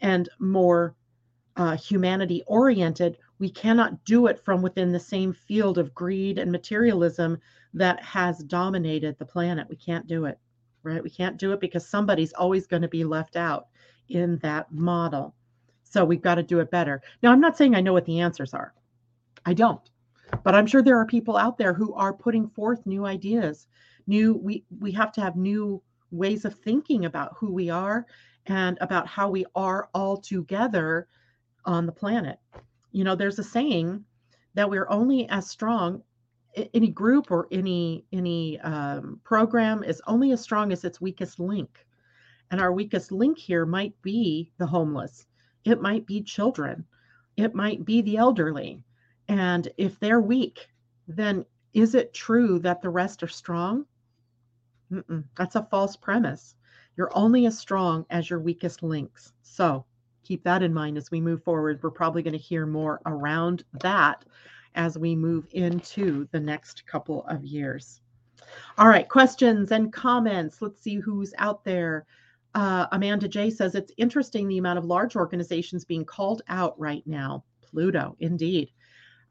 and 0.00 0.28
more 0.38 0.94
uh, 1.56 1.76
humanity 1.76 2.44
oriented, 2.46 3.18
we 3.40 3.50
cannot 3.50 4.04
do 4.04 4.28
it 4.28 4.44
from 4.44 4.62
within 4.62 4.92
the 4.92 5.00
same 5.00 5.32
field 5.32 5.76
of 5.76 5.92
greed 5.92 6.38
and 6.38 6.52
materialism 6.52 7.38
that 7.74 8.00
has 8.00 8.38
dominated 8.44 9.18
the 9.18 9.24
planet. 9.24 9.66
We 9.68 9.76
can't 9.76 10.06
do 10.06 10.26
it, 10.26 10.38
right? 10.82 11.02
We 11.02 11.10
can't 11.10 11.38
do 11.38 11.52
it 11.52 11.60
because 11.60 11.86
somebody's 11.86 12.32
always 12.32 12.66
going 12.66 12.82
to 12.82 12.88
be 12.88 13.04
left 13.04 13.36
out 13.36 13.68
in 14.08 14.38
that 14.38 14.72
model. 14.72 15.34
So 15.84 16.04
we've 16.04 16.22
got 16.22 16.36
to 16.36 16.42
do 16.42 16.60
it 16.60 16.70
better. 16.70 17.00
Now, 17.22 17.32
I'm 17.32 17.40
not 17.40 17.56
saying 17.56 17.74
I 17.74 17.80
know 17.80 17.92
what 17.92 18.04
the 18.04 18.20
answers 18.20 18.54
are. 18.54 18.74
I 19.44 19.54
don't. 19.54 19.88
But 20.44 20.54
I'm 20.54 20.66
sure 20.66 20.82
there 20.82 20.98
are 20.98 21.06
people 21.06 21.36
out 21.36 21.56
there 21.56 21.72
who 21.72 21.94
are 21.94 22.12
putting 22.12 22.48
forth 22.48 22.84
new 22.86 23.06
ideas. 23.06 23.66
New 24.06 24.34
we 24.34 24.64
we 24.78 24.92
have 24.92 25.12
to 25.12 25.20
have 25.20 25.36
new 25.36 25.82
ways 26.10 26.44
of 26.44 26.54
thinking 26.54 27.04
about 27.04 27.34
who 27.36 27.52
we 27.52 27.70
are 27.70 28.06
and 28.46 28.78
about 28.80 29.06
how 29.06 29.30
we 29.30 29.44
are 29.54 29.88
all 29.94 30.16
together 30.16 31.08
on 31.64 31.86
the 31.86 31.92
planet. 31.92 32.38
You 32.92 33.04
know, 33.04 33.14
there's 33.14 33.38
a 33.38 33.44
saying 33.44 34.04
that 34.54 34.68
we're 34.68 34.88
only 34.88 35.28
as 35.28 35.48
strong 35.48 36.02
any 36.74 36.88
group 36.88 37.30
or 37.30 37.48
any 37.50 38.04
any 38.12 38.58
um, 38.60 39.20
program 39.24 39.82
is 39.82 40.02
only 40.06 40.32
as 40.32 40.40
strong 40.40 40.72
as 40.72 40.84
its 40.84 41.00
weakest 41.00 41.38
link. 41.40 41.86
And 42.50 42.60
our 42.60 42.72
weakest 42.72 43.12
link 43.12 43.38
here 43.38 43.66
might 43.66 44.00
be 44.02 44.50
the 44.58 44.66
homeless. 44.66 45.26
It 45.64 45.82
might 45.82 46.06
be 46.06 46.22
children. 46.22 46.86
It 47.36 47.54
might 47.54 47.84
be 47.84 48.02
the 48.02 48.16
elderly. 48.16 48.82
And 49.28 49.68
if 49.76 49.98
they're 50.00 50.20
weak 50.20 50.68
then 51.08 51.44
is 51.72 51.94
it 51.94 52.14
true 52.14 52.58
that 52.60 52.82
the 52.82 52.90
rest 52.90 53.22
are 53.22 53.28
strong? 53.28 53.86
Mm-mm, 54.92 55.24
that's 55.36 55.56
a 55.56 55.66
false 55.70 55.96
premise. 55.96 56.54
You're 56.96 57.16
only 57.16 57.46
as 57.46 57.58
strong 57.58 58.04
as 58.10 58.28
your 58.28 58.40
weakest 58.40 58.82
links. 58.82 59.32
So 59.42 59.84
keep 60.24 60.44
that 60.44 60.62
in 60.62 60.74
mind 60.74 60.98
as 60.98 61.10
we 61.10 61.20
move 61.20 61.42
forward. 61.42 61.80
We're 61.82 61.90
probably 61.90 62.22
going 62.22 62.32
to 62.32 62.38
hear 62.38 62.66
more 62.66 63.00
around 63.06 63.64
that 63.80 64.24
as 64.78 64.96
we 64.96 65.14
move 65.14 65.46
into 65.52 66.26
the 66.32 66.40
next 66.40 66.86
couple 66.86 67.26
of 67.26 67.44
years. 67.44 68.00
All 68.78 68.88
right, 68.88 69.06
questions 69.06 69.72
and 69.72 69.92
comments. 69.92 70.62
Let's 70.62 70.80
see 70.80 70.96
who's 70.96 71.34
out 71.36 71.64
there. 71.64 72.06
Uh, 72.54 72.86
Amanda 72.92 73.28
J 73.28 73.50
says 73.50 73.74
it's 73.74 73.92
interesting 73.98 74.48
the 74.48 74.56
amount 74.56 74.78
of 74.78 74.86
large 74.86 75.16
organizations 75.16 75.84
being 75.84 76.04
called 76.04 76.40
out 76.48 76.78
right 76.80 77.02
now. 77.06 77.44
Pluto, 77.60 78.16
indeed. 78.20 78.70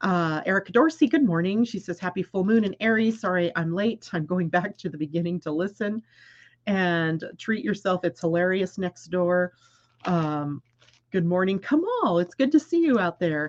Uh, 0.02 0.42
Erica 0.46 0.70
Dorsey, 0.70 1.08
good 1.08 1.24
morning. 1.24 1.64
She 1.64 1.80
says, 1.80 1.98
Happy 1.98 2.22
full 2.22 2.44
moon 2.44 2.62
in 2.62 2.76
Aries. 2.78 3.20
Sorry, 3.20 3.50
I'm 3.56 3.74
late. 3.74 4.08
I'm 4.12 4.26
going 4.26 4.48
back 4.50 4.76
to 4.78 4.88
the 4.88 4.98
beginning 4.98 5.40
to 5.40 5.50
listen 5.50 6.02
and 6.66 7.24
treat 7.38 7.64
yourself. 7.64 8.04
It's 8.04 8.20
hilarious 8.20 8.78
next 8.78 9.06
door. 9.06 9.54
Um, 10.04 10.62
Good 11.10 11.24
morning, 11.24 11.58
Kamal. 11.58 12.18
It's 12.18 12.34
good 12.34 12.52
to 12.52 12.60
see 12.60 12.80
you 12.84 12.98
out 12.98 13.18
there. 13.18 13.48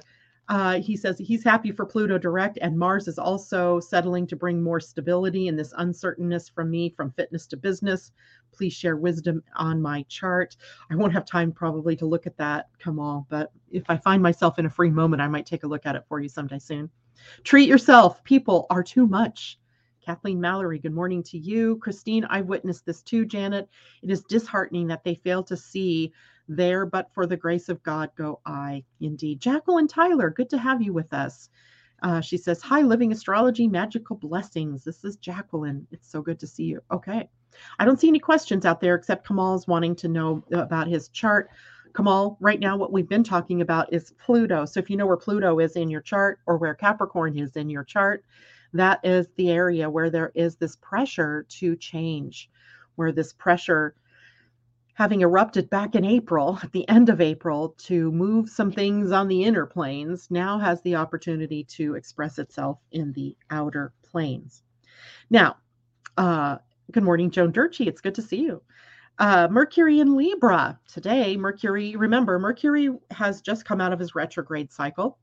Uh, 0.50 0.82
he 0.82 0.98
says 0.98 1.20
he's 1.20 1.44
happy 1.44 1.72
for 1.72 1.86
Pluto 1.86 2.18
direct, 2.18 2.58
and 2.60 2.78
Mars 2.78 3.08
is 3.08 3.20
also 3.20 3.80
settling 3.80 4.26
to 4.28 4.36
bring 4.36 4.62
more 4.62 4.80
stability 4.80 5.48
in 5.48 5.56
this 5.56 5.74
uncertainness 5.78 6.50
from 6.50 6.72
me 6.72 6.90
from 6.90 7.12
fitness 7.12 7.46
to 7.48 7.58
business. 7.58 8.12
Please 8.52 8.74
share 8.74 8.98
wisdom 8.98 9.44
on 9.56 9.80
my 9.80 10.04
chart. 10.10 10.58
I 10.90 10.96
won't 10.96 11.14
have 11.14 11.24
time 11.24 11.52
probably 11.52 11.96
to 11.98 12.08
look 12.08 12.26
at 12.26 12.38
that, 12.38 12.68
Kamal, 12.80 13.28
but 13.30 13.52
if 13.70 13.84
I 13.90 13.98
find 13.98 14.24
myself 14.24 14.58
in 14.58 14.66
a 14.66 14.72
free 14.72 14.90
moment, 14.90 15.22
I 15.22 15.28
might 15.28 15.46
take 15.46 15.64
a 15.64 15.68
look 15.68 15.86
at 15.86 15.96
it 15.96 16.06
for 16.10 16.20
you 16.20 16.28
someday 16.28 16.58
soon. 16.58 16.90
Treat 17.44 17.70
yourself. 17.70 18.24
People 18.24 18.66
are 18.72 18.84
too 18.84 19.06
much. 19.06 19.60
Kathleen 20.04 20.42
Mallory, 20.42 20.80
good 20.80 20.94
morning 20.94 21.22
to 21.24 21.38
you. 21.38 21.78
Christine, 21.78 22.26
I've 22.26 22.48
witnessed 22.48 22.88
this 22.88 23.04
too, 23.04 23.26
Janet. 23.26 23.70
It 24.02 24.10
is 24.10 24.24
disheartening 24.24 24.88
that 24.88 25.04
they 25.04 25.14
fail 25.14 25.44
to 25.44 25.56
see 25.56 26.12
there, 26.50 26.86
but 26.86 27.14
for 27.14 27.26
the 27.26 27.38
grace 27.38 27.70
of 27.70 27.82
God 27.84 28.10
go 28.18 28.42
I. 28.46 28.84
Indeed. 29.00 29.40
Jacqueline 29.40 29.88
Tyler, 29.88 30.30
good 30.30 30.50
to 30.50 30.58
have 30.58 30.82
you 30.82 30.92
with 30.92 31.14
us. 31.14 31.50
Uh, 32.02 32.22
she 32.22 32.38
says, 32.38 32.62
Hi, 32.62 32.82
Living 32.82 33.12
Astrology, 33.12 33.68
magical 33.68 34.16
blessings. 34.16 34.84
This 34.84 35.04
is 35.04 35.18
Jacqueline. 35.18 35.88
It's 35.92 36.10
so 36.10 36.22
good 36.22 36.40
to 36.40 36.48
see 36.48 36.64
you. 36.64 36.82
Okay. 36.92 37.30
I 37.78 37.86
don't 37.86 38.00
see 38.00 38.08
any 38.08 38.20
questions 38.20 38.66
out 38.66 38.82
there 38.82 38.96
except 38.96 39.26
Kamal's 39.26 39.68
wanting 39.68 39.96
to 39.98 40.08
know 40.08 40.44
about 40.52 40.88
his 40.88 41.10
chart. 41.10 41.50
Kamal, 41.96 42.38
right 42.40 42.60
now, 42.60 42.78
what 42.78 42.92
we've 42.92 43.10
been 43.10 43.24
talking 43.24 43.62
about 43.62 43.92
is 43.92 44.14
Pluto. 44.24 44.66
So 44.66 44.80
if 44.80 44.90
you 44.90 44.98
know 44.98 45.08
where 45.08 45.18
Pluto 45.18 45.60
is 45.60 45.76
in 45.76 45.90
your 45.90 46.02
chart 46.02 46.40
or 46.46 46.58
where 46.58 46.76
Capricorn 46.76 47.38
is 47.38 47.56
in 47.56 47.70
your 47.70 47.84
chart, 47.84 48.24
that 48.74 49.00
is 49.04 49.28
the 49.36 49.50
area 49.50 49.90
where 49.90 50.10
there 50.10 50.32
is 50.36 50.56
this 50.56 50.76
pressure 50.76 51.46
to 51.50 51.76
change, 51.76 52.50
where 52.96 53.12
this 53.12 53.34
pressure 53.34 53.96
having 55.00 55.22
erupted 55.22 55.70
back 55.70 55.96
in 55.96 56.04
April, 56.04 56.60
at 56.62 56.74
the 56.74 56.88
end 56.90 57.08
of 57.08 57.22
April, 57.22 57.70
to 57.78 58.12
move 58.12 58.50
some 58.50 58.70
things 58.70 59.14
on 59.14 59.30
the 59.30 59.44
inner 59.46 59.66
planes, 59.66 60.30
now 60.30 60.60
has 60.60 60.82
the 60.82 60.94
opportunity 60.94 61.64
to 61.64 61.96
express 61.96 62.38
itself 62.38 62.80
in 62.92 63.14
the 63.14 63.34
outer 63.50 63.94
planes. 64.04 64.62
Now, 65.30 65.56
uh, 66.18 66.58
good 66.92 67.04
morning, 67.04 67.32
Joan 67.32 67.54
Durkee. 67.54 67.88
It's 67.88 68.02
good 68.02 68.16
to 68.16 68.22
see 68.22 68.42
you. 68.42 68.62
Uh, 69.20 69.48
Mercury 69.50 70.02
in 70.02 70.18
Libra. 70.18 70.78
Today, 70.92 71.38
Mercury, 71.38 71.96
remember, 71.96 72.38
Mercury 72.38 72.90
has 73.12 73.40
just 73.40 73.64
come 73.64 73.80
out 73.80 73.94
of 73.94 74.00
his 74.00 74.16
retrograde 74.16 74.70
cycle 74.70 75.18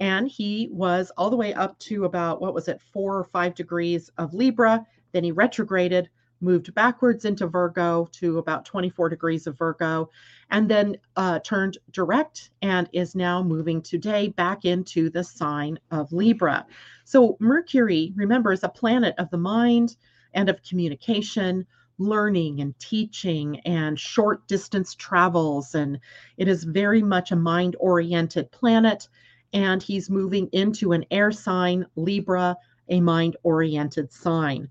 and 0.00 0.28
he 0.28 0.68
was 0.70 1.10
all 1.16 1.30
the 1.30 1.36
way 1.36 1.54
up 1.54 1.78
to 1.78 2.04
about, 2.04 2.42
what 2.42 2.52
was 2.52 2.68
it, 2.68 2.82
four 2.92 3.16
or 3.20 3.24
five 3.24 3.54
degrees 3.54 4.10
of 4.18 4.34
Libra. 4.34 4.84
Then 5.12 5.24
he 5.24 5.32
retrograded 5.32 6.10
moved 6.44 6.74
backwards 6.74 7.24
into 7.24 7.46
Virgo 7.46 8.08
to 8.12 8.38
about 8.38 8.66
24 8.66 9.08
degrees 9.08 9.46
of 9.46 9.58
Virgo, 9.58 10.10
and 10.50 10.68
then 10.68 10.96
uh, 11.16 11.40
turned 11.40 11.78
direct 11.90 12.50
and 12.62 12.88
is 12.92 13.16
now 13.16 13.42
moving 13.42 13.80
today 13.82 14.28
back 14.28 14.64
into 14.64 15.10
the 15.10 15.24
sign 15.24 15.78
of 15.90 16.12
Libra. 16.12 16.66
So, 17.04 17.36
Mercury, 17.40 18.12
remember, 18.14 18.52
is 18.52 18.62
a 18.62 18.68
planet 18.68 19.14
of 19.18 19.30
the 19.30 19.38
mind 19.38 19.96
and 20.34 20.48
of 20.48 20.62
communication. 20.62 21.66
Learning 21.96 22.60
and 22.60 22.76
teaching 22.80 23.60
and 23.60 23.96
short 23.96 24.48
distance 24.48 24.96
travels. 24.96 25.76
And 25.76 26.00
it 26.36 26.48
is 26.48 26.64
very 26.64 27.04
much 27.04 27.30
a 27.30 27.36
mind 27.36 27.76
oriented 27.78 28.50
planet. 28.50 29.06
And 29.52 29.80
he's 29.80 30.10
moving 30.10 30.48
into 30.50 30.90
an 30.90 31.04
air 31.12 31.30
sign, 31.30 31.86
Libra, 31.94 32.56
a 32.88 33.00
mind 33.00 33.36
oriented 33.44 34.12
sign. 34.12 34.68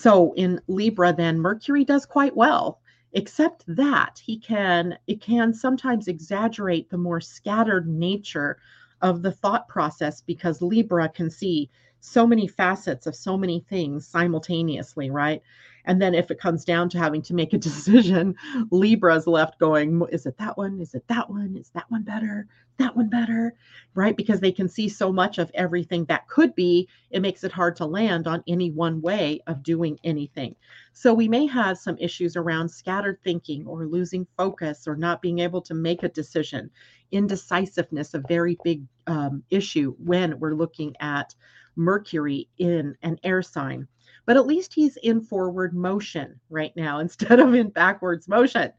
So 0.00 0.32
in 0.34 0.60
Libra, 0.68 1.12
then 1.12 1.40
Mercury 1.40 1.84
does 1.84 2.06
quite 2.06 2.36
well, 2.36 2.80
except 3.14 3.64
that 3.66 4.22
he 4.24 4.38
can, 4.38 4.96
it 5.08 5.20
can 5.20 5.52
sometimes 5.52 6.06
exaggerate 6.06 6.88
the 6.88 6.96
more 6.96 7.20
scattered 7.20 7.88
nature 7.88 8.58
of 9.02 9.22
the 9.22 9.32
thought 9.32 9.66
process 9.66 10.20
because 10.20 10.62
Libra 10.62 11.08
can 11.08 11.30
see 11.30 11.68
so 11.98 12.28
many 12.28 12.46
facets 12.46 13.08
of 13.08 13.16
so 13.16 13.36
many 13.36 13.58
things 13.58 14.06
simultaneously, 14.06 15.10
right? 15.10 15.42
And 15.88 16.02
then 16.02 16.14
if 16.14 16.30
it 16.30 16.38
comes 16.38 16.66
down 16.66 16.90
to 16.90 16.98
having 16.98 17.22
to 17.22 17.34
make 17.34 17.54
a 17.54 17.58
decision, 17.68 18.36
Libra's 18.70 19.26
left 19.26 19.58
going, 19.58 20.02
is 20.12 20.26
it 20.26 20.36
that 20.36 20.56
one? 20.56 20.80
Is 20.80 20.94
it 20.94 21.08
that 21.08 21.28
one? 21.28 21.56
Is 21.56 21.70
that 21.70 21.90
one 21.90 22.02
better? 22.02 22.46
That 22.76 22.94
one 22.94 23.08
better? 23.08 23.54
Right? 23.94 24.16
Because 24.16 24.38
they 24.38 24.52
can 24.52 24.68
see 24.68 24.88
so 24.90 25.10
much 25.10 25.38
of 25.38 25.50
everything 25.54 26.04
that 26.04 26.28
could 26.28 26.54
be, 26.54 26.88
it 27.10 27.20
makes 27.20 27.42
it 27.42 27.50
hard 27.50 27.74
to 27.76 27.86
land 27.86 28.28
on 28.28 28.44
any 28.46 28.70
one 28.70 29.00
way 29.00 29.40
of 29.46 29.62
doing 29.62 29.98
anything. 30.04 30.54
So 30.92 31.14
we 31.14 31.26
may 31.26 31.46
have 31.46 31.78
some 31.78 31.96
issues 31.98 32.36
around 32.36 32.68
scattered 32.68 33.18
thinking 33.24 33.66
or 33.66 33.86
losing 33.86 34.26
focus 34.36 34.86
or 34.86 34.94
not 34.94 35.22
being 35.22 35.38
able 35.38 35.62
to 35.62 35.74
make 35.74 36.02
a 36.02 36.08
decision. 36.08 36.70
Indecisiveness, 37.12 38.12
a 38.12 38.22
very 38.28 38.58
big 38.62 38.82
um, 39.06 39.42
issue 39.48 39.94
when 39.98 40.38
we're 40.38 40.54
looking 40.54 40.94
at 41.00 41.34
Mercury 41.76 42.48
in 42.58 42.94
an 43.02 43.18
air 43.24 43.40
sign 43.40 43.88
but 44.28 44.36
at 44.36 44.46
least 44.46 44.74
he's 44.74 44.98
in 44.98 45.22
forward 45.22 45.74
motion 45.74 46.38
right 46.50 46.76
now 46.76 46.98
instead 47.00 47.40
of 47.40 47.54
in 47.54 47.70
backwards 47.70 48.28
motion 48.28 48.70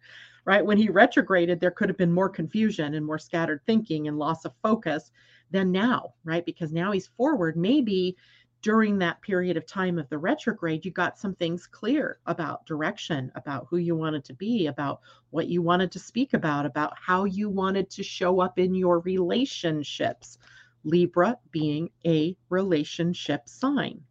right 0.45 0.63
when 0.63 0.77
he 0.77 0.89
retrograded 0.89 1.59
there 1.59 1.71
could 1.71 1.89
have 1.89 1.97
been 1.97 2.11
more 2.11 2.29
confusion 2.29 2.93
and 2.93 3.05
more 3.05 3.17
scattered 3.17 3.59
thinking 3.65 4.07
and 4.07 4.19
loss 4.19 4.45
of 4.45 4.53
focus 4.61 5.11
than 5.49 5.71
now 5.71 6.13
right 6.23 6.45
because 6.45 6.71
now 6.71 6.91
he's 6.91 7.07
forward 7.17 7.57
maybe 7.57 8.15
during 8.61 8.99
that 8.99 9.21
period 9.21 9.55
of 9.55 9.65
time 9.65 9.97
of 9.97 10.09
the 10.09 10.17
retrograde, 10.17 10.83
you 10.83 10.91
got 10.91 11.17
some 11.17 11.33
things 11.33 11.65
clear 11.65 12.19
about 12.25 12.65
direction, 12.65 13.31
about 13.35 13.65
who 13.69 13.77
you 13.77 13.95
wanted 13.95 14.25
to 14.25 14.33
be, 14.33 14.67
about 14.67 14.99
what 15.29 15.47
you 15.47 15.61
wanted 15.61 15.93
to 15.93 15.99
speak 15.99 16.33
about, 16.33 16.65
about 16.65 16.91
how 16.99 17.23
you 17.23 17.49
wanted 17.49 17.89
to 17.89 18.03
show 18.03 18.41
up 18.41 18.59
in 18.59 18.75
your 18.75 18.99
relationships. 18.99 20.37
Libra 20.83 21.37
being 21.51 21.89
a 22.05 22.35
relationship 22.49 23.47
sign. 23.47 24.01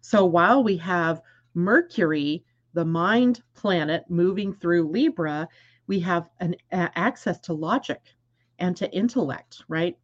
So 0.00 0.24
while 0.24 0.62
we 0.62 0.76
have 0.78 1.20
Mercury, 1.54 2.44
the 2.74 2.84
mind 2.84 3.42
planet, 3.54 4.04
moving 4.08 4.52
through 4.52 4.88
Libra, 4.88 5.48
we 5.86 6.00
have 6.00 6.28
an 6.38 6.54
access 6.70 7.38
to 7.40 7.52
logic 7.52 8.00
and 8.58 8.76
to 8.76 8.90
intellect, 8.92 9.62
right? 9.68 9.96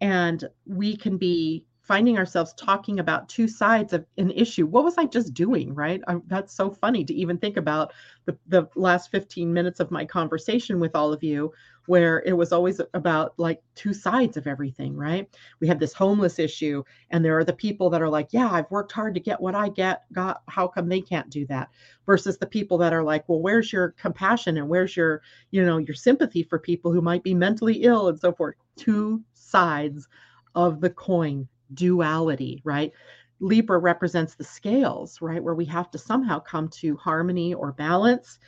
And 0.00 0.44
we 0.66 0.96
can 0.96 1.16
be 1.16 1.64
finding 1.88 2.18
ourselves 2.18 2.52
talking 2.52 3.00
about 3.00 3.30
two 3.30 3.48
sides 3.48 3.94
of 3.94 4.04
an 4.18 4.30
issue. 4.32 4.66
What 4.66 4.84
was 4.84 4.98
I 4.98 5.06
just 5.06 5.32
doing, 5.32 5.74
right? 5.74 6.02
I, 6.06 6.16
that's 6.26 6.54
so 6.54 6.70
funny 6.70 7.02
to 7.02 7.14
even 7.14 7.38
think 7.38 7.56
about 7.56 7.94
the, 8.26 8.36
the 8.48 8.68
last 8.74 9.10
15 9.10 9.50
minutes 9.50 9.80
of 9.80 9.90
my 9.90 10.04
conversation 10.04 10.80
with 10.80 10.94
all 10.94 11.14
of 11.14 11.22
you, 11.22 11.50
where 11.88 12.22
it 12.26 12.34
was 12.34 12.52
always 12.52 12.82
about 12.92 13.32
like 13.38 13.62
two 13.74 13.94
sides 13.94 14.36
of 14.36 14.46
everything, 14.46 14.94
right? 14.94 15.26
We 15.58 15.66
have 15.68 15.78
this 15.78 15.94
homeless 15.94 16.38
issue, 16.38 16.84
and 17.08 17.24
there 17.24 17.38
are 17.38 17.44
the 17.44 17.54
people 17.54 17.88
that 17.88 18.02
are 18.02 18.10
like, 18.10 18.28
yeah, 18.30 18.50
I've 18.50 18.70
worked 18.70 18.92
hard 18.92 19.14
to 19.14 19.20
get 19.20 19.40
what 19.40 19.54
I 19.54 19.70
get, 19.70 20.02
got, 20.12 20.42
how 20.48 20.68
come 20.68 20.86
they 20.86 21.00
can't 21.00 21.30
do 21.30 21.46
that? 21.46 21.70
Versus 22.04 22.36
the 22.36 22.46
people 22.46 22.76
that 22.76 22.92
are 22.92 23.02
like, 23.02 23.26
well, 23.26 23.40
where's 23.40 23.72
your 23.72 23.92
compassion 23.92 24.58
and 24.58 24.68
where's 24.68 24.98
your, 24.98 25.22
you 25.50 25.64
know, 25.64 25.78
your 25.78 25.94
sympathy 25.94 26.42
for 26.42 26.58
people 26.58 26.92
who 26.92 27.00
might 27.00 27.22
be 27.22 27.32
mentally 27.32 27.84
ill 27.84 28.08
and 28.08 28.20
so 28.20 28.34
forth? 28.34 28.56
Two 28.76 29.24
sides 29.32 30.08
of 30.54 30.82
the 30.82 30.90
coin 30.90 31.48
duality, 31.72 32.60
right? 32.64 32.92
Libra 33.40 33.78
represents 33.78 34.34
the 34.34 34.44
scales, 34.44 35.22
right? 35.22 35.42
Where 35.42 35.54
we 35.54 35.64
have 35.66 35.90
to 35.92 35.98
somehow 35.98 36.40
come 36.40 36.68
to 36.68 36.96
harmony 36.96 37.54
or 37.54 37.72
balance, 37.72 38.38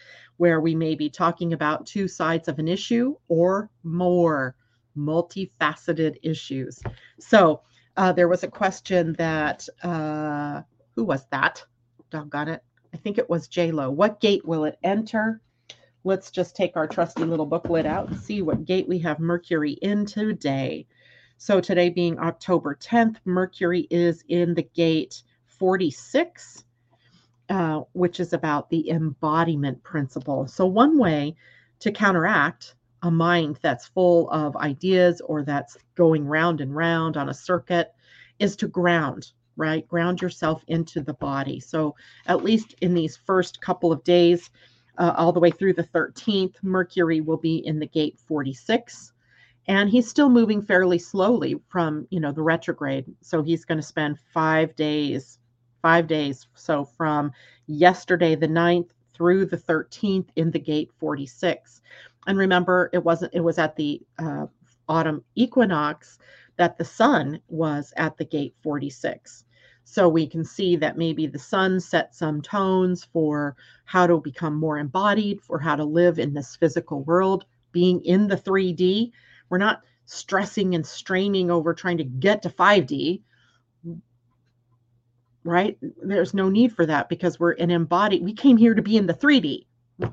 where 0.40 0.62
we 0.62 0.74
may 0.74 0.94
be 0.94 1.10
talking 1.10 1.52
about 1.52 1.84
two 1.84 2.08
sides 2.08 2.48
of 2.48 2.58
an 2.58 2.66
issue 2.66 3.14
or 3.28 3.68
more 3.82 4.56
multifaceted 4.96 6.16
issues. 6.22 6.80
So 7.18 7.60
uh, 7.98 8.12
there 8.12 8.26
was 8.26 8.42
a 8.42 8.48
question 8.48 9.14
that, 9.18 9.68
uh, 9.82 10.62
who 10.94 11.04
was 11.04 11.26
that? 11.30 11.62
Doggone 12.08 12.48
it. 12.48 12.64
I 12.94 12.96
think 12.96 13.18
it 13.18 13.28
was 13.28 13.50
Lo. 13.54 13.90
What 13.90 14.22
gate 14.22 14.42
will 14.46 14.64
it 14.64 14.78
enter? 14.82 15.42
Let's 16.04 16.30
just 16.30 16.56
take 16.56 16.74
our 16.74 16.86
trusty 16.86 17.24
little 17.24 17.44
booklet 17.44 17.84
out 17.84 18.08
and 18.08 18.18
see 18.18 18.40
what 18.40 18.64
gate 18.64 18.88
we 18.88 18.98
have 19.00 19.20
Mercury 19.20 19.72
in 19.72 20.06
today. 20.06 20.86
So 21.36 21.60
today 21.60 21.90
being 21.90 22.18
October 22.18 22.74
10th, 22.74 23.16
Mercury 23.26 23.86
is 23.90 24.24
in 24.28 24.54
the 24.54 24.66
gate 24.74 25.22
46, 25.44 26.64
uh, 27.50 27.82
which 27.92 28.20
is 28.20 28.32
about 28.32 28.70
the 28.70 28.90
embodiment 28.90 29.82
principle. 29.82 30.46
So 30.46 30.66
one 30.66 30.98
way 30.98 31.34
to 31.80 31.90
counteract 31.90 32.76
a 33.02 33.10
mind 33.10 33.58
that's 33.62 33.86
full 33.88 34.30
of 34.30 34.56
ideas 34.56 35.20
or 35.20 35.42
that's 35.42 35.76
going 35.96 36.26
round 36.26 36.60
and 36.60 36.74
round 36.74 37.16
on 37.16 37.28
a 37.28 37.34
circuit 37.34 37.92
is 38.38 38.56
to 38.56 38.68
ground, 38.68 39.32
right? 39.56 39.86
Ground 39.88 40.22
yourself 40.22 40.62
into 40.68 41.00
the 41.00 41.14
body. 41.14 41.60
So 41.60 41.96
at 42.26 42.44
least 42.44 42.74
in 42.80 42.94
these 42.94 43.16
first 43.16 43.60
couple 43.60 43.90
of 43.90 44.04
days, 44.04 44.50
uh, 44.98 45.14
all 45.16 45.32
the 45.32 45.40
way 45.40 45.50
through 45.50 45.72
the 45.72 45.84
13th, 45.84 46.54
Mercury 46.62 47.20
will 47.20 47.38
be 47.38 47.56
in 47.66 47.78
the 47.78 47.86
gate 47.86 48.18
46 48.26 49.12
and 49.66 49.90
he's 49.90 50.08
still 50.08 50.28
moving 50.28 50.62
fairly 50.62 50.98
slowly 50.98 51.56
from 51.68 52.06
you 52.10 52.18
know 52.18 52.32
the 52.32 52.42
retrograde 52.42 53.04
so 53.20 53.42
he's 53.42 53.64
going 53.64 53.78
to 53.78 53.86
spend 53.86 54.18
five 54.32 54.74
days 54.74 55.38
five 55.82 56.06
days. 56.06 56.46
So 56.54 56.84
from 56.84 57.32
yesterday 57.66 58.34
the 58.34 58.48
9th 58.48 58.90
through 59.14 59.46
the 59.46 59.56
13th 59.56 60.28
in 60.36 60.50
the 60.50 60.58
gate 60.58 60.90
46 60.98 61.82
and 62.26 62.38
remember 62.38 62.88
it 62.92 63.04
wasn't 63.04 63.34
it 63.34 63.40
was 63.40 63.58
at 63.58 63.76
the 63.76 64.00
uh, 64.18 64.46
autumn 64.88 65.22
equinox 65.34 66.18
that 66.56 66.78
the 66.78 66.84
sun 66.84 67.40
was 67.48 67.92
at 67.96 68.16
the 68.16 68.24
gate 68.24 68.54
46 68.62 69.44
so 69.84 70.08
we 70.08 70.26
can 70.26 70.44
see 70.44 70.76
that 70.76 70.96
maybe 70.96 71.26
the 71.26 71.38
sun 71.38 71.80
set 71.80 72.14
some 72.14 72.40
tones 72.40 73.04
for 73.12 73.56
how 73.84 74.06
to 74.06 74.18
become 74.20 74.54
more 74.54 74.78
embodied 74.78 75.42
for 75.42 75.58
how 75.58 75.76
to 75.76 75.84
live 75.84 76.18
in 76.18 76.32
this 76.32 76.56
physical 76.56 77.02
world. 77.02 77.44
Being 77.72 78.00
in 78.04 78.26
the 78.26 78.36
3d 78.36 79.12
we're 79.50 79.58
not 79.58 79.82
stressing 80.06 80.74
and 80.74 80.86
straining 80.86 81.50
over 81.50 81.74
trying 81.74 81.98
to 81.98 82.04
get 82.04 82.42
to 82.42 82.50
5D. 82.50 83.20
Right? 85.44 85.78
There's 86.02 86.34
no 86.34 86.48
need 86.48 86.74
for 86.74 86.84
that 86.86 87.08
because 87.08 87.40
we're 87.40 87.52
an 87.52 87.70
embodied. 87.70 88.22
We 88.22 88.34
came 88.34 88.56
here 88.56 88.74
to 88.74 88.82
be 88.82 88.96
in 88.96 89.06
the 89.06 89.14
3D. 89.14 89.66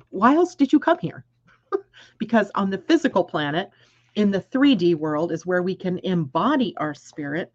Why 0.10 0.36
else 0.36 0.56
did 0.56 0.72
you 0.72 0.80
come 0.80 1.00
here? 1.00 1.26
because 2.18 2.50
on 2.56 2.70
the 2.70 2.78
physical 2.78 3.24
planet, 3.24 3.70
in 4.16 4.32
the 4.32 4.42
3D 4.42 4.96
world, 4.96 5.32
is 5.32 5.46
where 5.46 5.62
we 5.62 5.76
can 5.76 6.00
embody 6.00 6.76
our 6.78 6.94
spirit 6.94 7.52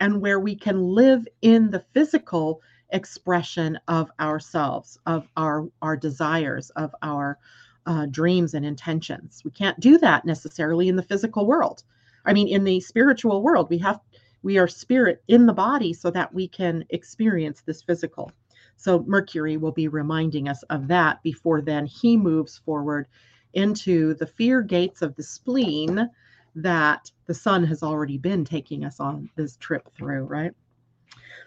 and 0.00 0.20
where 0.20 0.40
we 0.40 0.54
can 0.54 0.80
live 0.80 1.26
in 1.42 1.70
the 1.70 1.84
physical 1.92 2.62
expression 2.90 3.78
of 3.88 4.10
ourselves, 4.20 4.98
of 5.06 5.28
our 5.36 5.68
our 5.82 5.96
desires, 5.96 6.70
of 6.70 6.94
our 7.02 7.38
uh, 7.86 8.06
dreams 8.06 8.54
and 8.54 8.64
intentions. 8.64 9.42
We 9.44 9.50
can't 9.50 9.78
do 9.80 9.98
that 9.98 10.24
necessarily 10.24 10.88
in 10.88 10.96
the 10.96 11.02
physical 11.02 11.46
world. 11.46 11.82
I 12.24 12.32
mean, 12.32 12.48
in 12.48 12.64
the 12.64 12.80
spiritual 12.80 13.42
world, 13.42 13.70
we 13.70 13.78
have 13.78 14.00
we 14.46 14.58
are 14.58 14.68
spirit 14.68 15.24
in 15.26 15.44
the 15.44 15.52
body 15.52 15.92
so 15.92 16.08
that 16.08 16.32
we 16.32 16.46
can 16.46 16.84
experience 16.90 17.62
this 17.62 17.82
physical. 17.82 18.30
So 18.76 19.02
Mercury 19.08 19.56
will 19.56 19.72
be 19.72 19.88
reminding 19.88 20.48
us 20.48 20.62
of 20.70 20.86
that 20.86 21.20
before 21.24 21.60
then 21.60 21.84
he 21.84 22.16
moves 22.16 22.56
forward 22.58 23.08
into 23.54 24.14
the 24.14 24.26
fear 24.26 24.62
gates 24.62 25.02
of 25.02 25.16
the 25.16 25.22
spleen 25.24 26.08
that 26.54 27.10
the 27.26 27.34
sun 27.34 27.64
has 27.64 27.82
already 27.82 28.18
been 28.18 28.44
taking 28.44 28.84
us 28.84 29.00
on 29.00 29.28
this 29.34 29.56
trip 29.56 29.92
through, 29.96 30.22
right? 30.26 30.52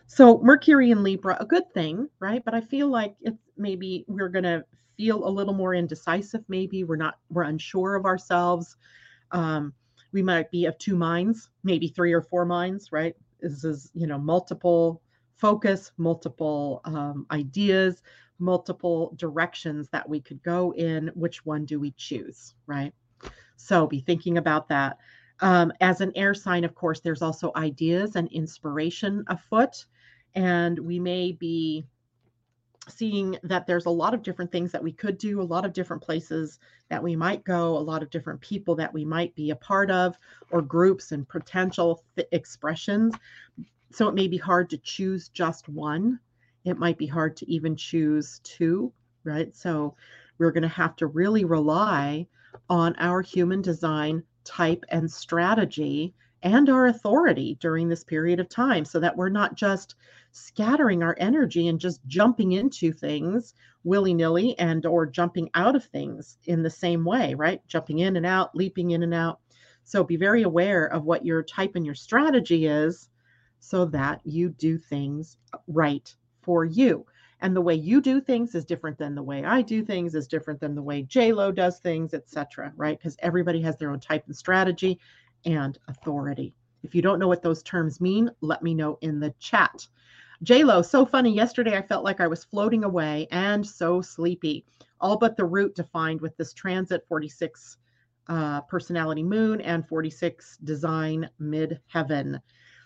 So 0.08 0.40
Mercury 0.40 0.92
in 0.92 1.02
Libra, 1.02 1.38
a 1.40 1.46
good 1.46 1.72
thing, 1.74 2.10
right? 2.20 2.44
But 2.44 2.54
I 2.54 2.60
feel 2.60 2.90
like 2.90 3.16
it's 3.22 3.40
maybe 3.56 4.04
we're 4.10 4.28
going 4.28 4.44
to 4.44 4.66
feel 4.98 5.26
a 5.26 5.30
little 5.30 5.54
more 5.54 5.74
indecisive 5.74 6.44
maybe 6.50 6.84
we're 6.84 6.98
not 6.98 7.18
we're 7.30 7.44
unsure 7.44 7.96
of 7.96 8.04
ourselves 8.04 8.76
um, 9.32 9.74
we 10.12 10.22
might 10.22 10.50
be 10.52 10.66
of 10.66 10.78
two 10.78 10.96
minds 10.96 11.50
maybe 11.64 11.88
three 11.88 12.14
or 12.14 12.22
four 12.22 12.46
minds 12.46 12.92
right? 12.92 13.16
This 13.42 13.64
is 13.64 13.92
you 13.94 14.08
know 14.08 14.18
multiple 14.18 15.02
focus 15.38 15.92
multiple 15.98 16.82
um, 16.86 17.26
ideas 17.32 18.02
multiple 18.40 19.14
directions 19.18 19.90
that 19.90 20.08
we 20.08 20.22
could 20.22 20.42
go 20.44 20.74
in 20.74 21.12
which 21.14 21.46
one 21.46 21.66
do 21.66 21.80
we 21.80 21.92
choose 21.92 22.56
right? 22.68 22.94
So 23.58 23.88
be 23.88 24.00
thinking 24.00 24.38
about 24.38 24.70
that. 24.70 24.98
Um, 25.42 25.72
as 25.82 26.02
an 26.02 26.12
air 26.16 26.34
sign 26.34 26.64
of 26.64 26.76
course 26.76 27.00
there's 27.00 27.22
also 27.22 27.52
ideas 27.56 28.16
and 28.16 28.28
inspiration 28.32 29.24
afoot 29.28 29.86
and 30.36 30.78
we 30.80 31.00
may 31.00 31.32
be 31.32 31.86
seeing 32.92 33.38
that 33.44 33.68
there's 33.68 33.86
a 33.86 33.90
lot 33.90 34.14
of 34.14 34.24
different 34.24 34.52
things 34.52 34.72
that 34.72 34.84
we 34.84 34.92
could 34.92 35.18
do, 35.18 35.42
a 35.42 35.44
lot 35.44 35.66
of 35.66 35.74
different 35.74 36.02
places 36.02 36.60
that 36.90 37.04
we 37.04 37.16
might 37.16 37.44
go, 37.44 37.78
a 37.78 37.80
lot 37.80 38.04
of 38.04 38.10
different 38.10 38.42
people 38.42 38.76
that 38.76 38.94
we 38.94 39.06
might 39.06 39.34
be 39.36 39.52
a 39.52 39.56
part 39.56 39.92
of, 39.92 40.18
or 40.52 40.62
groups 40.62 41.12
and 41.12 41.28
potential 41.28 42.04
expressions. 42.32 43.16
So 43.92 44.08
it 44.08 44.16
may 44.16 44.28
be 44.28 44.38
hard 44.38 44.70
to 44.72 44.78
choose 44.78 45.30
just 45.30 45.70
one. 45.70 46.20
It 46.66 46.78
might 46.78 46.98
be 46.98 47.08
hard 47.08 47.38
to 47.38 47.52
even 47.52 47.76
choose 47.76 48.40
two, 48.44 48.92
right? 49.24 49.56
So 49.56 49.96
we're 50.38 50.52
going 50.52 50.64
to 50.64 50.70
have 50.70 50.96
to 50.98 51.08
really 51.08 51.46
rely 51.46 52.28
on 52.70 52.96
our 52.98 53.22
human 53.22 53.62
design 53.62 54.24
type 54.44 54.86
and 54.90 55.10
strategy 55.10 56.14
and 56.42 56.70
our 56.70 56.88
authority 56.88 57.58
during 57.60 57.90
this 57.90 58.04
period 58.04 58.40
of 58.40 58.50
time 58.50 58.86
so 58.86 59.00
that 59.00 59.16
we're 59.16 59.30
not 59.30 59.56
just 59.56 59.96
scattering 60.32 61.04
our 61.04 61.16
energy 61.20 61.68
and 61.68 61.80
just 61.80 62.06
jumping 62.08 62.54
into 62.54 62.92
things 62.92 63.54
willy-nilly 63.84 64.58
and 64.60 64.86
or 64.86 65.06
jumping 65.06 65.50
out 65.56 65.76
of 65.76 65.86
things 65.86 66.38
in 66.46 66.62
the 66.64 66.70
same 66.70 67.04
way 67.04 67.34
right 67.34 67.62
jumping 67.68 68.00
in 68.00 68.18
and 68.18 68.26
out 68.26 68.56
leaping 68.56 68.92
in 68.92 69.04
and 69.04 69.14
out 69.14 69.40
so 69.84 70.04
be 70.04 70.16
very 70.16 70.44
aware 70.44 70.86
of 70.86 71.06
what 71.06 71.26
your 71.26 71.42
type 71.42 71.76
and 71.76 71.86
your 71.86 71.96
strategy 71.96 72.68
is 72.68 73.10
so 73.60 73.86
that 73.86 74.22
you 74.24 74.50
do 74.50 74.78
things 74.78 75.38
right 75.68 76.14
for 76.42 76.66
you 76.66 77.06
and 77.42 77.56
the 77.56 77.62
way 77.62 77.74
you 77.74 78.02
do 78.02 78.20
things 78.20 78.54
is 78.54 78.66
different 78.66 78.98
than 78.98 79.16
the 79.16 79.24
way 79.24 79.46
I 79.46 79.62
do 79.62 79.84
things 79.84 80.14
is 80.14 80.28
different 80.28 80.60
than 80.60 80.76
the 80.76 80.82
way 80.82 81.04
J 81.04 81.32
Lo 81.32 81.54
does 81.54 81.80
things, 81.80 82.14
etc. 82.14 82.74
Right? 82.76 82.98
Because 82.98 83.16
everybody 83.20 83.62
has 83.62 83.78
their 83.78 83.92
own 83.92 84.02
type 84.02 84.26
and 84.28 84.36
strategy, 84.36 85.00
and 85.46 85.78
authority. 85.88 86.54
If 86.84 86.96
you 86.96 87.02
don't 87.02 87.20
know 87.20 87.28
what 87.28 87.42
those 87.42 87.64
terms 87.64 88.00
mean, 88.00 88.32
let 88.42 88.64
me 88.64 88.74
know 88.74 88.98
in 89.02 89.20
the 89.20 89.34
chat. 89.40 89.88
JLo, 90.44 90.86
so 90.86 91.06
funny. 91.06 91.34
Yesterday 91.34 91.78
I 91.78 91.82
felt 91.82 92.06
like 92.06 92.22
I 92.22 92.28
was 92.28 92.46
floating 92.46 92.86
away 92.86 93.28
and 93.30 93.66
so 93.66 94.02
sleepy. 94.02 94.66
All 95.02 95.18
but 95.18 95.36
the 95.36 95.44
root 95.44 95.76
defined 95.76 96.22
with 96.22 96.36
this 96.38 96.54
transit 96.54 97.06
46 97.10 97.78
uh, 98.28 98.62
personality 98.62 99.24
moon 99.24 99.60
and 99.60 99.88
46 99.88 100.58
design 100.64 101.30
mid 101.40 101.82
heaven. 101.88 102.40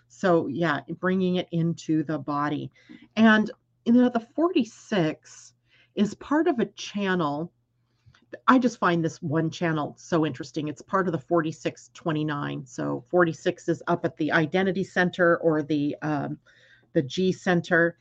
So, 0.08 0.48
yeah, 0.48 0.80
bringing 0.98 1.36
it 1.36 1.48
into 1.52 2.02
the 2.02 2.18
body. 2.18 2.72
And, 3.14 3.50
you 3.84 3.92
know, 3.92 4.08
the 4.08 4.26
46 4.34 5.54
is 5.94 6.14
part 6.14 6.48
of 6.48 6.58
a 6.58 6.66
channel. 6.66 7.52
I 8.48 8.58
just 8.58 8.78
find 8.78 9.04
this 9.04 9.22
one 9.22 9.48
channel 9.48 9.94
so 9.96 10.26
interesting. 10.26 10.66
It's 10.66 10.82
part 10.82 11.06
of 11.06 11.12
the 11.12 11.18
4629. 11.18 12.66
So 12.66 13.04
46 13.08 13.68
is 13.68 13.82
up 13.86 14.04
at 14.04 14.16
the 14.16 14.32
identity 14.32 14.82
center 14.82 15.36
or 15.38 15.62
the 15.62 15.94
um, 16.02 16.38
the 16.94 17.02
G 17.02 17.32
center. 17.32 17.98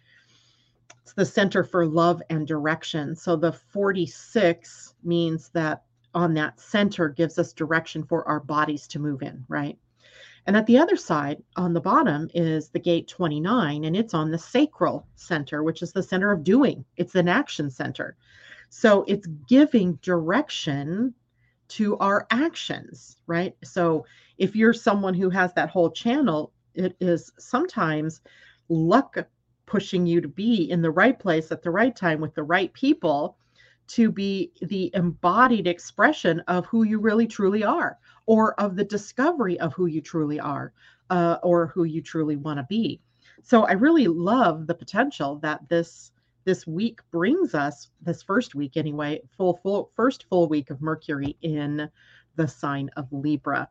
It's 1.01 1.13
the 1.13 1.25
center 1.25 1.63
for 1.63 1.85
love 1.85 2.21
and 2.29 2.47
direction. 2.47 3.15
So 3.15 3.35
the 3.35 3.51
46 3.51 4.95
means 5.03 5.49
that 5.49 5.83
on 6.13 6.33
that 6.35 6.59
center 6.59 7.09
gives 7.09 7.37
us 7.37 7.53
direction 7.53 8.03
for 8.03 8.25
our 8.27 8.39
bodies 8.39 8.87
to 8.87 8.99
move 8.99 9.21
in, 9.21 9.43
right? 9.49 9.77
And 10.45 10.57
at 10.57 10.65
the 10.65 10.77
other 10.77 10.95
side, 10.95 11.41
on 11.55 11.73
the 11.73 11.81
bottom, 11.81 12.29
is 12.33 12.69
the 12.69 12.79
gate 12.79 13.07
29, 13.07 13.85
and 13.85 13.95
it's 13.95 14.13
on 14.13 14.29
the 14.29 14.37
sacral 14.37 15.07
center, 15.15 15.63
which 15.63 15.81
is 15.81 15.93
the 15.93 16.03
center 16.03 16.31
of 16.31 16.43
doing. 16.43 16.83
It's 16.97 17.15
an 17.15 17.29
action 17.29 17.69
center. 17.69 18.17
So 18.69 19.05
it's 19.07 19.27
giving 19.47 19.95
direction 20.01 21.13
to 21.69 21.97
our 21.97 22.27
actions, 22.29 23.17
right? 23.25 23.55
So 23.63 24.05
if 24.37 24.55
you're 24.55 24.73
someone 24.73 25.13
who 25.13 25.29
has 25.29 25.53
that 25.53 25.69
whole 25.69 25.91
channel, 25.91 26.51
it 26.73 26.95
is 26.99 27.31
sometimes 27.39 28.21
luck 28.73 29.17
pushing 29.65 30.05
you 30.05 30.21
to 30.21 30.27
be 30.27 30.69
in 30.69 30.81
the 30.81 30.91
right 30.91 31.17
place 31.19 31.51
at 31.51 31.61
the 31.61 31.71
right 31.71 31.95
time 31.95 32.19
with 32.19 32.33
the 32.35 32.43
right 32.43 32.73
people 32.73 33.37
to 33.87 34.11
be 34.11 34.51
the 34.61 34.91
embodied 34.93 35.67
expression 35.67 36.39
of 36.41 36.65
who 36.65 36.83
you 36.83 36.99
really 36.99 37.27
truly 37.27 37.63
are 37.63 37.97
or 38.25 38.59
of 38.59 38.75
the 38.75 38.83
discovery 38.83 39.59
of 39.59 39.73
who 39.73 39.85
you 39.85 40.01
truly 40.01 40.39
are 40.39 40.73
uh, 41.09 41.37
or 41.43 41.67
who 41.67 41.83
you 41.83 42.01
truly 42.01 42.35
want 42.35 42.57
to 42.57 42.65
be. 42.69 42.99
So 43.43 43.63
i 43.63 43.73
really 43.73 44.07
love 44.07 44.67
the 44.67 44.75
potential 44.75 45.37
that 45.43 45.67
this 45.69 46.11
this 46.45 46.67
week 46.67 46.99
brings 47.11 47.53
us 47.53 47.89
this 48.01 48.21
first 48.21 48.53
week 48.53 48.75
anyway 48.75 49.21
full 49.37 49.59
full 49.63 49.91
first 49.95 50.25
full 50.29 50.47
week 50.49 50.69
of 50.69 50.81
mercury 50.81 51.37
in 51.41 51.89
the 52.35 52.47
sign 52.47 52.89
of 52.97 53.11
libra. 53.11 53.69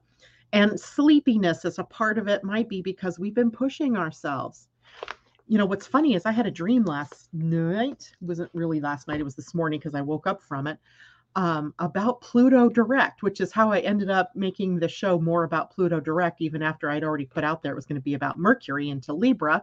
And 0.52 0.78
sleepiness 0.78 1.64
as 1.64 1.78
a 1.78 1.84
part 1.84 2.18
of 2.18 2.28
it 2.28 2.44
might 2.44 2.68
be 2.68 2.82
because 2.82 3.18
we've 3.18 3.34
been 3.34 3.50
pushing 3.50 3.96
ourselves 3.96 4.68
you 5.52 5.58
know 5.58 5.66
what's 5.66 5.86
funny 5.86 6.14
is 6.14 6.24
i 6.24 6.32
had 6.32 6.46
a 6.46 6.50
dream 6.50 6.82
last 6.84 7.28
night 7.34 8.10
it 8.10 8.24
wasn't 8.26 8.48
really 8.54 8.80
last 8.80 9.06
night 9.06 9.20
it 9.20 9.24
was 9.24 9.34
this 9.34 9.52
morning 9.52 9.78
because 9.78 9.94
i 9.94 10.00
woke 10.00 10.26
up 10.26 10.42
from 10.42 10.66
it 10.66 10.78
um, 11.36 11.74
about 11.78 12.22
pluto 12.22 12.70
direct 12.70 13.22
which 13.22 13.38
is 13.38 13.52
how 13.52 13.70
i 13.70 13.80
ended 13.80 14.08
up 14.08 14.32
making 14.34 14.78
the 14.78 14.88
show 14.88 15.20
more 15.20 15.44
about 15.44 15.70
pluto 15.70 16.00
direct 16.00 16.40
even 16.40 16.62
after 16.62 16.88
i'd 16.88 17.04
already 17.04 17.26
put 17.26 17.44
out 17.44 17.62
there 17.62 17.72
it 17.72 17.76
was 17.76 17.84
going 17.84 18.00
to 18.00 18.02
be 18.02 18.14
about 18.14 18.38
mercury 18.38 18.88
into 18.88 19.12
libra 19.12 19.62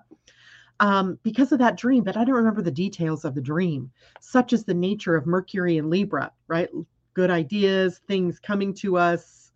um, 0.79 1.17
because 1.23 1.51
of 1.51 1.57
that 1.57 1.75
dream 1.75 2.03
but 2.03 2.15
i 2.15 2.23
don't 2.23 2.35
remember 2.35 2.61
the 2.61 2.69
details 2.69 3.25
of 3.25 3.33
the 3.33 3.41
dream 3.41 3.89
such 4.19 4.53
as 4.53 4.63
the 4.63 4.73
nature 4.75 5.15
of 5.15 5.25
mercury 5.25 5.79
and 5.79 5.89
libra 5.89 6.31
right? 6.47 6.69
Good 7.15 7.31
ideas 7.31 7.99
things 8.07 8.37
coming 8.37 8.75
to 8.75 8.95
us 8.95 9.51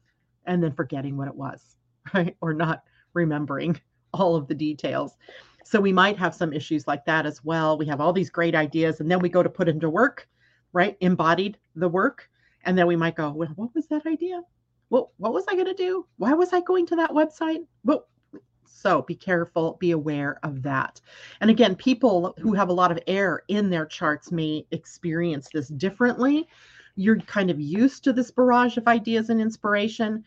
and 0.48 0.64
then 0.64 0.74
forgetting 0.74 1.16
what 1.16 1.28
it 1.28 1.36
was 1.36 1.76
right? 2.16 2.36
Or 2.42 2.56
not 2.56 2.82
remembering 3.14 3.80
all 4.14 4.36
of 4.36 4.48
the 4.48 4.56
details 4.56 5.18
so 5.74 5.82
we 5.82 5.92
might 5.92 6.20
have 6.20 6.36
some 6.36 6.54
issues 6.54 6.86
like 6.86 7.04
that 7.04 7.26
as 7.26 7.44
well. 7.44 7.80
We 7.80 7.88
have 7.88 8.00
all 8.00 8.14
these 8.14 8.30
great 8.30 8.54
ideas 8.54 9.00
and 9.00 9.10
then 9.10 9.18
we 9.18 9.28
go 9.28 9.42
to 9.42 9.50
put 9.50 9.68
into 9.68 9.90
work, 9.90 10.30
right? 10.72 10.96
Embodied 11.02 11.58
the 11.76 11.90
work. 11.90 12.30
And 12.64 12.78
then 12.78 12.86
we 12.86 12.96
might 12.96 13.16
go, 13.16 13.32
well, 13.32 13.50
what 13.56 13.74
was 13.74 13.88
that 13.88 14.06
idea? 14.06 14.44
Well, 14.92 15.14
what 15.18 15.34
was 15.34 15.46
I 15.50 15.56
going 15.56 15.66
to 15.66 15.74
do? 15.74 16.06
Why 16.18 16.34
was 16.36 16.54
I 16.54 16.62
going 16.62 16.86
to 16.86 16.96
that 16.98 17.10
website? 17.10 17.66
Well, 17.84 18.06
so 18.68 19.02
be 19.02 19.16
careful, 19.16 19.78
be 19.80 19.90
aware 19.90 20.38
of 20.44 20.62
that. 20.62 21.02
And 21.42 21.50
again, 21.50 21.76
people 21.76 22.36
who 22.38 22.54
have 22.54 22.70
a 22.70 22.74
lot 22.74 22.92
of 22.92 23.00
air 23.08 23.42
in 23.48 23.72
their 23.72 23.88
charts 23.88 24.32
may 24.32 24.68
experience 24.70 25.50
this 25.52 25.70
differently. 25.70 26.48
You're 26.96 27.18
kind 27.22 27.50
of 27.50 27.60
used 27.60 28.04
to 28.04 28.14
this 28.14 28.30
barrage 28.30 28.78
of 28.78 28.88
ideas 28.88 29.32
and 29.32 29.42
inspiration 29.42 30.24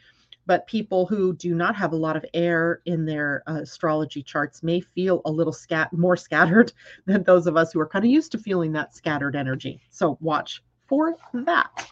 but 0.46 0.66
people 0.66 1.06
who 1.06 1.34
do 1.34 1.54
not 1.54 1.76
have 1.76 1.92
a 1.92 1.96
lot 1.96 2.16
of 2.16 2.24
air 2.32 2.80
in 2.86 3.04
their 3.04 3.42
uh, 3.46 3.60
astrology 3.62 4.22
charts 4.22 4.62
may 4.62 4.80
feel 4.80 5.20
a 5.24 5.30
little 5.30 5.52
scat 5.52 5.92
more 5.92 6.16
scattered 6.26 6.72
than 7.04 7.22
those 7.24 7.46
of 7.46 7.56
us 7.56 7.72
who 7.72 7.80
are 7.80 7.88
kind 7.88 8.04
of 8.04 8.10
used 8.10 8.32
to 8.32 8.38
feeling 8.38 8.72
that 8.72 8.94
scattered 8.94 9.36
energy. 9.36 9.80
So 9.90 10.16
watch 10.20 10.62
for 10.86 11.16
that. 11.32 11.90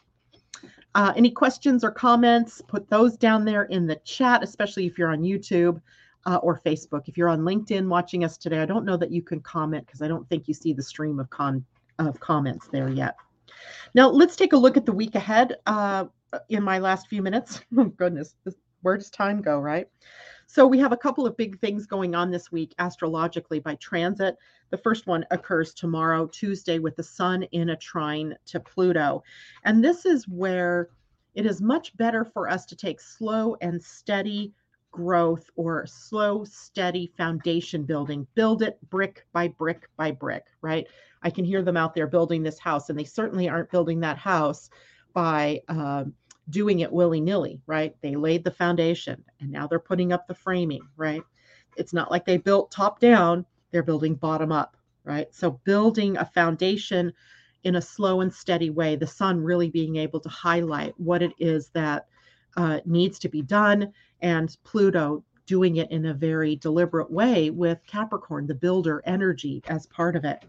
Uh, 0.94 1.12
any 1.16 1.30
questions 1.30 1.82
or 1.82 1.90
comments, 1.90 2.62
put 2.68 2.88
those 2.88 3.16
down 3.16 3.44
there 3.44 3.64
in 3.64 3.86
the 3.86 3.96
chat, 4.04 4.44
especially 4.44 4.86
if 4.86 4.96
you're 4.96 5.10
on 5.10 5.22
YouTube 5.22 5.80
uh, 6.26 6.36
or 6.36 6.60
Facebook. 6.60 7.08
If 7.08 7.18
you're 7.18 7.28
on 7.28 7.40
LinkedIn 7.40 7.88
watching 7.88 8.24
us 8.24 8.36
today, 8.36 8.60
I 8.60 8.66
don't 8.66 8.84
know 8.84 8.96
that 8.96 9.10
you 9.10 9.20
can 9.20 9.40
comment 9.40 9.86
because 9.86 10.02
I 10.02 10.08
don't 10.08 10.28
think 10.28 10.46
you 10.46 10.54
see 10.54 10.72
the 10.72 10.82
stream 10.82 11.18
of 11.18 11.28
con 11.30 11.64
of 11.98 12.18
comments 12.20 12.68
there 12.68 12.88
yet. 12.88 13.16
Now 13.94 14.08
let's 14.08 14.36
take 14.36 14.52
a 14.52 14.56
look 14.56 14.76
at 14.76 14.86
the 14.86 14.92
week 14.92 15.14
ahead. 15.14 15.56
In 16.48 16.62
my 16.62 16.78
last 16.78 17.08
few 17.08 17.22
minutes. 17.22 17.60
Oh, 17.76 17.84
goodness, 17.84 18.34
where 18.82 18.96
does 18.96 19.10
time 19.10 19.40
go, 19.40 19.58
right? 19.58 19.88
So 20.46 20.66
we 20.66 20.78
have 20.78 20.92
a 20.92 20.96
couple 20.96 21.26
of 21.26 21.36
big 21.36 21.58
things 21.58 21.86
going 21.86 22.14
on 22.14 22.30
this 22.30 22.52
week 22.52 22.74
astrologically 22.78 23.58
by 23.58 23.76
transit. 23.76 24.36
The 24.70 24.78
first 24.78 25.06
one 25.06 25.24
occurs 25.30 25.72
tomorrow, 25.72 26.26
Tuesday, 26.26 26.78
with 26.78 26.96
the 26.96 27.02
sun 27.02 27.44
in 27.44 27.70
a 27.70 27.76
trine 27.76 28.36
to 28.46 28.60
Pluto. 28.60 29.22
And 29.64 29.82
this 29.82 30.04
is 30.04 30.28
where 30.28 30.90
it 31.34 31.46
is 31.46 31.60
much 31.60 31.96
better 31.96 32.24
for 32.24 32.48
us 32.48 32.66
to 32.66 32.76
take 32.76 33.00
slow 33.00 33.56
and 33.60 33.82
steady 33.82 34.52
growth 34.92 35.50
or 35.56 35.86
slow, 35.86 36.44
steady 36.44 37.12
foundation 37.16 37.84
building. 37.84 38.26
Build 38.34 38.62
it 38.62 38.78
brick 38.90 39.26
by 39.32 39.48
brick 39.48 39.88
by 39.96 40.12
brick, 40.12 40.44
right? 40.60 40.86
I 41.22 41.30
can 41.30 41.44
hear 41.44 41.62
them 41.62 41.76
out 41.76 41.94
there 41.94 42.06
building 42.06 42.42
this 42.42 42.60
house, 42.60 42.90
and 42.90 42.98
they 42.98 43.04
certainly 43.04 43.48
aren't 43.48 43.70
building 43.70 43.98
that 44.00 44.18
house 44.18 44.70
by 45.14 45.62
um, 45.68 46.12
doing 46.50 46.80
it 46.80 46.92
willy 46.92 47.20
nilly, 47.20 47.60
right? 47.66 47.96
They 48.02 48.16
laid 48.16 48.44
the 48.44 48.50
foundation 48.50 49.24
and 49.40 49.50
now 49.50 49.66
they're 49.66 49.78
putting 49.78 50.12
up 50.12 50.26
the 50.26 50.34
framing, 50.34 50.82
right? 50.96 51.22
It's 51.76 51.92
not 51.94 52.10
like 52.10 52.26
they 52.26 52.36
built 52.36 52.70
top 52.70 53.00
down, 53.00 53.46
they're 53.70 53.82
building 53.82 54.14
bottom 54.14 54.52
up, 54.52 54.76
right? 55.04 55.32
So 55.34 55.52
building 55.64 56.16
a 56.18 56.24
foundation 56.24 57.12
in 57.64 57.76
a 57.76 57.82
slow 57.82 58.20
and 58.20 58.32
steady 58.32 58.70
way, 58.70 58.94
the 58.94 59.06
sun 59.06 59.42
really 59.42 59.70
being 59.70 59.96
able 59.96 60.20
to 60.20 60.28
highlight 60.28 60.98
what 61.00 61.22
it 61.22 61.32
is 61.38 61.68
that 61.70 62.06
uh, 62.56 62.80
needs 62.84 63.18
to 63.20 63.28
be 63.28 63.42
done, 63.42 63.92
and 64.20 64.56
Pluto 64.64 65.24
doing 65.46 65.76
it 65.76 65.90
in 65.90 66.06
a 66.06 66.14
very 66.14 66.56
deliberate 66.56 67.10
way 67.10 67.50
with 67.50 67.78
Capricorn, 67.86 68.46
the 68.46 68.54
builder 68.54 69.02
energy, 69.06 69.62
as 69.66 69.86
part 69.86 70.16
of 70.16 70.24
it. 70.24 70.44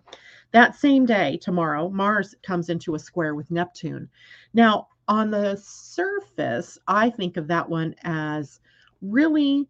That 0.52 0.76
same 0.76 1.06
day, 1.06 1.38
tomorrow, 1.42 1.90
Mars 1.90 2.34
comes 2.44 2.70
into 2.70 2.96
a 2.96 3.00
square 3.00 3.36
with 3.36 3.52
Neptune. 3.52 4.10
Now, 4.54 4.88
on 5.08 5.32
the 5.32 5.56
surface, 5.58 6.78
I 6.88 7.10
think 7.10 7.38
of 7.38 7.48
that 7.48 7.70
one 7.70 7.96
as 8.04 8.60
really 9.02 9.68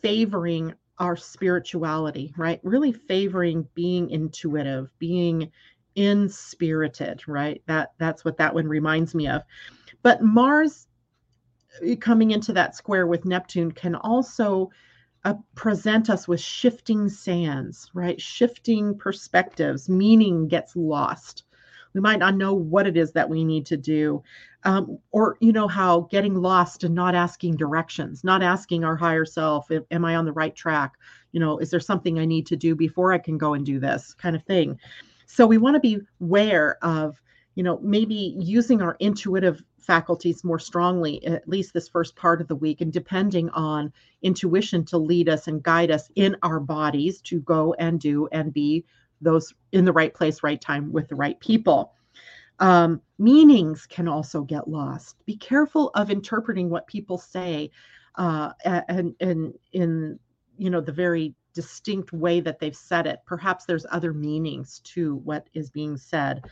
favoring 0.00 0.74
our 0.98 1.16
spirituality, 1.16 2.32
right? 2.36 2.60
Really 2.62 2.92
favoring 2.92 3.66
being 3.74 4.10
intuitive, 4.10 4.90
being 4.98 5.50
inspirited, 5.96 7.26
right? 7.26 7.62
That 7.66 7.92
that's 7.98 8.24
what 8.24 8.36
that 8.36 8.54
one 8.54 8.68
reminds 8.68 9.14
me 9.14 9.26
of. 9.28 9.42
But 10.02 10.22
Mars 10.22 10.86
eh, 11.84 11.96
coming 11.96 12.30
into 12.30 12.52
that 12.52 12.76
square 12.76 13.06
with 13.06 13.24
Neptune 13.24 13.72
can 13.72 13.94
also 13.94 14.70
uh, 15.24 15.34
present 15.54 16.10
us 16.10 16.26
with 16.26 16.40
shifting 16.40 17.08
sands, 17.08 17.90
right? 17.94 18.20
Shifting 18.20 18.96
perspectives, 18.96 19.88
meaning 19.88 20.48
gets 20.48 20.74
lost. 20.76 21.44
We 21.92 22.00
might 22.00 22.20
not 22.20 22.36
know 22.36 22.54
what 22.54 22.86
it 22.86 22.96
is 22.96 23.12
that 23.12 23.28
we 23.28 23.44
need 23.44 23.66
to 23.66 23.76
do 23.76 24.22
um, 24.64 24.98
or 25.10 25.36
you 25.40 25.52
know 25.52 25.68
how 25.68 26.00
getting 26.10 26.34
lost 26.34 26.84
and 26.84 26.94
not 26.94 27.14
asking 27.14 27.56
directions 27.56 28.22
not 28.24 28.42
asking 28.42 28.84
our 28.84 28.96
higher 28.96 29.24
self 29.24 29.70
am 29.90 30.04
i 30.04 30.16
on 30.16 30.24
the 30.24 30.32
right 30.32 30.54
track 30.54 30.94
you 31.32 31.40
know 31.40 31.58
is 31.58 31.70
there 31.70 31.80
something 31.80 32.18
i 32.18 32.24
need 32.24 32.46
to 32.46 32.56
do 32.56 32.74
before 32.74 33.12
i 33.12 33.18
can 33.18 33.38
go 33.38 33.54
and 33.54 33.64
do 33.64 33.78
this 33.78 34.14
kind 34.14 34.36
of 34.36 34.42
thing 34.44 34.78
so 35.26 35.46
we 35.46 35.58
want 35.58 35.74
to 35.74 35.80
be 35.80 35.98
aware 36.20 36.78
of 36.82 37.20
you 37.54 37.62
know 37.62 37.78
maybe 37.82 38.34
using 38.38 38.82
our 38.82 38.96
intuitive 39.00 39.62
faculties 39.80 40.44
more 40.44 40.58
strongly 40.58 41.24
at 41.26 41.48
least 41.48 41.72
this 41.72 41.88
first 41.88 42.16
part 42.16 42.40
of 42.40 42.48
the 42.48 42.56
week 42.56 42.80
and 42.80 42.92
depending 42.92 43.48
on 43.50 43.92
intuition 44.22 44.84
to 44.84 44.98
lead 44.98 45.28
us 45.28 45.48
and 45.48 45.62
guide 45.62 45.90
us 45.90 46.10
in 46.16 46.36
our 46.42 46.60
bodies 46.60 47.20
to 47.20 47.40
go 47.40 47.74
and 47.74 48.00
do 48.00 48.28
and 48.32 48.52
be 48.52 48.84
those 49.20 49.52
in 49.72 49.84
the 49.84 49.92
right 49.92 50.14
place 50.14 50.42
right 50.42 50.60
time 50.60 50.92
with 50.92 51.08
the 51.08 51.14
right 51.14 51.38
people 51.40 51.92
um, 52.60 53.00
meanings 53.18 53.86
can 53.86 54.06
also 54.06 54.42
get 54.42 54.68
lost. 54.68 55.16
Be 55.24 55.36
careful 55.36 55.90
of 55.94 56.10
interpreting 56.10 56.68
what 56.68 56.86
people 56.86 57.18
say, 57.18 57.70
uh, 58.16 58.52
and 58.64 59.14
and 59.20 59.54
in 59.72 60.18
you 60.58 60.70
know 60.70 60.82
the 60.82 60.92
very 60.92 61.34
distinct 61.54 62.12
way 62.12 62.38
that 62.40 62.60
they've 62.60 62.76
said 62.76 63.06
it. 63.06 63.20
Perhaps 63.26 63.64
there's 63.64 63.86
other 63.90 64.12
meanings 64.12 64.80
to 64.80 65.16
what 65.16 65.48
is 65.54 65.70
being 65.70 65.96
said. 65.96 66.44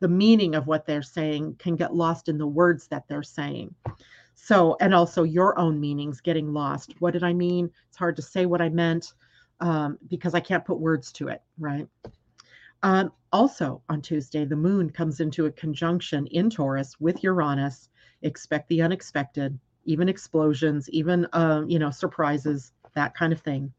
The 0.00 0.08
meaning 0.08 0.54
of 0.54 0.66
what 0.66 0.86
they're 0.86 1.02
saying 1.02 1.56
can 1.58 1.76
get 1.76 1.94
lost 1.94 2.28
in 2.28 2.38
the 2.38 2.46
words 2.46 2.86
that 2.88 3.06
they're 3.08 3.22
saying. 3.22 3.74
So, 4.34 4.76
and 4.80 4.94
also 4.94 5.22
your 5.22 5.58
own 5.58 5.78
meanings 5.78 6.20
getting 6.20 6.52
lost. 6.52 6.94
What 6.98 7.12
did 7.12 7.22
I 7.22 7.32
mean? 7.34 7.70
It's 7.88 7.98
hard 7.98 8.16
to 8.16 8.22
say 8.22 8.46
what 8.46 8.62
I 8.62 8.70
meant 8.70 9.12
um, 9.60 9.98
because 10.08 10.34
I 10.34 10.40
can't 10.40 10.64
put 10.64 10.80
words 10.80 11.12
to 11.12 11.28
it, 11.28 11.42
right? 11.58 11.86
Um, 12.82 13.12
also 13.32 13.82
on 13.88 14.00
Tuesday, 14.00 14.44
the 14.44 14.56
moon 14.56 14.90
comes 14.90 15.20
into 15.20 15.46
a 15.46 15.52
conjunction 15.52 16.26
in 16.28 16.48
Taurus 16.48 16.98
with 16.98 17.22
Uranus. 17.22 17.90
Expect 18.22 18.68
the 18.68 18.82
unexpected, 18.82 19.58
even 19.84 20.08
explosions, 20.08 20.88
even 20.90 21.26
uh, 21.32 21.62
you 21.66 21.78
know 21.78 21.90
surprises, 21.90 22.72
that 22.94 23.14
kind 23.14 23.32
of 23.32 23.40
thing. 23.40 23.72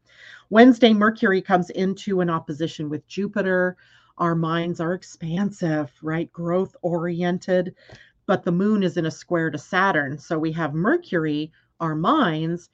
Wednesday, 0.50 0.92
Mercury 0.92 1.42
comes 1.42 1.70
into 1.70 2.20
an 2.20 2.30
opposition 2.30 2.88
with 2.88 3.06
Jupiter. 3.08 3.76
Our 4.22 4.36
minds 4.36 4.78
are 4.78 4.94
expansive, 4.94 5.90
right? 6.00 6.32
Growth 6.32 6.76
oriented, 6.80 7.74
but 8.24 8.44
the 8.44 8.52
moon 8.52 8.84
is 8.84 8.96
in 8.96 9.06
a 9.06 9.10
square 9.10 9.50
to 9.50 9.58
Saturn. 9.58 10.16
So 10.16 10.38
we 10.38 10.52
have 10.52 10.74
Mercury, 10.74 11.50
our 11.80 11.96
minds, 11.96 12.70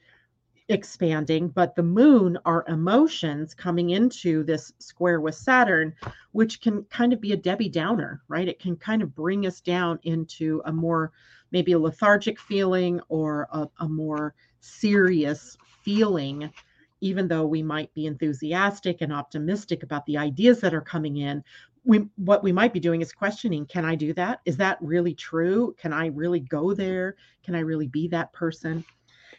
expanding, 0.68 1.48
but 1.48 1.74
the 1.74 1.82
moon, 1.82 2.36
our 2.44 2.66
emotions 2.68 3.54
coming 3.54 3.88
into 3.88 4.44
this 4.44 4.74
square 4.78 5.22
with 5.22 5.36
Saturn, 5.36 5.94
which 6.32 6.60
can 6.60 6.82
kind 6.90 7.14
of 7.14 7.20
be 7.22 7.32
a 7.32 7.36
Debbie 7.38 7.70
Downer, 7.70 8.20
right? 8.28 8.46
It 8.46 8.60
can 8.60 8.76
kind 8.76 9.00
of 9.00 9.14
bring 9.14 9.46
us 9.46 9.62
down 9.62 10.00
into 10.02 10.60
a 10.66 10.72
more, 10.72 11.12
maybe 11.50 11.72
a 11.72 11.78
lethargic 11.78 12.38
feeling 12.38 13.00
or 13.08 13.48
a, 13.52 13.66
a 13.78 13.88
more 13.88 14.34
serious 14.60 15.56
feeling. 15.82 16.52
Even 17.00 17.28
though 17.28 17.46
we 17.46 17.62
might 17.62 17.92
be 17.94 18.06
enthusiastic 18.06 19.00
and 19.00 19.12
optimistic 19.12 19.82
about 19.82 20.04
the 20.06 20.18
ideas 20.18 20.60
that 20.60 20.74
are 20.74 20.80
coming 20.80 21.18
in, 21.18 21.42
we 21.84 22.06
what 22.16 22.42
we 22.42 22.52
might 22.52 22.72
be 22.72 22.80
doing 22.80 23.00
is 23.00 23.12
questioning 23.12 23.64
can 23.66 23.84
i 23.84 23.94
do 23.94 24.12
that? 24.14 24.40
Is 24.44 24.56
that 24.58 24.78
really 24.80 25.14
true? 25.14 25.74
Can 25.78 25.92
i 25.92 26.06
really 26.06 26.40
go 26.40 26.74
there? 26.74 27.16
Can 27.44 27.54
i 27.54 27.60
really 27.60 27.88
be 27.88 28.08
that 28.08 28.32
person? 28.32 28.84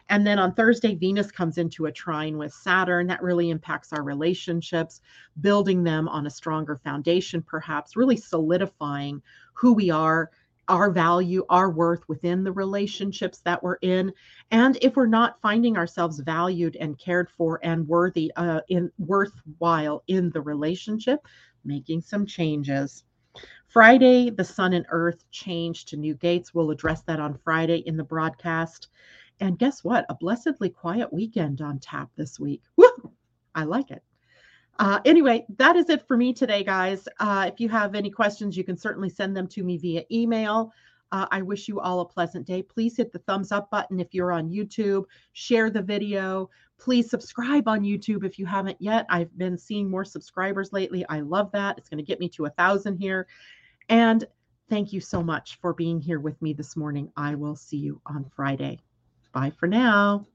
And 0.10 0.26
then 0.26 0.39
on 0.39 0.55
Thursday, 0.55 0.95
Venus 0.95 1.32
comes 1.32 1.60
into 1.60 1.86
a 1.86 1.91
trine 1.91 2.38
with 2.38 2.51
Saturn. 2.51 3.05
That 3.05 3.22
really 3.22 3.51
impacts 3.51 3.93
our 3.93 4.01
relationships, 4.01 5.01
building 5.39 5.84
them 5.84 6.07
on 6.07 6.26
a 6.26 6.32
stronger 6.32 6.78
foundation, 6.84 7.43
perhaps, 7.43 7.95
really 7.95 8.18
solidifying 8.18 9.22
who 9.53 9.74
we 9.74 9.91
are, 9.91 10.32
our 10.70 10.91
value, 10.91 11.45
our 11.49 11.70
worth 11.70 12.07
within 12.07 12.43
the 12.43 12.51
relationships 12.51 13.39
that 13.39 13.61
we're 13.61 13.80
in. 13.82 14.13
And 14.51 14.78
if 14.82 14.95
we're 14.95 15.07
not 15.07 15.41
finding 15.41 15.78
ourselves 15.78 16.20
valued 16.20 16.78
and 16.78 16.97
cared 16.97 17.30
for 17.32 17.59
and 17.63 17.88
worthy, 17.88 18.32
uh, 18.36 18.61
in 18.70 18.91
worthwhile 18.97 20.03
in 20.07 20.30
the 20.30 20.41
relationship, 20.41 21.20
making 21.65 22.01
some 22.01 22.26
changes. 22.26 23.03
Friday, 23.67 24.30
the 24.30 24.43
sun 24.43 24.74
and 24.74 24.86
earth 24.89 25.24
change 25.32 25.86
to 25.86 25.97
new 25.97 26.15
gates. 26.15 26.53
We'll 26.53 26.72
address 26.72 27.01
that 27.03 27.20
on 27.20 27.38
Friday 27.43 27.84
in 27.86 27.97
the 27.97 28.03
broadcast. 28.03 28.88
And 29.39 29.59
guess 29.59 29.84
what? 29.84 30.05
A 30.09 30.15
blessedly 30.15 30.70
quiet 30.70 31.13
weekend 31.13 31.61
on 31.61 31.80
tap 31.80 32.09
this 32.15 32.39
week. 32.39 32.63
Woo! 32.78 33.11
I 33.53 33.63
like 33.63 33.91
it. 33.91 34.03
Uh, 34.80 34.99
anyway, 35.03 35.45
that 35.57 35.75
is 35.75 35.89
it 35.89 36.07
for 36.07 36.15
me 36.15 36.34
today, 36.34 36.63
guys. 36.63 37.07
Uh, 37.19 37.49
if 37.51 37.59
you 37.59 37.67
have 37.67 37.95
any 37.95 38.09
questions, 38.09 38.55
you 38.55 38.63
can 38.63 38.77
certainly 38.77 39.09
send 39.09 39.36
them 39.36 39.45
to 39.45 39.61
me 39.61 39.77
via 39.77 40.03
email. 40.09 40.71
Uh, 41.11 41.25
I 41.32 41.41
wish 41.41 41.67
you 41.67 41.80
all 41.80 41.99
a 41.99 42.05
pleasant 42.05 42.47
day. 42.47 42.61
Please 42.61 42.95
hit 42.95 43.11
the 43.11 43.19
thumbs 43.19 43.51
up 43.51 43.69
button 43.69 43.99
if 43.99 44.13
you're 44.13 44.32
on 44.32 44.49
YouTube. 44.49 45.03
Share 45.34 45.69
the 45.69 45.82
video. 45.82 46.49
Please 46.80 47.09
subscribe 47.09 47.67
on 47.67 47.82
YouTube 47.82 48.23
if 48.23 48.39
you 48.39 48.45
haven't 48.45 48.77
yet. 48.80 49.05
I've 49.09 49.36
been 49.38 49.57
seeing 49.57 49.89
more 49.89 50.05
subscribers 50.05 50.71
lately. 50.71 51.05
I 51.09 51.19
love 51.19 51.51
that. 51.51 51.77
It's 51.77 51.89
going 51.89 51.97
to 51.97 52.03
get 52.03 52.21
me 52.21 52.30
to 52.30 52.45
a 52.45 52.51
thousand 52.51 52.97
here. 52.97 53.27
And 53.89 54.23
thank 54.69 54.93
you 54.93 55.01
so 55.01 55.21
much 55.21 55.59
for 55.61 55.73
being 55.73 55.99
here 55.99 56.19
with 56.19 56.41
me 56.41 56.53
this 56.53 56.77
morning. 56.77 57.11
I 57.17 57.36
will 57.36 57.55
see 57.55 57.77
you 57.77 58.01
on 58.05 58.32
Friday. 58.34 58.80
Bye 59.34 59.51
for 59.59 59.67
now. 59.67 60.25